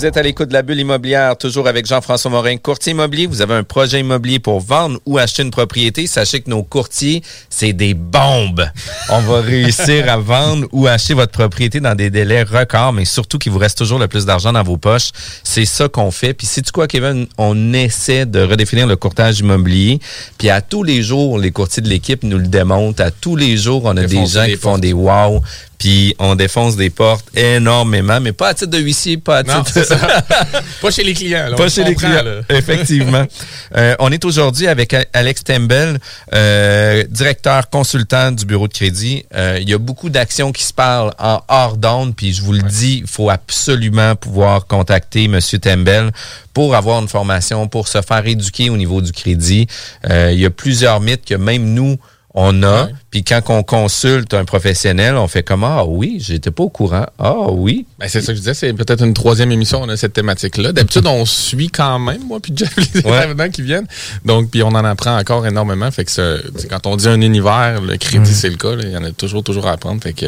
Vous 0.00 0.06
êtes 0.06 0.16
à 0.16 0.22
l'écoute 0.22 0.48
de 0.48 0.54
la 0.54 0.62
bulle 0.62 0.80
immobilière, 0.80 1.36
toujours 1.36 1.68
avec 1.68 1.84
Jean-François 1.84 2.30
Morin, 2.30 2.56
courtier 2.56 2.92
immobilier. 2.92 3.26
Vous 3.26 3.42
avez 3.42 3.52
un 3.52 3.64
projet 3.64 4.00
immobilier 4.00 4.38
pour 4.38 4.58
vendre 4.58 4.98
ou 5.04 5.18
acheter 5.18 5.42
une 5.42 5.50
propriété. 5.50 6.06
Sachez 6.06 6.40
que 6.40 6.48
nos 6.48 6.62
courtiers, 6.62 7.22
c'est 7.50 7.74
des 7.74 7.92
bombes. 7.92 8.64
On 9.10 9.20
va 9.20 9.42
réussir 9.42 10.10
à 10.10 10.16
vendre 10.16 10.66
ou 10.72 10.86
acheter 10.86 11.12
votre 11.12 11.32
propriété 11.32 11.80
dans 11.80 11.94
des 11.94 12.08
délais 12.08 12.44
records, 12.44 12.94
mais 12.94 13.04
surtout 13.04 13.36
qu'il 13.36 13.52
vous 13.52 13.58
reste 13.58 13.76
toujours 13.76 13.98
le 13.98 14.08
plus 14.08 14.24
d'argent 14.24 14.54
dans 14.54 14.62
vos 14.62 14.78
poches. 14.78 15.10
C'est 15.44 15.66
ça 15.66 15.86
qu'on 15.86 16.10
fait. 16.10 16.32
Puis 16.32 16.46
c'est 16.46 16.70
quoi, 16.70 16.86
Kevin? 16.86 17.26
On 17.36 17.74
essaie 17.74 18.24
de 18.24 18.40
redéfinir 18.40 18.86
le 18.86 18.96
courtage 18.96 19.40
immobilier. 19.40 20.00
Puis 20.38 20.48
à 20.48 20.62
tous 20.62 20.82
les 20.82 21.02
jours, 21.02 21.38
les 21.38 21.50
courtiers 21.50 21.82
de 21.82 21.90
l'équipe 21.90 22.22
nous 22.22 22.38
le 22.38 22.46
démontrent. 22.46 23.02
À 23.02 23.10
tous 23.10 23.36
les 23.36 23.58
jours, 23.58 23.82
on 23.84 23.94
a 23.98 24.06
des 24.06 24.24
gens 24.24 24.46
qui 24.46 24.56
font 24.56 24.78
des 24.78 24.94
wow 24.94 25.42
puis 25.80 26.14
on 26.18 26.34
défonce 26.34 26.76
des 26.76 26.90
portes 26.90 27.24
énormément, 27.34 28.20
mais 28.20 28.32
pas 28.32 28.48
à 28.48 28.54
titre 28.54 28.70
de 28.70 28.78
huissier, 28.78 29.16
pas 29.16 29.38
à 29.38 29.42
titre... 29.42 29.96
pas 30.82 30.90
chez 30.90 31.02
les 31.02 31.14
clients. 31.14 31.46
pas 31.56 31.70
chez 31.70 31.82
les 31.84 31.94
clients, 31.96 32.22
effectivement. 32.48 33.24
Euh, 33.76 33.94
on 34.00 34.10
est 34.10 34.24
aujourd'hui 34.24 34.66
avec 34.66 34.96
Alex 35.12 35.44
Tembel, 35.44 36.00
euh, 36.34 37.04
directeur 37.08 37.70
consultant 37.70 38.32
du 38.32 38.44
bureau 38.44 38.66
de 38.66 38.72
crédit. 38.72 39.24
Euh, 39.32 39.58
il 39.60 39.68
y 39.70 39.74
a 39.74 39.78
beaucoup 39.78 40.10
d'actions 40.10 40.50
qui 40.50 40.64
se 40.64 40.72
parlent 40.72 41.12
en 41.20 41.40
hors 41.46 41.76
d'onde, 41.76 42.16
puis 42.16 42.32
je 42.32 42.42
vous 42.42 42.52
le 42.52 42.62
dis, 42.62 42.98
il 43.02 43.06
faut 43.06 43.30
absolument 43.30 44.16
pouvoir 44.16 44.66
contacter 44.66 45.24
M. 45.24 45.38
Tembel 45.62 46.10
pour 46.52 46.74
avoir 46.74 47.00
une 47.00 47.06
formation, 47.06 47.68
pour 47.68 47.86
se 47.86 48.02
faire 48.02 48.26
éduquer 48.26 48.70
au 48.70 48.76
niveau 48.76 49.00
du 49.00 49.12
crédit. 49.12 49.68
il 50.10 50.40
y 50.40 50.46
a 50.46 50.50
plusieurs 50.50 51.00
mythes 51.00 51.24
que 51.24 51.36
même 51.36 51.72
nous, 51.72 51.96
on 52.34 52.62
a, 52.62 52.88
puis 53.10 53.24
quand 53.24 53.42
on 53.48 53.62
consulte 53.64 54.34
un 54.34 54.44
professionnel, 54.44 55.16
on 55.16 55.26
fait 55.26 55.42
comme 55.42 55.64
Ah 55.64 55.84
oui, 55.84 56.18
j'étais 56.20 56.52
pas 56.52 56.62
au 56.62 56.68
courant. 56.68 57.06
Ah 57.18 57.50
oui. 57.50 57.86
Ben, 57.98 58.08
c'est 58.08 58.20
ça 58.20 58.28
que 58.28 58.34
je 58.34 58.40
disais, 58.40 58.54
c'est 58.54 58.72
peut-être 58.72 59.04
une 59.04 59.14
troisième 59.14 59.50
émission, 59.50 59.80
on 59.82 59.88
a 59.88 59.96
cette 59.96 60.12
thématique-là. 60.12 60.72
D'habitude, 60.72 61.06
on 61.06 61.24
suit 61.24 61.70
quand 61.70 61.98
même, 61.98 62.22
moi, 62.26 62.38
puis 62.40 62.52
Jeff, 62.54 62.74
les 62.94 63.02
ouais. 63.02 63.50
qui 63.50 63.62
viennent. 63.62 63.88
Donc, 64.24 64.50
puis 64.50 64.62
on 64.62 64.68
en 64.68 64.84
apprend 64.84 65.18
encore 65.18 65.44
énormément. 65.44 65.90
Fait 65.90 66.04
que 66.04 66.68
quand 66.68 66.86
on 66.86 66.96
dit 66.96 67.08
un 67.08 67.20
univers, 67.20 67.80
le 67.80 67.96
crédit, 67.96 68.32
c'est 68.32 68.50
le 68.50 68.56
cas. 68.56 68.74
il 68.80 68.90
y 68.90 68.96
en 68.96 69.04
a 69.04 69.10
toujours, 69.10 69.42
toujours 69.42 69.66
à 69.66 69.72
apprendre. 69.72 70.00
Fait 70.00 70.12
que 70.12 70.26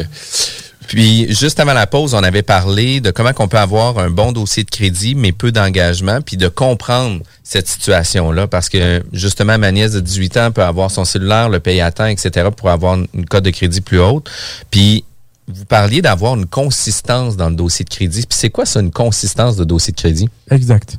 puis, 0.87 1.33
juste 1.33 1.59
avant 1.59 1.73
la 1.73 1.87
pause, 1.87 2.13
on 2.13 2.23
avait 2.23 2.43
parlé 2.43 2.99
de 3.01 3.11
comment 3.11 3.31
on 3.39 3.47
peut 3.47 3.57
avoir 3.57 3.97
un 3.99 4.09
bon 4.09 4.31
dossier 4.31 4.63
de 4.63 4.69
crédit, 4.69 5.15
mais 5.15 5.31
peu 5.31 5.51
d'engagement, 5.51 6.21
puis 6.21 6.37
de 6.37 6.47
comprendre 6.47 7.21
cette 7.43 7.67
situation-là. 7.67 8.47
Parce 8.47 8.69
que, 8.69 9.03
justement, 9.11 9.57
ma 9.57 9.71
nièce 9.71 9.91
de 9.91 9.99
18 9.99 10.37
ans 10.37 10.51
peut 10.51 10.63
avoir 10.63 10.89
son 10.91 11.05
cellulaire, 11.05 11.49
le 11.49 11.59
payer 11.59 11.81
à 11.81 11.91
temps, 11.91 12.05
etc., 12.05 12.49
pour 12.55 12.69
avoir 12.69 12.95
une 12.95 13.25
cote 13.25 13.43
de 13.43 13.51
crédit 13.51 13.81
plus 13.81 13.99
haute. 13.99 14.29
Puis, 14.71 15.03
vous 15.47 15.65
parliez 15.65 16.01
d'avoir 16.01 16.35
une 16.35 16.45
consistance 16.45 17.35
dans 17.35 17.49
le 17.49 17.55
dossier 17.55 17.83
de 17.83 17.89
crédit. 17.89 18.21
Puis, 18.21 18.37
c'est 18.37 18.49
quoi 18.49 18.65
ça, 18.65 18.79
une 18.79 18.91
consistance 18.91 19.57
de 19.57 19.63
dossier 19.63 19.91
de 19.91 19.97
crédit? 19.97 20.29
Exact. 20.49 20.97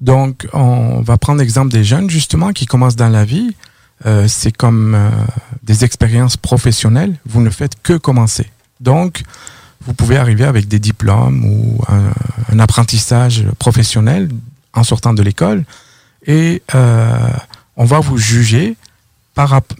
Donc, 0.00 0.48
on 0.52 1.00
va 1.02 1.18
prendre 1.18 1.40
l'exemple 1.40 1.72
des 1.72 1.84
jeunes, 1.84 2.08
justement, 2.08 2.52
qui 2.52 2.66
commencent 2.66 2.96
dans 2.96 3.08
la 3.08 3.24
vie. 3.24 3.54
Euh, 4.06 4.26
c'est 4.28 4.52
comme 4.52 4.94
euh, 4.94 5.10
des 5.62 5.84
expériences 5.84 6.36
professionnelles. 6.36 7.16
Vous 7.26 7.42
ne 7.42 7.50
faites 7.50 7.74
que 7.82 7.94
commencer. 7.94 8.46
Donc, 8.80 9.22
vous 9.84 9.92
pouvez 9.92 10.16
arriver 10.16 10.44
avec 10.44 10.68
des 10.68 10.78
diplômes 10.78 11.44
ou 11.44 11.82
un, 11.88 12.58
apprentissage 12.58 13.44
professionnel 13.58 14.28
en 14.74 14.84
sortant 14.84 15.14
de 15.14 15.22
l'école 15.22 15.64
et 16.26 16.62
euh, 16.74 17.30
on 17.76 17.84
va 17.84 18.00
vous 18.00 18.18
juger 18.18 18.76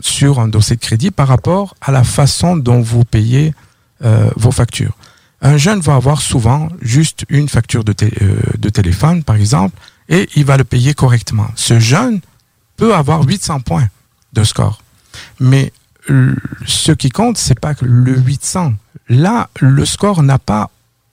sur 0.00 0.40
un 0.40 0.48
dossier 0.48 0.76
de 0.76 0.80
crédit 0.80 1.10
par 1.10 1.28
rapport 1.28 1.74
à 1.82 1.92
la 1.92 2.02
façon 2.02 2.56
dont 2.56 2.80
vous 2.80 3.04
payez 3.04 3.54
euh, 4.02 4.30
vos 4.36 4.52
factures. 4.52 4.96
Un 5.42 5.58
jeune 5.58 5.80
va 5.80 5.96
avoir 5.96 6.22
souvent 6.22 6.68
juste 6.80 7.26
une 7.28 7.46
facture 7.46 7.84
de, 7.84 7.94
euh, 8.22 8.40
de 8.56 8.68
téléphone, 8.70 9.22
par 9.22 9.36
exemple, 9.36 9.78
et 10.08 10.30
il 10.34 10.46
va 10.46 10.56
le 10.56 10.64
payer 10.64 10.94
correctement. 10.94 11.48
Ce 11.56 11.78
jeune 11.78 12.20
peut 12.78 12.94
avoir 12.94 13.22
800 13.22 13.60
points 13.60 13.88
de 14.32 14.44
score. 14.44 14.82
Mais 15.40 15.72
ce 16.66 16.92
qui 16.92 17.10
compte, 17.10 17.36
c'est 17.36 17.60
pas 17.60 17.74
le 17.82 18.16
800. 18.16 18.72
Là, 19.10 19.50
le 19.60 19.84
score 19.84 20.22
n'a 20.22 20.38
pas 20.38 20.70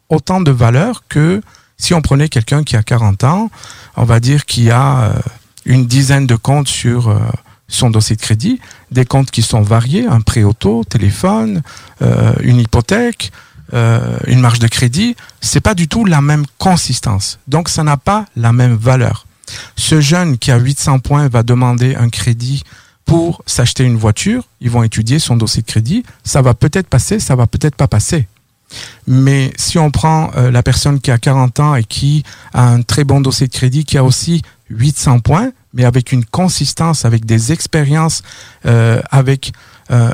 autant 0.07 0.39
de 0.39 0.51
valeur 0.51 1.03
que 1.09 1.41
si 1.77 1.93
on 1.93 2.01
prenait 2.01 2.29
quelqu'un 2.29 2.63
qui 2.63 2.75
a 2.75 2.83
40 2.83 3.23
ans, 3.23 3.49
on 3.95 4.03
va 4.03 4.19
dire 4.19 4.45
qui 4.45 4.71
a 4.71 4.99
euh, 4.99 5.13
une 5.65 5.85
dizaine 5.85 6.27
de 6.27 6.35
comptes 6.35 6.67
sur 6.67 7.09
euh, 7.09 7.19
son 7.67 7.89
dossier 7.89 8.15
de 8.15 8.21
crédit, 8.21 8.59
des 8.91 9.05
comptes 9.05 9.31
qui 9.31 9.41
sont 9.41 9.61
variés, 9.61 10.07
un 10.07 10.21
prêt 10.21 10.43
auto, 10.43 10.83
téléphone, 10.83 11.61
euh, 12.01 12.33
une 12.41 12.59
hypothèque, 12.59 13.31
une 13.73 14.39
marge 14.39 14.59
de 14.59 14.67
crédit, 14.69 15.17
c'est 15.41 15.59
pas 15.59 15.73
du 15.73 15.89
tout 15.89 16.05
la 16.05 16.21
même 16.21 16.45
consistance. 16.57 17.37
Donc 17.49 17.67
ça 17.67 17.83
n'a 17.83 17.97
pas 17.97 18.23
la 18.37 18.53
même 18.53 18.77
valeur. 18.77 19.25
Ce 19.75 19.99
jeune 19.99 20.37
qui 20.37 20.51
a 20.51 20.57
800 20.57 20.99
points 20.99 21.27
va 21.27 21.43
demander 21.43 21.93
un 21.93 22.07
crédit 22.07 22.63
pour 23.03 23.41
s'acheter 23.45 23.83
une 23.83 23.97
voiture, 23.97 24.43
ils 24.61 24.69
vont 24.69 24.83
étudier 24.83 25.19
son 25.19 25.35
dossier 25.35 25.63
de 25.63 25.67
crédit, 25.67 26.03
ça 26.23 26.41
va 26.41 26.53
peut-être 26.53 26.87
passer, 26.87 27.19
ça 27.19 27.35
va 27.35 27.45
peut-être 27.45 27.75
pas 27.75 27.89
passer. 27.89 28.27
Mais 29.07 29.51
si 29.57 29.77
on 29.77 29.91
prend 29.91 30.31
euh, 30.35 30.51
la 30.51 30.63
personne 30.63 30.99
qui 30.99 31.11
a 31.11 31.17
40 31.17 31.59
ans 31.59 31.75
et 31.75 31.83
qui 31.83 32.23
a 32.53 32.67
un 32.67 32.81
très 32.81 33.03
bon 33.03 33.21
dossier 33.21 33.47
de 33.47 33.53
crédit, 33.53 33.85
qui 33.85 33.97
a 33.97 34.03
aussi 34.03 34.41
800 34.69 35.19
points, 35.19 35.51
mais 35.73 35.85
avec 35.85 36.11
une 36.11 36.25
consistance, 36.25 37.05
avec 37.05 37.25
des 37.25 37.51
expériences, 37.51 38.23
euh, 38.65 39.01
avec, 39.11 39.53
euh, 39.91 40.11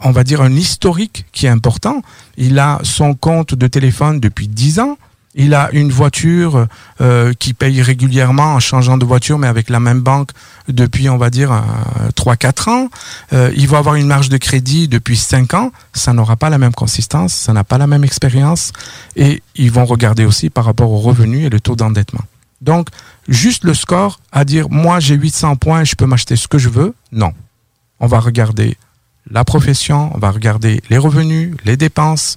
on 0.00 0.12
va 0.12 0.24
dire, 0.24 0.42
un 0.42 0.52
historique 0.52 1.26
qui 1.32 1.46
est 1.46 1.50
important. 1.50 2.02
Il 2.36 2.58
a 2.58 2.78
son 2.82 3.14
compte 3.14 3.54
de 3.54 3.66
téléphone 3.66 4.20
depuis 4.20 4.48
10 4.48 4.80
ans, 4.80 4.98
il 5.34 5.54
a 5.54 5.70
une 5.72 5.92
voiture 5.92 6.66
euh, 7.00 7.32
qui 7.38 7.54
paye 7.54 7.82
régulièrement 7.82 8.54
en 8.54 8.60
changeant 8.60 8.98
de 8.98 9.04
voiture, 9.04 9.38
mais 9.38 9.46
avec 9.46 9.70
la 9.70 9.78
même 9.78 10.00
banque 10.00 10.30
depuis, 10.68 11.08
on 11.08 11.18
va 11.18 11.30
dire, 11.30 11.52
euh, 11.52 12.10
3-4 12.16 12.70
ans. 12.70 12.88
Euh, 13.32 13.52
il 13.56 13.68
va 13.68 13.78
avoir 13.78 13.94
une 13.94 14.08
marge 14.08 14.28
de 14.28 14.36
crédit 14.36 14.88
depuis 14.88 15.16
5 15.16 15.54
ans. 15.54 15.72
Ça 15.92 16.12
n'aura 16.12 16.36
pas 16.36 16.50
la 16.50 16.58
même 16.58 16.74
consistance, 16.74 17.32
ça 17.32 17.52
n'a 17.52 17.64
pas 17.64 17.78
la 17.78 17.86
même 17.86 18.04
expérience. 18.04 18.72
Et 19.14 19.42
ils 19.54 19.70
vont 19.70 19.84
regarder 19.84 20.24
aussi 20.24 20.50
par 20.50 20.64
rapport 20.64 20.90
aux 20.90 20.98
revenus 20.98 21.46
et 21.46 21.50
le 21.50 21.60
taux 21.60 21.76
d'endettement. 21.76 22.24
Donc, 22.60 22.88
juste 23.28 23.64
le 23.64 23.74
score 23.74 24.20
à 24.32 24.44
dire, 24.44 24.68
moi 24.68 25.00
j'ai 25.00 25.14
800 25.14 25.56
points, 25.56 25.84
je 25.84 25.94
peux 25.94 26.06
m'acheter 26.06 26.36
ce 26.36 26.48
que 26.48 26.58
je 26.58 26.68
veux. 26.68 26.94
Non. 27.12 27.32
On 28.00 28.06
va 28.06 28.20
regarder 28.20 28.76
la 29.30 29.44
profession, 29.44 30.10
on 30.14 30.18
va 30.18 30.30
regarder 30.30 30.82
les 30.90 30.98
revenus, 30.98 31.54
les 31.64 31.76
dépenses, 31.76 32.36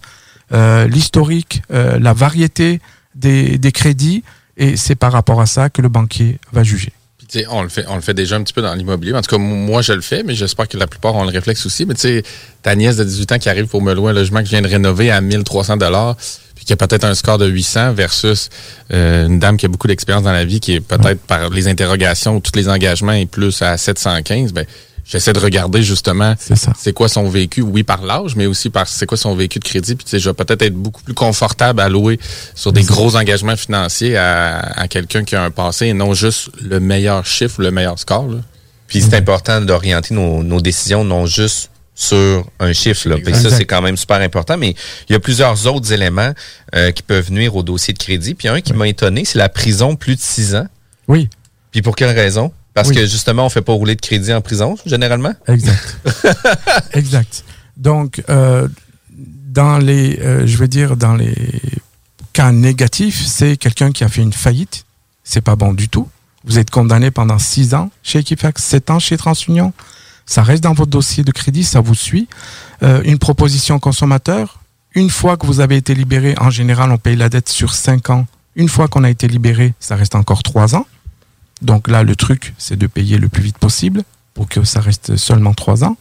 l'historique, 0.88 1.64
euh, 1.72 2.00
la 2.00 2.14
variété 2.14 2.80
des, 3.16 3.58
des 3.58 3.72
crédits, 3.72 4.24
et 4.58 4.78
c'est 4.78 4.96
par 4.96 5.12
rapport 5.12 5.42
à 5.42 5.46
ça 5.46 5.70
que 5.70 5.82
le 5.82 5.90
banquier 5.90 6.40
va 6.52 6.64
juger. 6.64 6.94
on 7.50 7.64
le 7.64 7.70
fait, 7.70 7.86
on 7.88 7.96
le 7.96 8.02
fait 8.02 8.14
déjà 8.14 8.36
un 8.36 8.44
petit 8.44 8.54
peu 8.54 8.62
dans 8.62 8.74
l'immobilier. 8.76 9.14
En 9.14 9.22
tout 9.22 9.36
cas, 9.36 9.40
moi, 9.40 9.82
je 9.82 9.94
le 9.94 10.02
fais, 10.02 10.24
mais 10.24 10.36
j'espère 10.36 10.68
que 10.68 10.78
la 10.78 10.88
plupart 10.88 11.16
ont 11.16 11.24
le 11.24 11.32
réflexe 11.32 11.66
aussi. 11.66 11.86
Mais 11.86 11.96
tu 11.96 12.02
sais, 12.02 12.24
ta 12.62 12.76
nièce 12.76 12.98
de 12.98 13.04
18 13.04 13.32
ans 13.32 13.40
qui 13.40 13.50
arrive 13.50 13.66
pour 13.68 13.82
me 13.82 13.94
louer 13.94 14.12
un 14.12 14.14
logement 14.14 14.40
que 14.40 14.46
je 14.46 14.52
viens 14.52 14.62
de 14.62 14.68
rénover 14.68 15.10
à 15.10 15.22
1300 15.22 15.78
dollars, 15.78 16.16
puis 16.56 16.66
qui 16.66 16.74
a 16.74 16.78
peut-être 16.78 17.04
un 17.04 17.16
score 17.16 17.40
de 17.40 17.48
800 17.48 17.94
versus 17.94 18.50
euh, 18.92 19.26
une 19.26 19.40
dame 19.40 19.58
qui 19.58 19.66
a 19.66 19.70
beaucoup 19.70 19.88
d'expérience 19.88 20.24
dans 20.24 20.32
la 20.32 20.46
vie, 20.46 20.60
qui 20.60 20.74
est 20.74 20.82
peut-être 20.82 21.22
par 21.22 21.50
les 21.50 21.68
interrogations, 21.68 22.40
tous 22.40 22.56
les 22.56 22.70
engagements 22.70 23.14
et 23.14 23.26
plus 23.26 23.62
à 23.64 23.78
715, 23.78 24.54
ben 24.54 24.66
j'essaie 25.06 25.34
de 25.34 25.40
regarder 25.40 25.84
justement 25.84 26.36
c'est 26.78 26.94
quoi 26.94 27.10
son 27.10 27.28
vécu, 27.28 27.62
oui 27.62 27.84
par 27.84 28.04
l'âge, 28.04 28.36
mais 28.36 28.46
aussi 28.46 28.70
par 28.70 28.88
c'est 28.88 29.06
quoi 29.06 29.18
son 29.18 29.36
vécu 29.36 29.60
de 29.60 29.64
crédit. 29.64 29.96
Puis 29.96 30.06
tu 30.06 30.12
sais, 30.12 30.20
je 30.20 30.30
vais 30.30 30.34
peut-être 30.34 30.62
être 30.62 30.74
beaucoup 30.74 31.04
plus 31.04 31.14
confortable 31.14 31.82
à 31.82 31.90
louer 31.90 32.20
sur 32.56 32.72
des 32.72 32.84
gros 32.84 33.16
engagements 33.16 33.56
financiers 33.56 34.18
à, 34.18 34.88
quelqu'un 34.90 35.24
qui 35.24 35.36
a 35.36 35.44
un 35.44 35.52
passé 35.52 35.88
et 35.88 35.94
non 35.94 36.14
juste 36.14 36.50
le 36.62 36.80
meilleur 36.80 37.26
chiffre, 37.26 37.62
le 37.62 37.72
meilleur 37.72 37.98
score. 38.00 38.28
Puis 38.88 39.02
c'est 39.02 39.16
important 39.16 39.62
d'orienter 39.62 40.14
nos, 40.14 40.62
décisions 40.62 41.04
non 41.04 41.26
juste 41.26 41.70
sur 41.96 42.46
un 42.60 42.74
chiffre. 42.74 43.08
Là. 43.10 43.18
ça, 43.34 43.50
c'est 43.50 43.66
quand 43.66 43.82
même 43.82 43.98
super 43.98 44.18
important. 44.18 44.58
Mais 44.58 44.76
il 45.10 45.14
y 45.14 45.16
a 45.16 45.20
plusieurs 45.20 45.68
autres 45.68 45.92
éléments 45.94 46.34
euh, 46.76 46.92
qui 46.92 47.04
peuvent 47.04 47.32
nuire 47.32 47.56
au 47.56 47.64
dossier 47.64 47.94
de 47.94 48.00
crédit. 48.00 48.34
Puis 48.34 48.48
un 48.48 48.62
qui 48.62 48.74
m'a 48.74 48.88
étonné, 48.88 49.26
c'est 49.26 49.38
la 49.38 49.50
prison 49.50 49.96
plus 49.96 50.16
de 50.16 50.22
six 50.22 50.56
ans. 50.56 50.68
Oui. 51.08 51.30
Puis 51.72 51.82
pour 51.82 51.96
quelle 51.96 52.16
raison? 52.16 52.52
Parce 52.74 52.92
que 52.92 53.06
justement, 53.06 53.46
on 53.46 53.50
fait 53.50 53.62
pas 53.62 53.74
rouler 53.74 53.96
de 53.96 54.02
crédit 54.02 54.34
en 54.34 54.42
prison, 54.42 54.76
généralement? 54.86 55.34
Exact. 55.48 55.98
exact. 56.94 57.44
Donc, 57.78 58.24
euh, 58.30 58.68
dans 59.10 59.78
les, 59.78 60.20
euh, 60.20 60.48
je 60.48 60.58
veux 60.58 60.68
dire, 60.68 60.98
dans 60.98 61.16
les 61.16 61.36
cas 62.34 62.52
négatifs, 62.52 63.24
c'est 63.26 63.58
quelqu'un 63.58 63.92
qui 63.92 64.04
a 64.04 64.10
fait 64.10 64.22
une 64.22 64.34
faillite. 64.34 64.86
C'est 65.24 65.42
pas 65.42 65.56
bon 65.56 65.74
du 65.74 65.88
tout. 65.88 66.10
Vous 66.46 66.58
êtes 66.58 66.72
condamné 66.72 67.12
pendant 67.12 67.40
six 67.40 67.74
ans 67.74 67.92
chez 68.02 68.20
Equifax, 68.20 68.62
sept 68.62 68.90
ans 68.90 69.00
chez 69.00 69.18
TransUnion. 69.18 69.72
Ça 70.26 70.42
reste 70.42 70.64
dans 70.64 70.74
votre 70.74 70.90
dossier 70.90 71.24
de 71.24 71.32
crédit, 71.32 71.64
ça 71.64 71.80
vous 71.80 71.96
suit. 71.96 72.28
Euh, 72.82 73.02
une 73.06 73.20
proposition 73.20 73.80
consommateur. 73.80 74.60
Une 74.96 75.10
fois 75.10 75.38
que 75.38 75.46
vous 75.46 75.60
avez 75.60 75.78
été 75.78 75.96
libéré, 75.96 76.36
en 76.40 76.50
général, 76.50 76.92
on 76.92 76.98
paye 76.98 77.16
la 77.16 77.30
dette 77.30 77.50
sur 77.50 77.74
cinq 77.74 78.10
ans. 78.10 78.26
Une 78.56 78.70
fois 78.70 78.88
qu'on 78.88 79.04
a 79.04 79.10
été 79.10 79.28
libéré, 79.28 79.74
ça 79.80 79.96
reste 79.96 80.16
encore 80.16 80.44
trois 80.44 80.76
ans. 80.76 80.86
Donc 81.64 81.88
là, 81.88 82.04
le 82.04 82.16
truc, 82.16 82.54
c'est 82.58 82.78
de 82.78 82.88
payer 82.88 83.18
le 83.18 83.30
plus 83.30 83.42
vite 83.42 83.58
possible 83.58 84.04
pour 84.34 84.48
que 84.48 84.64
ça 84.64 84.80
reste 84.80 85.16
seulement 85.16 85.54
trois 85.54 85.84
ans. 85.84 85.98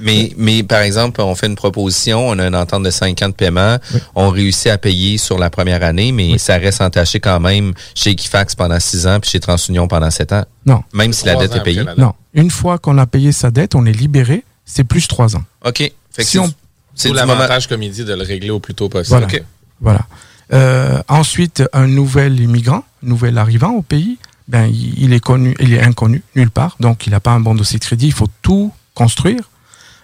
Mais, 0.00 0.32
mais 0.36 0.62
par 0.62 0.82
exemple, 0.82 1.20
on 1.20 1.34
fait 1.34 1.46
une 1.46 1.56
proposition, 1.56 2.28
on 2.28 2.38
a 2.38 2.46
une 2.46 2.54
entente 2.54 2.84
de 2.84 2.90
cinq 2.90 3.20
ans 3.22 3.28
de 3.28 3.34
paiement, 3.34 3.78
on 4.14 4.28
réussit 4.30 4.68
à 4.68 4.78
payer 4.78 5.18
sur 5.18 5.38
la 5.38 5.50
première 5.50 5.82
année, 5.82 6.12
mais 6.12 6.38
ça 6.38 6.56
reste 6.56 6.80
entaché 6.80 7.18
quand 7.18 7.40
même 7.40 7.72
chez 7.96 8.10
Equifax 8.10 8.54
pendant 8.54 8.78
six 8.78 9.08
ans 9.08 9.18
puis 9.18 9.30
chez 9.30 9.40
TransUnion 9.40 9.88
pendant 9.88 10.10
sept 10.10 10.32
ans. 10.32 10.44
Non. 10.66 10.84
Même 10.92 11.12
si 11.12 11.26
la 11.26 11.34
dette 11.34 11.56
est 11.56 11.62
payée. 11.62 11.84
Non. 11.96 12.14
Une 12.34 12.50
fois 12.50 12.78
qu'on 12.78 12.96
a 12.98 13.06
payé 13.06 13.32
sa 13.32 13.50
dette, 13.50 13.74
on 13.74 13.86
est 13.86 13.92
libéré, 13.92 14.44
c'est 14.64 14.84
plus 14.84 15.08
trois 15.08 15.34
ans. 15.34 15.42
OK. 15.64 15.90
si 16.18 16.38
on... 16.38 16.52
C'est 16.94 17.12
l'avantage, 17.12 17.68
comme 17.68 17.82
il 17.82 17.90
dit, 17.92 18.04
de 18.04 18.12
le 18.12 18.22
régler 18.22 18.50
au 18.50 18.58
plus 18.58 18.74
tôt 18.74 18.88
possible. 18.88 19.26
Voilà. 19.28 19.44
voilà. 19.80 20.06
Euh, 20.52 21.00
ensuite, 21.08 21.62
un 21.72 21.86
nouvel 21.86 22.40
immigrant, 22.40 22.82
nouvel 23.02 23.38
arrivant 23.38 23.70
au 23.70 23.82
pays, 23.82 24.18
ben, 24.48 24.66
il 24.66 25.12
est 25.12 25.20
connu, 25.20 25.54
il 25.60 25.74
est 25.74 25.82
inconnu 25.82 26.22
nulle 26.34 26.50
part, 26.50 26.76
donc 26.80 27.06
il 27.06 27.10
n'a 27.10 27.20
pas 27.20 27.32
un 27.32 27.40
bon 27.40 27.54
dossier 27.54 27.78
de 27.78 27.84
crédit. 27.84 28.06
Il 28.06 28.12
faut 28.12 28.28
tout 28.42 28.72
construire. 28.94 29.50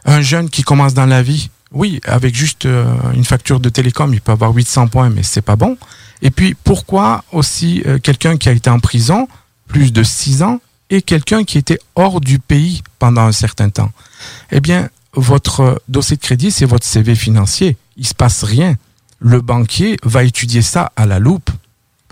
Un 0.04 0.20
jeune 0.20 0.50
qui 0.50 0.62
commence 0.62 0.92
dans 0.92 1.06
la 1.06 1.22
vie, 1.22 1.50
oui, 1.72 2.00
avec 2.04 2.34
juste 2.34 2.66
euh, 2.66 2.84
une 3.14 3.24
facture 3.24 3.58
de 3.58 3.68
télécom, 3.70 4.12
il 4.12 4.20
peut 4.20 4.32
avoir 4.32 4.52
800 4.54 4.88
points, 4.88 5.08
mais 5.08 5.22
c'est 5.22 5.42
pas 5.42 5.56
bon. 5.56 5.78
Et 6.22 6.30
puis 6.30 6.54
pourquoi 6.62 7.24
aussi 7.32 7.82
euh, 7.86 7.98
quelqu'un 7.98 8.36
qui 8.36 8.48
a 8.48 8.52
été 8.52 8.68
en 8.68 8.80
prison 8.80 9.28
plus 9.66 9.92
de 9.92 10.02
6 10.02 10.42
ans 10.42 10.60
et 10.90 11.00
quelqu'un 11.00 11.44
qui 11.44 11.56
était 11.58 11.78
hors 11.94 12.20
du 12.20 12.38
pays 12.38 12.82
pendant 12.98 13.22
un 13.22 13.32
certain 13.32 13.70
temps? 13.70 13.90
Eh 14.52 14.60
bien, 14.60 14.90
votre 15.14 15.82
dossier 15.88 16.16
de 16.16 16.22
crédit, 16.22 16.50
c'est 16.50 16.66
votre 16.66 16.86
CV 16.86 17.14
financier. 17.14 17.76
Il 17.96 18.06
se 18.06 18.14
passe 18.14 18.44
rien. 18.44 18.76
Le 19.20 19.40
banquier 19.40 19.96
va 20.02 20.22
étudier 20.22 20.60
ça 20.60 20.92
à 20.96 21.06
la 21.06 21.18
loupe 21.18 21.50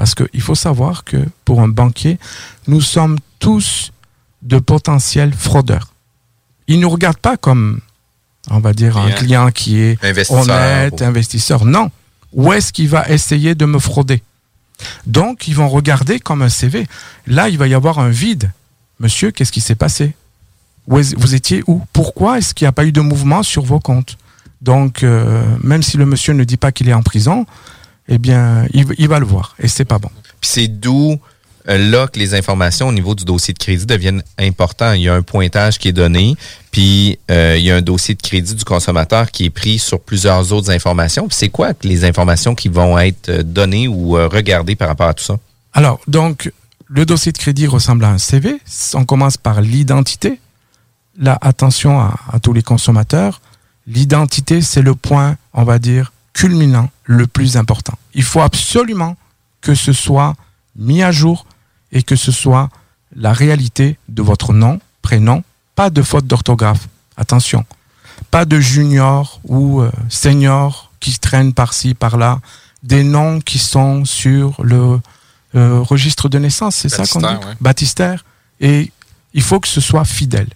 parce 0.03 0.17
qu'il 0.17 0.41
faut 0.41 0.57
savoir 0.57 1.05
que 1.05 1.17
pour 1.45 1.61
un 1.61 1.69
banquier, 1.69 2.19
nous 2.67 2.81
sommes 2.81 3.19
tous 3.39 3.93
de 4.43 4.59
potentiels 4.59 5.33
fraudeurs. 5.33 5.93
Il 6.67 6.79
ne 6.79 6.83
nous 6.83 6.91
regarde 6.91 7.19
pas 7.19 7.37
comme, 7.37 7.79
on 8.51 8.59
va 8.59 8.73
dire, 8.73 8.97
un 8.97 9.13
client 9.13 9.53
qui 9.53 9.79
est 9.79 9.97
honnête, 10.29 11.03
investisseur. 11.03 11.65
Non. 11.65 11.93
Où 12.33 12.53
est-ce 12.53 12.73
qu'il 12.73 12.89
va 12.89 13.09
essayer 13.11 13.55
de 13.55 13.65
me 13.65 13.79
frauder? 13.79 14.25
Donc, 15.07 15.47
ils 15.47 15.55
vont 15.55 15.69
regarder 15.69 16.19
comme 16.19 16.43
un 16.43 16.49
CV. 16.49 16.89
Là, 17.29 17.49
il 17.49 17.57
va 17.57 17.69
y 17.69 17.75
avoir 17.75 18.01
un 18.01 18.09
vide. 18.09 18.51
Monsieur, 18.99 19.31
qu'est-ce 19.31 19.53
qui 19.53 19.61
s'est 19.61 19.77
passé? 19.77 20.17
Vous 20.89 21.37
étiez 21.37 21.63
où? 21.69 21.81
Pourquoi 21.93 22.39
est-ce 22.39 22.55
qu'il 22.55 22.65
n'y 22.65 22.71
a 22.71 22.73
pas 22.73 22.87
eu 22.87 22.91
de 22.91 23.03
mouvement 23.03 23.45
sur 23.45 23.63
vos 23.63 23.79
comptes? 23.79 24.19
Donc, 24.63 25.05
euh, 25.05 25.45
même 25.63 25.85
si 25.85 25.97
le 25.97 26.07
monsieur 26.07 26.33
ne 26.33 26.43
dit 26.43 26.57
pas 26.57 26.73
qu'il 26.73 26.89
est 26.89 26.93
en 26.93 27.05
prison, 27.05 27.47
eh 28.09 28.19
bien, 28.19 28.67
il, 28.73 29.09
va 29.09 29.19
le 29.19 29.27
voir 29.27 29.55
et 29.59 29.69
c'est 29.69 29.85
pas 29.85 29.99
bon. 29.99 30.11
Puis 30.41 30.51
c'est 30.51 30.69
d'où 30.69 31.19
euh, 31.69 31.79
là 31.79 32.09
que 32.09 32.19
les 32.19 32.35
informations 32.35 32.89
au 32.89 32.93
niveau 32.93 33.15
du 33.15 33.25
dossier 33.25 33.55
de 33.55 33.59
crédit 33.59 33.87
deviennent 33.87 34.23
importantes. 34.39 34.97
Il 34.97 35.03
y 35.03 35.09
a 35.09 35.15
un 35.15 35.23
pointage 35.23 35.79
qui 35.79 35.89
est 35.89 35.93
donné, 35.93 36.35
puis 36.73 37.19
euh, 37.31 37.57
il 37.57 37.65
y 37.65 37.71
a 37.71 37.77
un 37.77 37.83
dossier 37.83 38.15
de 38.15 38.23
crédit 38.23 38.55
du 38.55 38.65
consommateur 38.65 39.31
qui 39.31 39.45
est 39.45 39.51
pris 39.51 39.79
sur 39.79 40.01
plusieurs 40.01 40.53
autres 40.53 40.71
informations. 40.71 41.29
c'est 41.31 41.49
quoi 41.49 41.73
les 41.83 42.05
informations 42.05 42.55
qui 42.55 42.69
vont 42.69 42.99
être 42.99 43.29
euh, 43.29 43.43
données 43.43 43.87
ou 43.87 44.13
regardées 44.13 44.75
par 44.75 44.89
rapport 44.89 45.09
à 45.09 45.15
tout 45.15 45.25
ça? 45.25 45.39
Alors, 45.73 46.01
donc, 46.09 46.53
le 46.89 47.07
dossier 47.07 47.33
de 47.33 47.39
crédit 47.39 47.67
ressemble 47.67 48.05
à 48.05 48.09
un 48.09 48.19
CV. 48.19 48.61
On 48.95 49.05
commence 49.05 49.37
par 49.37 49.63
l'identité. 49.63 50.41
Là, 51.19 51.39
attention 51.41 52.01
à 52.01 52.39
tous 52.43 52.53
les 52.53 52.63
consommateurs. 52.63 53.41
L'identité, 53.87 54.61
c'est 54.61 54.83
le 54.83 54.95
point, 54.95 55.37
on 55.55 55.65
va 55.65 55.79
dire, 55.79 56.13
culminant 56.33 56.91
le 57.13 57.27
plus 57.27 57.57
important. 57.57 57.99
Il 58.15 58.23
faut 58.23 58.41
absolument 58.41 59.17
que 59.61 59.75
ce 59.75 59.93
soit 59.93 60.35
mis 60.77 61.03
à 61.03 61.13
jour 61.13 61.47
et 61.93 62.03
que 62.03 62.17
ce 62.17 62.33
soit 62.33 62.69
la 63.15 63.33
réalité 63.33 63.99
de 64.09 64.23
votre 64.23 64.53
nom, 64.53 64.81
prénom, 65.03 65.45
pas 65.75 65.91
de 65.91 66.03
faute 66.03 66.27
d'orthographe. 66.27 66.89
Attention, 67.17 67.65
pas 68.31 68.45
de 68.45 68.59
junior 68.59 69.41
ou 69.45 69.83
euh, 69.83 69.91
senior 70.09 70.91
qui 71.01 71.19
traînent 71.19 71.53
par-ci, 71.53 71.95
par-là, 71.95 72.41
des 72.83 73.05
noms 73.05 73.41
qui 73.41 73.59
sont 73.59 74.05
sur 74.05 74.63
le 74.63 74.99
euh, 75.55 75.81
registre 75.81 76.29
de 76.29 76.39
naissance, 76.39 76.77
c'est 76.77 76.89
ça 76.89 77.05
qu'on 77.07 77.21
dit? 77.21 77.27
Baptistère. 77.61 78.25
Et 78.61 78.91
il 79.35 79.43
faut 79.43 79.61
que 79.61 79.69
ce 79.69 79.81
soit 79.81 80.05
fidèle. 80.05 80.49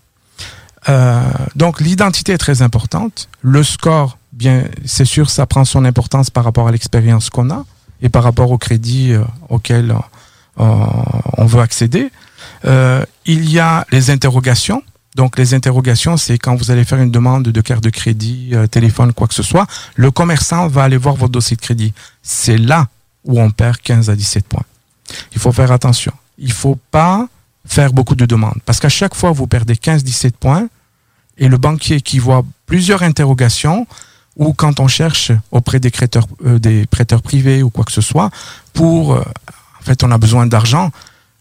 Euh, 0.89 1.21
donc 1.55 1.81
l'identité 1.81 2.33
est 2.33 2.39
très 2.39 2.63
importante. 2.63 3.29
Le 3.43 3.63
score 3.63 4.17
bien, 4.37 4.65
c'est 4.85 5.05
sûr, 5.05 5.31
ça 5.31 5.47
prend 5.47 5.65
son 5.65 5.85
importance 5.85 6.31
par 6.31 6.45
rapport 6.45 6.69
à 6.69 6.73
l'expérience 6.73 7.31
qu'on 7.31 7.51
a 7.51 7.65
et 8.03 8.09
par 8.09 8.23
rapport 8.23 8.51
au 8.51 8.59
crédit 8.59 9.13
euh, 9.13 9.25
auquel 9.49 9.95
euh, 10.61 10.87
on 11.37 11.47
veut 11.47 11.61
accéder. 11.61 12.11
Euh, 12.65 13.05
il 13.25 13.51
y 13.51 13.59
a 13.59 13.87
les 13.91 14.11
interrogations. 14.11 14.83
Donc 15.15 15.39
les 15.39 15.55
interrogations, 15.55 16.17
c'est 16.19 16.39
quand 16.39 16.57
vous 16.57 16.71
allez 16.71 16.85
faire 16.85 17.01
une 17.01 17.11
demande 17.11 17.45
de 17.45 17.61
carte 17.63 17.83
de 17.83 17.91
crédit, 17.91 18.51
euh, 18.53 18.67
téléphone, 18.67 19.13
quoi 19.13 19.27
que 19.27 19.35
ce 19.35 19.43
soit, 19.43 19.67
le 19.95 20.11
commerçant 20.11 20.69
va 20.69 20.83
aller 20.85 20.99
voir 20.99 21.15
votre 21.15 21.33
dossier 21.33 21.57
de 21.57 21.63
crédit. 21.63 21.95
C'est 22.23 22.59
là 22.59 22.89
où 23.25 23.41
on 23.41 23.51
perd 23.51 23.79
15 23.79 24.11
à 24.11 24.17
17 24.17 24.47
points. 24.47 24.65
Il 25.33 25.39
faut 25.39 25.53
faire 25.53 25.73
attention. 25.73 26.13
Il 26.39 26.53
faut 26.53 26.79
pas 26.91 27.29
faire 27.65 27.93
beaucoup 27.93 28.15
de 28.15 28.27
demandes 28.27 28.61
parce 28.67 28.79
qu'à 28.79 28.89
chaque 28.89 29.15
fois 29.15 29.33
vous 29.33 29.47
perdez 29.47 29.75
15-17 29.75 30.33
points 30.33 30.69
et 31.39 31.49
le 31.49 31.57
banquier 31.57 32.01
qui 32.01 32.19
voit 32.19 32.45
plusieurs 32.67 33.03
interrogations 33.03 33.87
ou 34.37 34.53
quand 34.53 34.81
on 34.81 34.89
cherche 34.89 35.33
auprès 35.51 35.79
euh, 35.79 36.59
des 36.59 36.87
prêteurs 36.87 37.23
privés 37.23 37.63
ou 37.63 37.71
quoi 37.71 37.85
que 37.85 37.93
ce 37.93 38.03
soit 38.03 38.31
pour, 38.73 39.15
euh, 39.15 39.21
en 39.81 39.83
fait, 39.83 40.05
on 40.05 40.11
a 40.11 40.19
besoin 40.19 40.47
d'argent, 40.47 40.93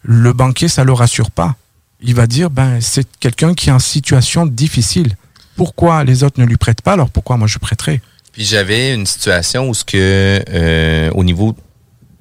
le 0.01 0.33
banquier 0.33 0.67
ça 0.67 0.83
le 0.83 0.93
rassure 0.93 1.31
pas. 1.31 1.55
Il 2.01 2.15
va 2.15 2.27
dire 2.27 2.49
ben 2.49 2.79
c'est 2.81 3.07
quelqu'un 3.19 3.53
qui 3.53 3.69
est 3.69 3.73
en 3.73 3.79
situation 3.79 4.45
difficile. 4.45 5.15
Pourquoi 5.55 6.03
les 6.03 6.23
autres 6.23 6.39
ne 6.39 6.45
lui 6.45 6.57
prêtent 6.57 6.81
pas? 6.81 6.93
Alors 6.93 7.09
pourquoi 7.09 7.37
moi 7.37 7.47
je 7.47 7.57
prêterai 7.57 8.01
Puis 8.31 8.45
j'avais 8.45 8.93
une 8.93 9.05
situation 9.05 9.69
où 9.69 9.73
ce 9.73 9.83
que 9.83 10.43
euh, 10.49 11.09
au 11.15 11.23
niveau 11.23 11.55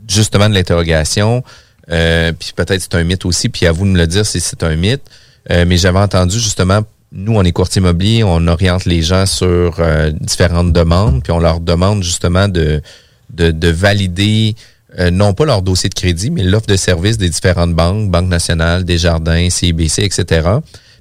justement 0.08 0.48
de 0.48 0.54
l'interrogation, 0.54 1.42
puis 1.88 2.52
peut-être 2.56 2.80
c'est 2.80 2.94
un 2.94 3.04
mythe 3.04 3.24
aussi, 3.24 3.48
puis 3.48 3.66
à 3.66 3.72
vous 3.72 3.84
de 3.84 3.90
me 3.90 3.98
le 3.98 4.06
dire 4.06 4.24
si 4.24 4.40
c'est 4.40 4.62
un 4.62 4.76
mythe. 4.76 5.02
Mais 5.50 5.76
j'avais 5.76 5.98
entendu 5.98 6.38
justement, 6.38 6.82
nous, 7.14 7.36
on 7.36 7.42
est 7.42 7.52
courtier 7.52 7.80
immobilier, 7.80 8.24
on 8.24 8.46
oriente 8.48 8.84
les 8.84 9.02
gens 9.02 9.24
sur 9.24 9.76
euh, 9.78 10.10
différentes 10.20 10.72
demandes, 10.72 11.22
puis 11.22 11.32
on 11.32 11.38
leur 11.38 11.60
demande 11.60 12.02
justement 12.02 12.48
de, 12.48 12.82
de, 13.30 13.50
de 13.50 13.68
valider 13.68 14.54
non 15.10 15.34
pas 15.34 15.44
leur 15.44 15.62
dossier 15.62 15.88
de 15.88 15.94
crédit, 15.94 16.30
mais 16.30 16.44
l'offre 16.44 16.68
de 16.68 16.76
service 16.76 17.18
des 17.18 17.28
différentes 17.28 17.74
banques, 17.74 18.12
Banque 18.12 18.28
nationale, 18.28 18.84
Desjardins, 18.84 19.50
CIBC, 19.50 20.04
etc. 20.04 20.48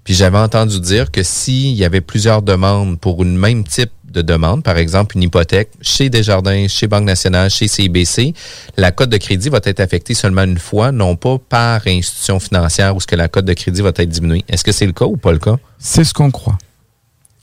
Puis 0.03 0.14
j'avais 0.14 0.38
entendu 0.38 0.80
dire 0.80 1.11
que 1.11 1.24
s'il 1.24 1.74
y 1.74 1.86
avait 1.86 2.01
plusieurs 2.01 2.41
demandes 2.41 2.99
pour 2.99 3.24
une 3.24 3.38
même 3.38 3.64
type 3.64 3.91
de 4.05 4.22
demande, 4.22 4.64
par 4.64 4.78
exemple 4.78 5.18
une 5.18 5.24
hypothèque 5.24 5.70
chez 5.82 6.09
Desjardins, 6.09 6.68
chez 6.68 6.88
Banque 6.88 7.05
nationale, 7.05 7.49
chez 7.49 7.68
CIBC, 7.68 8.34
la 8.78 8.91
cote 8.91 9.09
de 9.09 9.18
crédit 9.18 9.49
va 9.49 9.59
être 9.64 9.80
affectée 9.80 10.14
seulement 10.14 10.43
une 10.43 10.59
fois, 10.59 10.91
non 10.91 11.16
pas 11.16 11.38
par 11.38 11.82
institution 11.88 12.39
financière 12.39 12.95
où 12.95 12.99
ce 12.99 13.07
que 13.07 13.16
la 13.16 13.28
cote 13.28 13.45
de 13.45 13.53
crédit 13.53 13.82
va 13.82 13.89
être 13.89 14.09
diminuée. 14.09 14.43
Est-ce 14.47 14.64
que 14.64 14.72
c'est 14.72 14.86
le 14.86 14.91
cas 14.91 15.05
ou 15.05 15.18
pas 15.18 15.32
le 15.32 15.39
cas? 15.39 15.57
C'est 15.86 16.06
ce 16.06 16.14
qu'on 16.14 16.32
croit. 16.32 16.58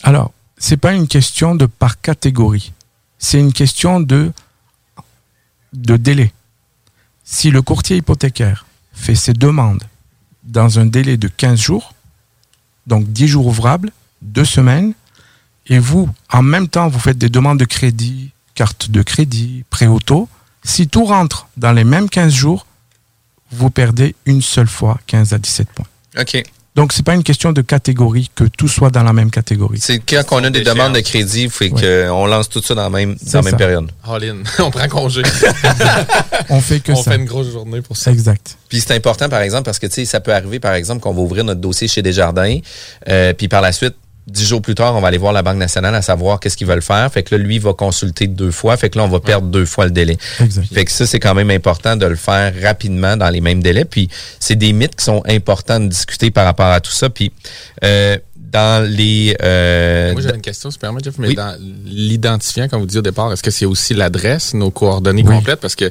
Alors, 0.02 0.32
c'est 0.56 0.78
pas 0.78 0.94
une 0.94 1.06
question 1.06 1.54
de 1.54 1.66
par 1.66 2.00
catégorie. 2.00 2.72
C'est 3.18 3.38
une 3.38 3.52
question 3.52 4.00
de, 4.00 4.32
de 5.74 5.98
délai. 5.98 6.32
Si 7.22 7.50
le 7.50 7.60
courtier 7.60 7.98
hypothécaire 7.98 8.64
fait 8.94 9.14
ses 9.14 9.34
demandes 9.34 9.84
dans 10.42 10.78
un 10.78 10.86
délai 10.86 11.18
de 11.18 11.28
15 11.28 11.60
jours, 11.60 11.94
donc 12.86 13.12
10 13.12 13.28
jours 13.28 13.46
ouvrables, 13.46 13.92
2 14.22 14.44
semaines, 14.46 14.94
et 15.66 15.78
vous, 15.78 16.08
en 16.32 16.42
même 16.42 16.66
temps, 16.66 16.88
vous 16.88 16.98
faites 16.98 17.18
des 17.18 17.28
demandes 17.28 17.60
de 17.60 17.66
crédit, 17.66 18.30
carte 18.54 18.90
de 18.90 19.02
crédit, 19.02 19.64
prêt 19.68 19.86
auto, 19.86 20.30
si 20.64 20.88
tout 20.88 21.04
rentre 21.04 21.46
dans 21.58 21.72
les 21.72 21.84
mêmes 21.84 22.08
15 22.08 22.32
jours, 22.32 22.66
vous 23.50 23.68
perdez 23.68 24.16
une 24.24 24.40
seule 24.40 24.66
fois 24.66 24.98
15 25.06 25.34
à 25.34 25.38
17 25.38 25.68
points. 25.68 25.86
OK. 26.18 26.42
Donc, 26.76 26.92
c'est 26.92 27.04
pas 27.04 27.14
une 27.14 27.24
question 27.24 27.52
de 27.52 27.62
catégorie, 27.62 28.30
que 28.34 28.44
tout 28.44 28.68
soit 28.68 28.90
dans 28.90 29.02
la 29.02 29.12
même 29.12 29.30
catégorie. 29.30 29.80
C'est 29.80 29.98
quand 29.98 30.22
on 30.30 30.44
a 30.44 30.50
des 30.50 30.62
demandes 30.62 30.94
de 30.94 31.00
crédit, 31.00 31.44
il 31.44 31.50
faut 31.50 31.68
qu'on 31.68 32.26
lance 32.26 32.48
tout 32.48 32.62
ça 32.62 32.74
dans 32.74 32.84
la 32.84 32.90
même, 32.90 33.16
dans 33.20 33.38
la 33.40 33.42
même 33.42 33.56
période. 33.56 33.90
All 34.04 34.24
in. 34.24 34.36
on 34.60 34.70
prend 34.70 34.88
congé. 34.88 35.22
on 36.48 36.60
fait 36.60 36.80
que 36.80 36.92
on 36.92 36.96
ça. 36.96 37.10
On 37.10 37.12
fait 37.12 37.16
une 37.16 37.24
grosse 37.24 37.50
journée 37.50 37.82
pour 37.82 37.96
ça. 37.96 38.12
Exact. 38.12 38.56
Puis 38.68 38.80
c'est 38.80 38.94
important, 38.94 39.28
par 39.28 39.40
exemple, 39.40 39.64
parce 39.64 39.80
que 39.80 39.88
tu 39.88 39.94
sais, 39.94 40.04
ça 40.04 40.20
peut 40.20 40.32
arriver, 40.32 40.60
par 40.60 40.74
exemple, 40.74 41.00
qu'on 41.00 41.12
va 41.12 41.20
ouvrir 41.20 41.42
notre 41.44 41.60
dossier 41.60 41.88
chez 41.88 42.02
Desjardins, 42.02 42.58
euh, 43.08 43.32
puis 43.32 43.48
par 43.48 43.62
la 43.62 43.72
suite, 43.72 43.96
dix 44.30 44.46
jours 44.46 44.62
plus 44.62 44.74
tard, 44.74 44.94
on 44.96 45.00
va 45.00 45.08
aller 45.08 45.18
voir 45.18 45.32
la 45.32 45.42
Banque 45.42 45.58
nationale 45.58 45.94
à 45.94 46.02
savoir 46.02 46.40
qu'est-ce 46.40 46.56
qu'ils 46.56 46.66
veulent 46.66 46.82
faire. 46.82 47.10
Fait 47.12 47.22
que 47.22 47.34
là, 47.34 47.42
lui 47.42 47.58
va 47.58 47.72
consulter 47.72 48.26
deux 48.26 48.50
fois. 48.50 48.76
Fait 48.76 48.90
que 48.90 48.98
là, 48.98 49.04
on 49.04 49.08
va 49.08 49.20
perdre 49.20 49.48
deux 49.48 49.66
fois 49.66 49.84
le 49.84 49.90
délai. 49.90 50.16
Exact. 50.40 50.66
Fait 50.72 50.84
que 50.84 50.90
ça, 50.90 51.06
c'est 51.06 51.20
quand 51.20 51.34
même 51.34 51.50
important 51.50 51.96
de 51.96 52.06
le 52.06 52.16
faire 52.16 52.52
rapidement 52.62 53.16
dans 53.16 53.30
les 53.30 53.40
mêmes 53.40 53.62
délais. 53.62 53.84
Puis 53.84 54.08
c'est 54.38 54.56
des 54.56 54.72
mythes 54.72 54.96
qui 54.96 55.04
sont 55.04 55.22
importants 55.26 55.80
de 55.80 55.88
discuter 55.88 56.30
par 56.30 56.44
rapport 56.44 56.66
à 56.66 56.80
tout 56.80 56.92
ça. 56.92 57.10
Puis 57.10 57.32
euh, 57.84 58.16
dans 58.36 58.84
les... 58.88 59.36
Euh, 59.42 60.12
Moi, 60.12 60.22
j'avais 60.22 60.36
une 60.36 60.42
question, 60.42 60.70
si 60.70 60.78
tu 60.78 60.80
permets, 60.80 61.00
Jeff, 61.02 61.14
mais 61.18 61.34
dans 61.34 61.56
l'identifiant, 61.84 62.68
comme 62.68 62.80
vous 62.80 62.86
dites 62.86 62.98
au 62.98 63.02
départ, 63.02 63.32
est-ce 63.32 63.42
que 63.42 63.50
c'est 63.50 63.66
aussi 63.66 63.94
l'adresse, 63.94 64.54
nos 64.54 64.70
coordonnées 64.70 65.22
oui. 65.24 65.34
complètes? 65.36 65.60
Parce 65.60 65.76
que 65.76 65.90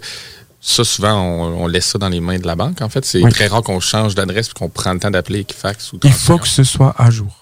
ça, 0.61 0.83
souvent, 0.83 1.13
on, 1.13 1.63
on, 1.63 1.67
laisse 1.67 1.85
ça 1.85 1.97
dans 1.97 2.09
les 2.09 2.19
mains 2.19 2.37
de 2.37 2.45
la 2.45 2.55
banque. 2.55 2.81
En 2.81 2.89
fait, 2.89 3.05
c'est 3.05 3.23
oui. 3.23 3.31
très 3.31 3.47
rare 3.47 3.63
qu'on 3.63 3.79
change 3.79 4.15
d'adresse 4.15 4.49
et 4.49 4.53
qu'on 4.53 4.69
prend 4.69 4.93
le 4.93 4.99
temps 4.99 5.11
d'appeler 5.11 5.39
Equifax 5.39 5.93
ou 5.93 5.99
Il 6.03 6.11
faut 6.11 6.37
que 6.37 6.47
ce 6.47 6.63
soit 6.63 6.93
à 6.97 7.09
jour. 7.09 7.38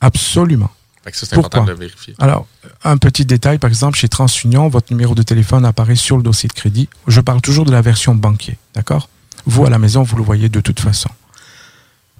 Absolument. 0.00 0.70
c'est 1.12 1.32
important 1.34 1.64
de 1.64 1.72
vérifier. 1.72 2.14
Alors, 2.18 2.46
un 2.84 2.96
petit 2.96 3.24
détail, 3.24 3.58
par 3.58 3.68
exemple, 3.68 3.98
chez 3.98 4.08
TransUnion, 4.08 4.68
votre 4.68 4.92
numéro 4.92 5.14
de 5.14 5.22
téléphone 5.22 5.64
apparaît 5.64 5.96
sur 5.96 6.16
le 6.16 6.22
dossier 6.22 6.48
de 6.48 6.54
crédit. 6.54 6.88
Je 7.06 7.20
parle 7.20 7.40
toujours 7.40 7.64
de 7.64 7.72
la 7.72 7.82
version 7.82 8.14
banquier, 8.14 8.58
d'accord? 8.74 9.08
Vous, 9.46 9.64
à 9.64 9.70
la 9.70 9.78
maison, 9.78 10.02
vous 10.02 10.16
le 10.16 10.22
voyez 10.22 10.48
de 10.48 10.60
toute 10.60 10.80
façon. 10.80 11.10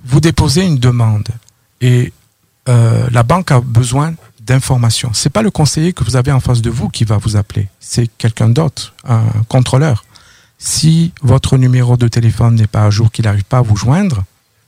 Vous 0.04 0.20
déposez 0.20 0.64
une 0.64 0.78
demande 0.78 1.28
et 1.80 2.12
euh, 2.68 3.08
la 3.10 3.22
banque 3.22 3.50
a 3.50 3.60
besoin 3.60 4.14
d'informations. 4.40 5.10
C'est 5.12 5.30
pas 5.30 5.42
le 5.42 5.50
conseiller 5.50 5.92
que 5.92 6.04
vous 6.04 6.16
avez 6.16 6.30
en 6.30 6.40
face 6.40 6.62
de 6.62 6.70
vous 6.70 6.88
qui 6.88 7.04
va 7.04 7.18
vous 7.18 7.36
appeler, 7.36 7.68
c'est 7.80 8.08
quelqu'un 8.16 8.48
d'autre, 8.48 8.94
un 9.04 9.24
contrôleur. 9.48 10.04
Si 10.58 11.12
votre 11.22 11.58
numéro 11.58 11.96
de 11.96 12.08
téléphone 12.08 12.54
n'est 12.54 12.66
pas 12.66 12.84
à 12.84 12.90
jour, 12.90 13.10
qu'il 13.10 13.24
n'arrive 13.24 13.44
pas 13.44 13.58
à 13.58 13.62
vous 13.62 13.76
joindre, 13.76 14.24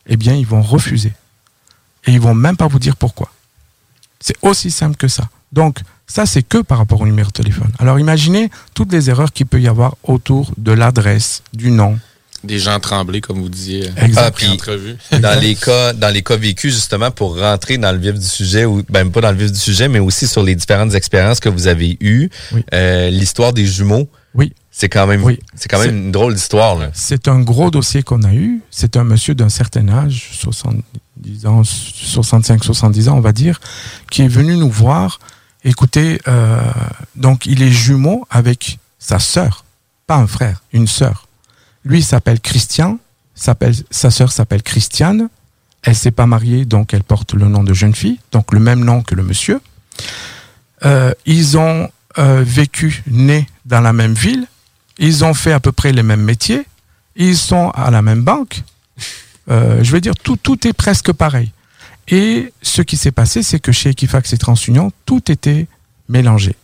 eh 0.07 0.17
bien, 0.17 0.35
ils 0.35 0.47
vont 0.47 0.63
refuser. 0.63 1.13
Et 2.09 2.13
ils 2.13 2.21
vont 2.21 2.35
même 2.35 2.57
pas 2.57 2.67
vous 2.67 2.79
dire 2.79 2.97
pourquoi. 2.97 3.31
C'est 4.19 4.37
aussi 4.41 4.71
simple 4.71 4.97
que 4.97 5.09
ça. 5.09 5.29
Donc, 5.53 5.79
ça, 6.07 6.25
c'est 6.25 6.43
que 6.43 6.59
par 6.59 6.79
rapport 6.79 7.03
au 7.03 7.07
numéro 7.07 7.29
de 7.29 7.33
téléphone. 7.33 7.71
Alors, 7.79 8.01
imaginez 8.01 8.51
toutes 8.75 8.91
les 8.93 9.11
erreurs 9.11 9.31
qu'il 9.31 9.45
peut 9.45 9.61
y 9.61 9.69
avoir 9.69 9.95
autour 10.03 10.51
de 10.57 10.73
l'adresse, 10.73 11.43
du 11.53 11.71
nom. 11.71 11.99
Des 12.45 12.59
gens 12.59 12.81
tremblés, 12.81 13.21
comme 13.21 13.43
vous 13.43 13.51
disiez. 13.51 13.91
Ah, 14.17 14.31
puis, 14.31 14.59
dans 15.21 15.39
les 15.41 15.55
cas, 15.55 15.93
dans 15.93 16.09
les 16.09 16.23
cas 16.23 16.37
vécus, 16.37 16.73
justement, 16.73 17.11
pour 17.11 17.39
rentrer 17.39 17.77
dans 17.77 17.93
le 17.93 17.99
vif 17.99 18.15
du 18.15 18.27
sujet, 18.27 18.65
ou 18.65 18.83
même 18.91 19.13
pas 19.13 19.21
dans 19.21 19.33
le 19.33 19.37
vif 19.37 19.53
du 19.53 19.59
sujet, 19.59 19.89
mais 19.89 19.99
aussi 19.99 20.27
sur 20.27 20.43
les 20.43 20.55
différentes 20.55 20.95
expériences 20.95 21.41
que 21.41 21.51
vous 21.51 21.67
avez 21.67 21.99
eues, 22.01 22.31
oui. 22.53 22.65
euh, 22.73 23.11
l'histoire 23.11 23.53
des 23.53 23.67
jumeaux. 23.67 24.09
C'est 24.81 24.89
quand 24.89 25.09
même, 25.09 25.25
oui. 25.25 25.41
c'est 25.57 25.69
quand 25.69 25.81
même 25.81 25.97
une 25.97 26.13
drôle 26.13 26.35
d'histoire. 26.35 26.79
C'est 26.93 27.27
un 27.27 27.41
gros 27.41 27.69
dossier 27.69 28.05
qu'on 28.05 28.23
a 28.23 28.33
eu. 28.33 28.61
C'est 28.71 28.97
un 28.97 29.03
monsieur 29.03 29.35
d'un 29.35 29.49
certain 29.49 29.89
âge, 29.89 30.31
70 30.35 31.47
ans, 31.47 31.65
65, 31.65 32.63
70 32.63 33.09
ans, 33.09 33.17
on 33.17 33.21
va 33.21 33.33
dire, 33.33 33.61
qui 34.09 34.23
est 34.23 34.29
venu 34.29 34.57
nous 34.57 34.71
voir. 34.71 35.19
Écoutez, 35.65 36.21
euh, 36.29 36.61
donc 37.17 37.45
il 37.47 37.65
est 37.65 37.73
jumeau 37.73 38.25
avec 38.31 38.79
sa 39.01 39.19
sœur, 39.19 39.65
pas 40.07 40.15
un 40.15 40.29
frère, 40.29 40.63
une 40.73 40.87
sœur. 40.87 41.27
Lui 41.85 42.01
s'appelle 42.01 42.39
Christian, 42.39 43.01
s'appelle, 43.35 43.75
sa 43.91 44.13
sœur 44.13 44.31
s'appelle 44.31 44.63
Christiane. 44.63 45.29
Elle 45.83 45.97
s'est 45.97 46.13
pas 46.13 46.27
mariée, 46.27 46.65
donc 46.65 46.95
elle 46.95 47.03
porte 47.03 47.35
le 47.35 47.49
nom 47.49 47.65
de 47.65 47.75
jeune 47.75 47.97
fille, 47.97 48.21
donc 48.31 48.53
le 48.53 48.61
même 48.61 48.85
nom 48.85 49.03
que 49.03 49.17
le 49.17 49.25
monsieur. 49.25 49.61
Euh, 50.85 51.13
ils 51.27 51.59
ont 51.59 51.91
euh, 52.19 52.45
vécu, 52.47 53.03
nés 53.09 53.49
dans 53.67 53.81
la 53.81 53.93
même 53.93 54.15
ville. 54.15 54.47
Ils 54.99 55.25
ont 55.25 55.35
fait 55.35 55.53
à 55.53 55.61
peu 55.61 55.73
près 55.73 55.93
les 55.93 56.03
mêmes 56.03 56.23
métiers. 56.23 56.67
Ils 57.17 57.37
sont 57.37 57.71
à 57.71 57.91
la 57.91 58.03
même 58.03 58.23
banque. 58.23 58.63
Euh, 59.51 59.83
je 59.83 59.93
veux 59.93 60.01
dire, 60.01 60.15
tout, 60.15 60.37
tout 60.37 60.67
est 60.67 60.73
presque 60.73 61.13
pareil. 61.13 61.53
Et 62.09 62.53
ce 62.63 62.83
qui 62.83 62.97
s'est 62.97 63.13
passé, 63.13 63.43
c'est 63.43 63.61
que 63.61 63.73
chez 63.73 63.91
Equifax 63.91 64.33
et 64.33 64.39
TransUnion, 64.39 64.93
tout 65.07 65.31
était 65.31 65.67
mélangé. 66.09 66.57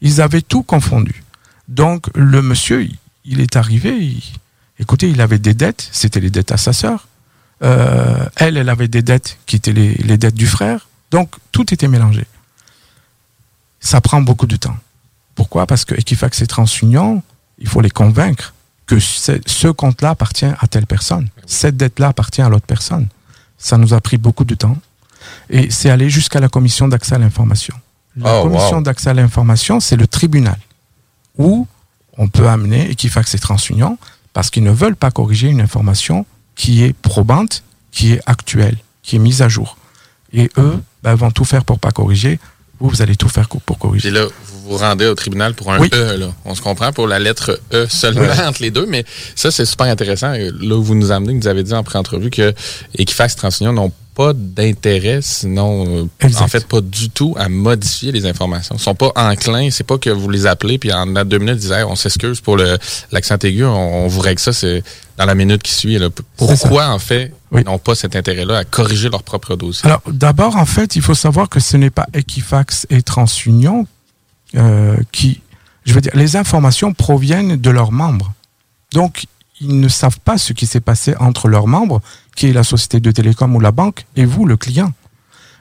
Ils 0.00 0.20
avaient 0.20 0.42
tout 0.42 0.62
confondu. 0.62 1.22
Donc, 1.68 2.06
le 2.14 2.42
monsieur, 2.42 2.88
il, 3.24 3.40
est 3.40 3.56
arrivé, 3.56 4.16
écoutez, 4.78 5.08
il 5.08 5.20
avait 5.20 5.38
des 5.38 5.54
dettes, 5.54 5.88
c'était 5.92 6.20
les 6.20 6.30
dettes 6.30 6.52
à 6.52 6.56
sa 6.56 6.72
sœur. 6.72 7.08
Euh, 7.62 8.24
elle, 8.36 8.56
elle 8.56 8.68
avait 8.68 8.88
des 8.88 9.02
dettes 9.02 9.38
qui 9.46 9.56
étaient 9.56 9.72
les, 9.72 9.94
les 9.94 10.16
dettes 10.16 10.34
du 10.34 10.46
frère. 10.46 10.88
Donc, 11.10 11.34
tout 11.52 11.72
était 11.72 11.88
mélangé. 11.88 12.24
Ça 13.80 14.00
prend 14.00 14.20
beaucoup 14.20 14.46
de 14.46 14.56
temps. 14.56 14.76
Pourquoi? 15.34 15.66
Parce 15.66 15.84
que 15.84 15.94
Equifax 15.94 16.42
et 16.42 16.46
TransUnion, 16.46 17.22
il 17.58 17.68
faut 17.68 17.80
les 17.80 17.90
convaincre 17.90 18.54
que 18.86 18.98
ce 19.00 19.68
compte-là 19.68 20.10
appartient 20.10 20.46
à 20.46 20.66
telle 20.68 20.86
personne. 20.86 21.28
Cette 21.46 21.76
dette-là 21.76 22.08
appartient 22.08 22.40
à 22.40 22.48
l'autre 22.48 22.66
personne. 22.66 23.06
Ça 23.58 23.76
nous 23.76 23.92
a 23.92 24.00
pris 24.00 24.16
beaucoup 24.16 24.44
de 24.44 24.54
temps. 24.54 24.76
Et 25.50 25.70
c'est 25.70 25.90
allé 25.90 26.08
jusqu'à 26.08 26.40
la 26.40 26.48
commission 26.48 26.88
d'accès 26.88 27.14
à 27.16 27.18
l'information. 27.18 27.74
La 28.16 28.40
Oh, 28.40 28.44
commission 28.44 28.76
wow. 28.78 28.82
d'accès 28.82 29.10
à 29.10 29.14
l'information, 29.14 29.80
c'est 29.80 29.96
le 29.96 30.06
tribunal 30.06 30.56
où 31.36 31.66
on 32.16 32.28
peut 32.28 32.48
amener 32.48 32.90
Equifax 32.90 33.34
et 33.34 33.38
TransUnion 33.38 33.98
parce 34.32 34.50
qu'ils 34.50 34.64
ne 34.64 34.70
veulent 34.70 34.96
pas 34.96 35.10
corriger 35.10 35.48
une 35.48 35.60
information 35.60 36.24
qui 36.54 36.82
est 36.82 36.92
probante, 36.92 37.62
qui 37.92 38.12
est 38.12 38.20
actuelle, 38.26 38.78
qui 39.02 39.16
est 39.16 39.20
mise 39.20 39.42
à 39.42 39.48
jour. 39.48 39.76
Et 40.32 40.50
eux 40.56 40.82
ben, 41.02 41.14
vont 41.14 41.30
tout 41.30 41.44
faire 41.44 41.64
pour 41.64 41.78
pas 41.78 41.90
corriger 41.90 42.38
vous, 42.80 42.88
vous 42.88 43.02
allez 43.02 43.16
tout 43.16 43.28
faire 43.28 43.48
pour 43.48 43.78
corriger. 43.78 44.08
Et 44.08 44.12
là, 44.12 44.24
vous 44.24 44.70
vous 44.70 44.76
rendez 44.76 45.06
au 45.06 45.14
tribunal 45.14 45.54
pour 45.54 45.72
un 45.72 45.80
E, 45.80 46.16
là. 46.16 46.28
On 46.44 46.54
se 46.54 46.62
comprend 46.62 46.92
pour 46.92 47.06
la 47.06 47.18
lettre 47.18 47.60
E 47.72 47.86
seulement 47.88 48.22
entre 48.46 48.62
les 48.62 48.70
deux, 48.70 48.86
mais 48.86 49.04
ça, 49.34 49.50
c'est 49.50 49.64
super 49.64 49.86
intéressant. 49.86 50.32
Là 50.32 50.76
où 50.76 50.82
vous 50.82 50.94
nous 50.94 51.10
amenez, 51.10 51.32
vous 51.32 51.38
nous 51.40 51.48
avez 51.48 51.62
dit 51.62 51.74
en 51.74 51.82
pré-entrevue 51.82 52.30
que 52.30 52.54
Equifax 52.96 53.36
Transunion 53.36 53.72
n'ont 53.72 53.92
pas 54.14 54.32
d'intérêt, 54.34 55.20
sinon, 55.22 56.08
euh, 56.22 56.28
en 56.40 56.48
fait, 56.48 56.66
pas 56.66 56.80
du 56.80 57.08
tout 57.08 57.36
à 57.38 57.48
modifier 57.48 58.10
les 58.10 58.26
informations. 58.26 58.74
Ils 58.76 58.82
sont 58.82 58.96
pas 58.96 59.12
enclins. 59.14 59.70
C'est 59.70 59.86
pas 59.86 59.96
que 59.96 60.10
vous 60.10 60.28
les 60.28 60.44
appelez, 60.44 60.76
puis 60.76 60.92
en 60.92 61.06
deux 61.06 61.38
minutes, 61.38 61.58
ils 61.58 61.68
disent 61.68 61.74
on 61.86 61.94
s'excuse 61.94 62.40
pour 62.40 62.56
l'accent 63.12 63.38
aigu, 63.44 63.64
on, 63.64 64.08
vous 64.08 64.20
règle 64.20 64.40
ça 64.40 64.52
c'est 64.52 64.82
dans 65.18 65.26
la 65.26 65.34
minute 65.34 65.62
qui 65.62 65.72
suit. 65.72 65.98
Pourquoi, 66.36 66.88
en 66.88 67.00
fait, 67.00 67.34
ils 67.52 67.64
n'ont 67.64 67.78
pas 67.78 67.96
cet 67.96 68.14
intérêt-là 68.14 68.58
à 68.58 68.64
corriger 68.64 69.10
leur 69.10 69.24
propre 69.24 69.56
dossier? 69.56 69.84
Alors, 69.84 70.00
d'abord, 70.06 70.56
en 70.56 70.64
fait, 70.64 70.94
il 70.94 71.02
faut 71.02 71.16
savoir 71.16 71.48
que 71.48 71.58
ce 71.58 71.76
n'est 71.76 71.90
pas 71.90 72.06
Equifax 72.14 72.86
et 72.88 73.02
TransUnion 73.02 73.86
euh, 74.54 74.96
qui, 75.10 75.42
je 75.84 75.92
veux 75.92 76.00
dire, 76.00 76.12
les 76.14 76.36
informations 76.36 76.94
proviennent 76.94 77.56
de 77.56 77.70
leurs 77.70 77.90
membres. 77.90 78.32
Donc, 78.92 79.24
ils 79.60 79.80
ne 79.80 79.88
savent 79.88 80.20
pas 80.20 80.38
ce 80.38 80.52
qui 80.52 80.66
s'est 80.66 80.80
passé 80.80 81.16
entre 81.18 81.48
leurs 81.48 81.66
membres, 81.66 82.00
qui 82.36 82.46
est 82.46 82.52
la 82.52 82.62
société 82.62 83.00
de 83.00 83.10
télécom 83.10 83.56
ou 83.56 83.60
la 83.60 83.72
banque, 83.72 84.06
et 84.14 84.24
vous, 84.24 84.46
le 84.46 84.56
client. 84.56 84.92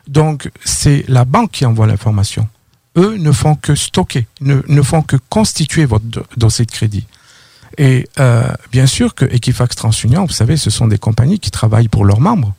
Donc, 0.08 0.51
c'est 0.64 1.03
la 1.08 1.26
banque 1.26 1.51
qui 1.51 1.66
envoie 1.66 1.88
l'information. 1.88 2.47
Eux 2.95 3.18
ne 3.18 3.32
font 3.32 3.55
que 3.55 3.74
stocker, 3.74 4.28
ne, 4.39 4.62
ne 4.68 4.82
font 4.84 5.01
que 5.01 5.18
constituer 5.30 5.86
votre 5.86 6.05
dossier 6.38 6.66
de 6.66 6.72
crédit. 6.72 7.05
Et 7.78 8.07
euh, 8.19 8.47
bien 8.71 8.88
sûr 8.88 9.13
que 9.13 9.25
Equifax 9.25 9.75
TransUnion, 9.75 10.25
vous 10.25 10.34
savez, 10.34 10.57
ce 10.57 10.69
sont 10.69 10.88
des 10.88 10.97
compagnies 10.97 11.39
qui 11.39 11.51
travaillent 11.51 11.89
pour 11.89 12.05
leurs 12.05 12.19
membres. 12.19 12.53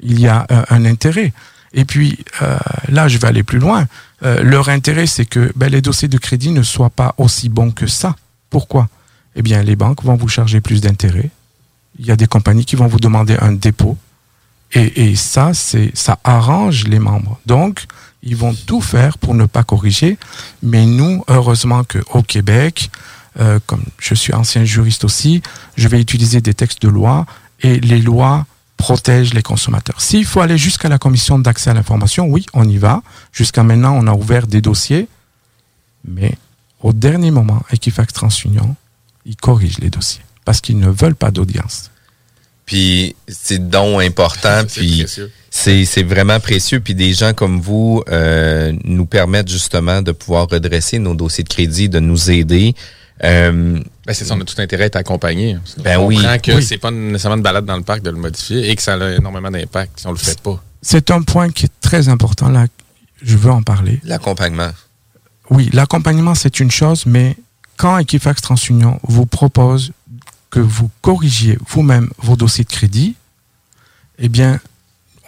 Il 0.00 0.20
y 0.20 0.28
a 0.28 0.46
euh, 0.50 0.62
un 0.68 0.84
intérêt. 0.84 1.32
Et 1.74 1.84
puis, 1.84 2.18
euh, 2.42 2.58
là, 2.88 3.08
je 3.08 3.18
vais 3.18 3.28
aller 3.28 3.42
plus 3.42 3.58
loin. 3.58 3.86
Euh, 4.24 4.42
leur 4.42 4.68
intérêt, 4.68 5.06
c'est 5.06 5.24
que 5.24 5.52
ben, 5.56 5.70
les 5.70 5.80
dossiers 5.80 6.08
de 6.08 6.18
crédit 6.18 6.50
ne 6.50 6.62
soient 6.62 6.90
pas 6.90 7.14
aussi 7.16 7.48
bons 7.48 7.70
que 7.70 7.86
ça. 7.86 8.14
Pourquoi? 8.50 8.88
Eh 9.36 9.42
bien, 9.42 9.62
les 9.62 9.76
banques 9.76 10.02
vont 10.04 10.16
vous 10.16 10.28
charger 10.28 10.60
plus 10.60 10.80
d'intérêts. 10.82 11.30
Il 11.98 12.06
y 12.06 12.10
a 12.10 12.16
des 12.16 12.26
compagnies 12.26 12.64
qui 12.64 12.76
vont 12.76 12.88
vous 12.88 13.00
demander 13.00 13.36
un 13.40 13.52
dépôt. 13.52 13.96
Et, 14.72 15.10
et 15.10 15.16
ça, 15.16 15.54
c'est, 15.54 15.90
ça 15.94 16.18
arrange 16.24 16.84
les 16.84 16.98
membres. 16.98 17.40
Donc, 17.46 17.86
ils 18.22 18.36
vont 18.36 18.54
tout 18.54 18.80
faire 18.80 19.18
pour 19.18 19.34
ne 19.34 19.46
pas 19.46 19.64
corriger. 19.64 20.18
Mais 20.62 20.84
nous, 20.84 21.24
heureusement 21.28 21.84
qu'au 21.84 22.22
Québec, 22.22 22.90
euh, 23.40 23.58
comme 23.66 23.84
je 23.98 24.14
suis 24.14 24.34
ancien 24.34 24.64
juriste 24.64 25.04
aussi, 25.04 25.42
je 25.76 25.88
vais 25.88 26.00
utiliser 26.00 26.40
des 26.40 26.54
textes 26.54 26.82
de 26.82 26.88
loi 26.88 27.26
et 27.60 27.80
les 27.80 28.00
lois 28.00 28.46
protègent 28.76 29.34
les 29.34 29.42
consommateurs. 29.42 30.00
S'il 30.00 30.24
faut 30.24 30.40
aller 30.40 30.58
jusqu'à 30.58 30.88
la 30.88 30.98
commission 30.98 31.38
d'accès 31.38 31.70
à 31.70 31.74
l'information, 31.74 32.26
oui, 32.26 32.46
on 32.52 32.68
y 32.68 32.78
va. 32.78 33.02
Jusqu'à 33.32 33.62
maintenant, 33.62 33.94
on 33.96 34.06
a 34.06 34.12
ouvert 34.12 34.46
des 34.46 34.60
dossiers, 34.60 35.08
mais 36.06 36.36
au 36.80 36.92
dernier 36.92 37.30
moment, 37.30 37.62
Equifax 37.70 38.12
TransUnion, 38.12 38.74
ils 39.24 39.36
corrigent 39.36 39.78
les 39.80 39.90
dossiers 39.90 40.22
parce 40.44 40.60
qu'ils 40.60 40.78
ne 40.78 40.88
veulent 40.88 41.14
pas 41.14 41.30
d'audience. 41.30 41.90
Puis 42.66 43.14
c'est 43.28 43.68
donc 43.68 44.02
important, 44.02 44.64
puis 44.74 45.06
c'est 45.50 46.02
vraiment 46.02 46.40
précieux. 46.40 46.80
Puis 46.80 46.94
des 46.94 47.12
gens 47.12 47.34
comme 47.34 47.60
vous 47.60 48.02
euh, 48.08 48.72
nous 48.84 49.06
permettent 49.06 49.50
justement 49.50 50.02
de 50.02 50.12
pouvoir 50.12 50.48
redresser 50.48 50.98
nos 50.98 51.14
dossiers 51.14 51.44
de 51.44 51.48
crédit, 51.48 51.88
de 51.88 52.00
nous 52.00 52.30
aider. 52.30 52.74
Euh, 53.24 53.80
ben 54.06 54.14
c'est 54.14 54.24
ça, 54.24 54.34
on 54.34 54.40
a 54.40 54.44
tout 54.44 54.60
intérêt 54.60 54.84
à 54.84 54.86
être 54.86 54.96
accompagné. 54.96 55.56
Ben 55.78 55.98
on 55.98 56.06
oui. 56.06 56.16
comprend 56.16 56.38
que 56.38 56.60
c'est 56.60 56.78
pas 56.78 56.90
nécessairement 56.90 57.36
une 57.36 57.42
balade 57.42 57.64
dans 57.64 57.76
le 57.76 57.82
parc 57.82 58.02
de 58.02 58.10
le 58.10 58.16
modifier 58.16 58.70
et 58.70 58.76
que 58.76 58.82
ça 58.82 58.94
a 58.94 59.10
énormément 59.12 59.50
d'impact 59.50 60.00
si 60.00 60.06
on 60.06 60.12
le 60.12 60.18
fait 60.18 60.40
pas. 60.40 60.62
C'est 60.80 61.10
un 61.10 61.22
point 61.22 61.50
qui 61.50 61.66
est 61.66 61.80
très 61.80 62.08
important 62.08 62.48
là. 62.48 62.66
Je 63.22 63.36
veux 63.36 63.50
en 63.50 63.62
parler. 63.62 64.00
L'accompagnement. 64.02 64.70
Oui, 65.50 65.70
l'accompagnement 65.72 66.34
c'est 66.34 66.58
une 66.58 66.70
chose, 66.70 67.06
mais 67.06 67.36
quand 67.76 67.98
Equifax 67.98 68.42
TransUnion 68.42 68.98
vous 69.04 69.26
propose 69.26 69.92
que 70.50 70.60
vous 70.60 70.90
corrigiez 71.00 71.58
vous-même 71.68 72.10
vos 72.18 72.36
dossiers 72.36 72.64
de 72.64 72.70
crédit, 72.70 73.14
eh 74.18 74.28
bien, 74.28 74.60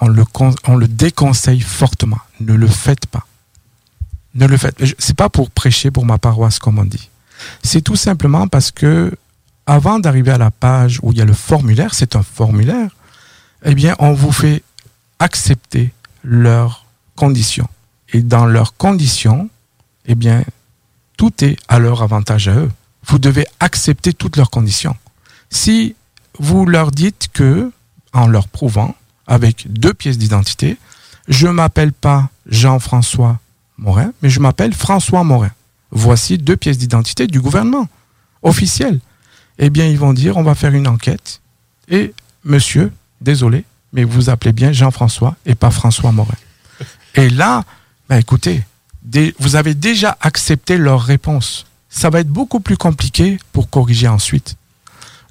on 0.01 0.09
le, 0.09 0.25
on 0.67 0.77
le 0.77 0.87
déconseille 0.87 1.61
fortement. 1.61 2.19
Ne 2.41 2.55
le 2.55 2.69
faites 2.69 3.07
pas. 3.07 3.27
Ne 4.35 4.47
le 4.47 4.57
faites. 4.57 4.77
C'est 4.99 5.17
pas 5.17 5.29
pour 5.29 5.51
prêcher 5.51 5.91
pour 5.91 6.05
ma 6.05 6.19
paroisse, 6.19 6.59
comme 6.59 6.79
on 6.79 6.85
dit. 6.85 7.09
C'est 7.63 7.83
tout 7.83 7.97
simplement 7.97 8.49
parce 8.49 8.71
que 8.71 9.17
avant 9.67 9.99
d'arriver 9.99 10.31
à 10.31 10.39
la 10.39 10.51
page 10.51 10.99
où 11.03 11.13
il 11.13 11.19
y 11.19 11.23
a 11.23 11.25
le 11.25 11.33
formulaire, 11.33 11.95
c'est 11.95 12.17
un 12.17 12.23
formulaire, 12.23 12.91
eh 13.65 13.75
on 13.99 14.13
vous 14.13 14.33
fait 14.33 14.63
accepter 15.19 15.93
leurs 16.23 16.85
conditions. 17.17 17.69
Et 18.13 18.21
dans 18.21 18.47
leurs 18.47 18.77
conditions, 18.77 19.49
eh 20.07 20.15
tout 21.17 21.45
est 21.45 21.57
à 21.69 21.79
leur 21.79 22.03
avantage 22.03 22.49
à 22.49 22.55
eux. 22.57 22.71
Vous 23.07 23.19
devez 23.19 23.47
accepter 23.61 24.13
toutes 24.13 24.37
leurs 24.37 24.51
conditions. 24.51 24.97
Si 25.51 25.95
vous 26.39 26.67
leur 26.67 26.91
dites 26.91 27.29
que, 27.33 27.71
en 28.13 28.27
leur 28.27 28.49
prouvant, 28.49 28.95
avec 29.27 29.73
deux 29.73 29.95
pièces 29.95 30.19
d'identité, 30.19 30.77
je 31.29 31.49
m'appelle 31.49 31.93
pas 31.93 32.29
Jean-François 32.47 33.39
Morin, 33.79 34.13
mais 34.23 34.29
je 34.29 34.41
m'appelle 34.41 34.75
François 34.75 35.25
Morin 35.25 35.51
voici 35.95 36.37
deux 36.37 36.57
pièces 36.57 36.79
d'identité 36.79 37.27
du 37.27 37.41
gouvernement 37.41 37.89
officiel. 38.43 39.01
Eh 39.59 39.71
bien, 39.71 39.87
ils 39.87 39.99
vont 39.99 40.13
dire, 40.13 40.37
on 40.37 40.43
va 40.43 40.55
faire 40.55 40.75
une 40.75 40.89
enquête. 40.89 41.41
Et 41.89 42.13
monsieur, 42.45 42.93
désolé, 43.21 43.65
mais 43.93 44.05
vous 44.05 44.29
appelez 44.29 44.53
bien 44.53 44.73
Jean-François 44.73 45.37
et 45.47 45.55
pas 45.55 45.71
François 45.71 46.13
Morin. 46.13 46.35
Et 47.15 47.31
là, 47.31 47.65
ben 48.09 48.19
écoutez, 48.19 48.63
vous 49.39 49.57
avez 49.57 49.75
déjà 49.75 50.17
accepté 50.21 50.77
leur 50.77 51.03
réponse. 51.03 51.67
Ça 51.89 52.11
va 52.11 52.21
être 52.21 52.29
beaucoup 52.29 52.61
plus 52.61 52.77
compliqué 52.77 53.39
pour 53.53 53.71
corriger 53.71 54.09
ensuite. 54.09 54.57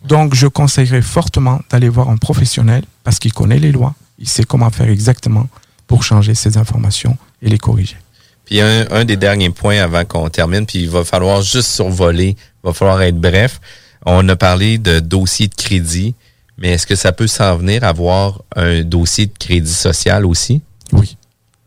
Donc, 0.06 0.34
je 0.34 0.48
conseillerais 0.48 1.02
fortement 1.02 1.62
d'aller 1.70 1.90
voir 1.90 2.10
un 2.10 2.18
professionnel 2.18 2.84
parce 3.04 3.20
qu'il 3.20 3.34
connaît 3.34 3.60
les 3.60 3.72
lois, 3.72 3.96
il 4.20 4.28
sait 4.28 4.44
comment 4.44 4.70
faire 4.70 4.90
exactement 4.90 5.48
pour 5.88 6.04
changer 6.04 6.36
ces 6.36 6.58
informations 6.58 7.18
et 7.42 7.50
les 7.50 7.58
corriger. 7.58 7.98
Puis 8.46 8.62
un, 8.62 8.90
un 8.92 9.06
des 9.06 9.18
derniers 9.18 9.50
points 9.50 9.80
avant 9.80 10.06
qu'on 10.06 10.30
termine, 10.30 10.66
puis 10.66 10.80
il 10.80 10.90
va 10.90 11.04
falloir 11.04 11.42
juste 11.42 11.70
survoler, 11.70 12.36
il 12.38 12.68
va 12.68 12.74
falloir 12.74 13.02
être 13.02 13.20
bref. 13.20 13.60
On 14.06 14.28
a 14.28 14.36
parlé 14.36 14.78
de 14.78 15.00
dossier 15.00 15.48
de 15.48 15.56
crédit, 15.56 16.14
mais 16.58 16.72
est-ce 16.72 16.86
que 16.86 16.96
ça 16.96 17.12
peut 17.12 17.28
s'en 17.28 17.58
venir 17.58 17.84
avoir 17.84 18.42
un 18.56 18.84
dossier 18.84 19.28
de 19.28 19.38
crédit 19.38 19.74
social 19.74 20.26
aussi? 20.26 20.62
Oui. 20.92 21.18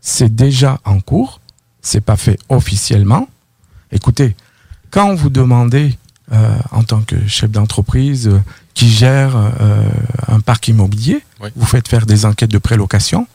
C'est 0.01 0.33
déjà 0.33 0.79
en 0.85 0.99
cours. 0.99 1.41
C'est 1.81 2.01
pas 2.01 2.15
fait 2.15 2.39
officiellement. 2.49 3.27
Écoutez, 3.91 4.35
quand 4.91 5.15
vous 5.15 5.29
demandez 5.29 5.97
euh, 6.31 6.57
en 6.71 6.83
tant 6.83 7.01
que 7.01 7.27
chef 7.27 7.49
d'entreprise 7.49 8.27
euh, 8.27 8.39
qui 8.73 8.89
gère 8.89 9.35
euh, 9.35 9.83
un 10.27 10.39
parc 10.39 10.67
immobilier, 10.67 11.23
vous 11.55 11.65
faites 11.65 11.87
faire 11.87 12.05
des 12.05 12.25
enquêtes 12.25 12.51
de 12.51 12.57
prélocation, 12.57 13.27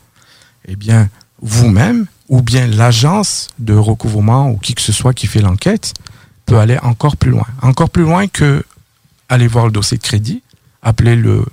eh 0.66 0.76
bien, 0.76 1.08
vous-même, 1.40 2.06
ou 2.32 2.40
bien 2.40 2.66
l'agence 2.66 3.48
de 3.58 3.74
recouvrement 3.74 4.48
ou 4.48 4.56
qui 4.56 4.74
que 4.74 4.80
ce 4.80 4.90
soit 4.90 5.12
qui 5.12 5.26
fait 5.26 5.42
l'enquête 5.42 5.92
peut 6.46 6.58
aller 6.58 6.78
encore 6.78 7.18
plus 7.18 7.30
loin. 7.30 7.46
Encore 7.60 7.90
plus 7.90 8.04
loin 8.04 8.26
que 8.26 8.64
aller 9.28 9.46
voir 9.46 9.66
le 9.66 9.70
dossier 9.70 9.98
de 9.98 10.02
crédit, 10.02 10.42
appeler 10.80 11.14
le 11.14 11.44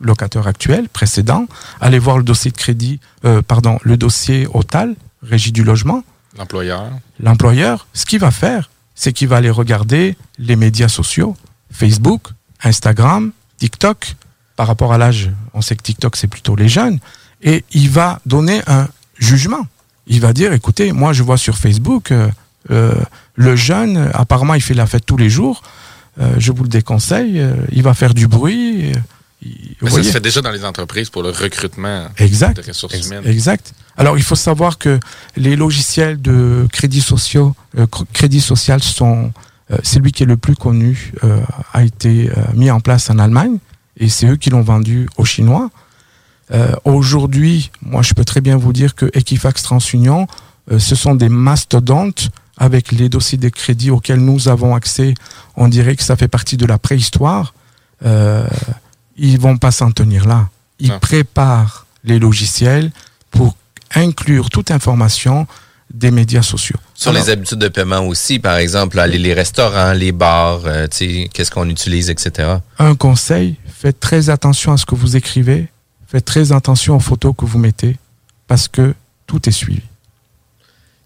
locataire 0.00 0.46
actuel, 0.46 0.88
précédent, 0.88 1.46
aller 1.80 1.98
voir 1.98 2.18
le 2.18 2.22
dossier 2.22 2.52
de 2.52 2.56
crédit, 2.56 3.00
euh, 3.24 3.42
pardon, 3.42 3.80
le 3.82 3.96
dossier 3.96 4.46
OTAL, 4.54 4.94
régie 5.24 5.50
du 5.50 5.64
logement. 5.64 6.04
L'employeur. 6.38 6.84
L'employeur, 7.18 7.88
ce 7.92 8.06
qu'il 8.06 8.20
va 8.20 8.30
faire, 8.30 8.70
c'est 8.94 9.12
qu'il 9.12 9.26
va 9.26 9.38
aller 9.38 9.50
regarder 9.50 10.16
les 10.38 10.54
médias 10.54 10.88
sociaux, 10.88 11.36
Facebook, 11.72 12.28
Instagram, 12.62 13.32
TikTok. 13.58 14.14
Par 14.54 14.68
rapport 14.68 14.92
à 14.92 14.98
l'âge, 14.98 15.32
on 15.52 15.62
sait 15.62 15.74
que 15.74 15.82
TikTok, 15.82 16.14
c'est 16.14 16.28
plutôt 16.28 16.54
les 16.54 16.68
jeunes. 16.68 17.00
Et 17.42 17.64
il 17.72 17.90
va 17.90 18.20
donner 18.24 18.62
un 18.68 18.86
jugement 19.18 19.66
il 20.06 20.20
va 20.20 20.32
dire, 20.32 20.52
écoutez, 20.52 20.92
moi 20.92 21.12
je 21.12 21.22
vois 21.22 21.36
sur 21.36 21.56
Facebook, 21.56 22.10
euh, 22.10 22.28
euh, 22.70 22.94
le 23.34 23.56
jeune, 23.56 24.10
apparemment 24.14 24.54
il 24.54 24.62
fait 24.62 24.74
la 24.74 24.86
fête 24.86 25.06
tous 25.06 25.16
les 25.16 25.30
jours, 25.30 25.62
euh, 26.20 26.34
je 26.38 26.52
vous 26.52 26.64
le 26.64 26.68
déconseille, 26.68 27.44
il 27.70 27.82
va 27.82 27.94
faire 27.94 28.14
du 28.14 28.26
bruit. 28.26 28.92
Mais 29.80 29.90
ça 29.90 30.02
se 30.02 30.10
fait 30.10 30.20
déjà 30.20 30.40
dans 30.40 30.50
les 30.50 30.64
entreprises 30.64 31.10
pour 31.10 31.22
le 31.22 31.30
recrutement 31.30 32.08
exact, 32.18 32.58
de 32.58 32.68
ressources 32.68 33.06
humaines. 33.06 33.26
Exact. 33.26 33.74
Alors 33.96 34.16
il 34.16 34.22
faut 34.22 34.36
savoir 34.36 34.78
que 34.78 35.00
les 35.36 35.56
logiciels 35.56 36.20
de 36.20 36.66
crédit 36.72 37.00
sociaux, 37.00 37.54
crédit 38.12 38.40
social 38.40 38.82
sont, 38.82 39.32
celui 39.82 40.12
qui 40.12 40.22
est 40.22 40.26
le 40.26 40.36
plus 40.36 40.54
connu 40.54 41.12
a 41.72 41.82
été 41.82 42.30
mis 42.54 42.70
en 42.70 42.78
place 42.80 43.10
en 43.10 43.18
Allemagne 43.18 43.58
et 43.96 44.08
c'est 44.08 44.26
eux 44.26 44.36
qui 44.36 44.50
l'ont 44.50 44.62
vendu 44.62 45.08
aux 45.16 45.24
Chinois. 45.24 45.70
Euh, 46.52 46.74
aujourd'hui, 46.84 47.70
moi, 47.80 48.02
je 48.02 48.14
peux 48.14 48.24
très 48.24 48.40
bien 48.40 48.56
vous 48.56 48.72
dire 48.72 48.94
que 48.94 49.10
Equifax 49.14 49.62
TransUnion, 49.62 50.26
euh, 50.70 50.78
ce 50.78 50.94
sont 50.94 51.14
des 51.14 51.28
mastodontes 51.28 52.30
avec 52.56 52.92
les 52.92 53.08
dossiers 53.08 53.38
de 53.38 53.48
crédit 53.48 53.90
auxquels 53.90 54.20
nous 54.20 54.48
avons 54.48 54.74
accès. 54.74 55.14
On 55.56 55.68
dirait 55.68 55.96
que 55.96 56.02
ça 56.02 56.16
fait 56.16 56.28
partie 56.28 56.56
de 56.56 56.66
la 56.66 56.78
préhistoire. 56.78 57.54
Euh, 58.04 58.46
ils 59.16 59.38
vont 59.38 59.56
pas 59.56 59.70
s'en 59.70 59.90
tenir 59.90 60.26
là. 60.26 60.48
Ils 60.78 60.98
préparent 60.98 61.86
les 62.04 62.18
logiciels 62.18 62.90
pour 63.30 63.56
inclure 63.94 64.50
toute 64.50 64.70
information 64.70 65.46
des 65.92 66.10
médias 66.10 66.42
sociaux. 66.42 66.78
Sur 66.94 67.12
les 67.12 67.30
habitudes 67.30 67.58
de 67.58 67.68
paiement 67.68 68.00
aussi, 68.06 68.38
par 68.38 68.56
exemple, 68.56 68.98
aller 68.98 69.18
les 69.18 69.34
restaurants, 69.34 69.92
les 69.92 70.12
bars, 70.12 70.62
euh, 70.64 70.86
qu'est-ce 70.88 71.50
qu'on 71.50 71.68
utilise, 71.68 72.10
etc. 72.10 72.56
Un 72.78 72.94
conseil, 72.94 73.56
faites 73.66 74.00
très 74.00 74.30
attention 74.30 74.72
à 74.72 74.76
ce 74.76 74.86
que 74.86 74.94
vous 74.94 75.16
écrivez, 75.16 75.68
faites 76.12 76.24
très 76.26 76.52
attention 76.52 76.96
aux 76.96 77.00
photos 77.00 77.34
que 77.36 77.46
vous 77.46 77.58
mettez, 77.58 77.96
parce 78.46 78.68
que 78.68 78.94
tout 79.26 79.48
est 79.48 79.52
suivi. 79.52 79.80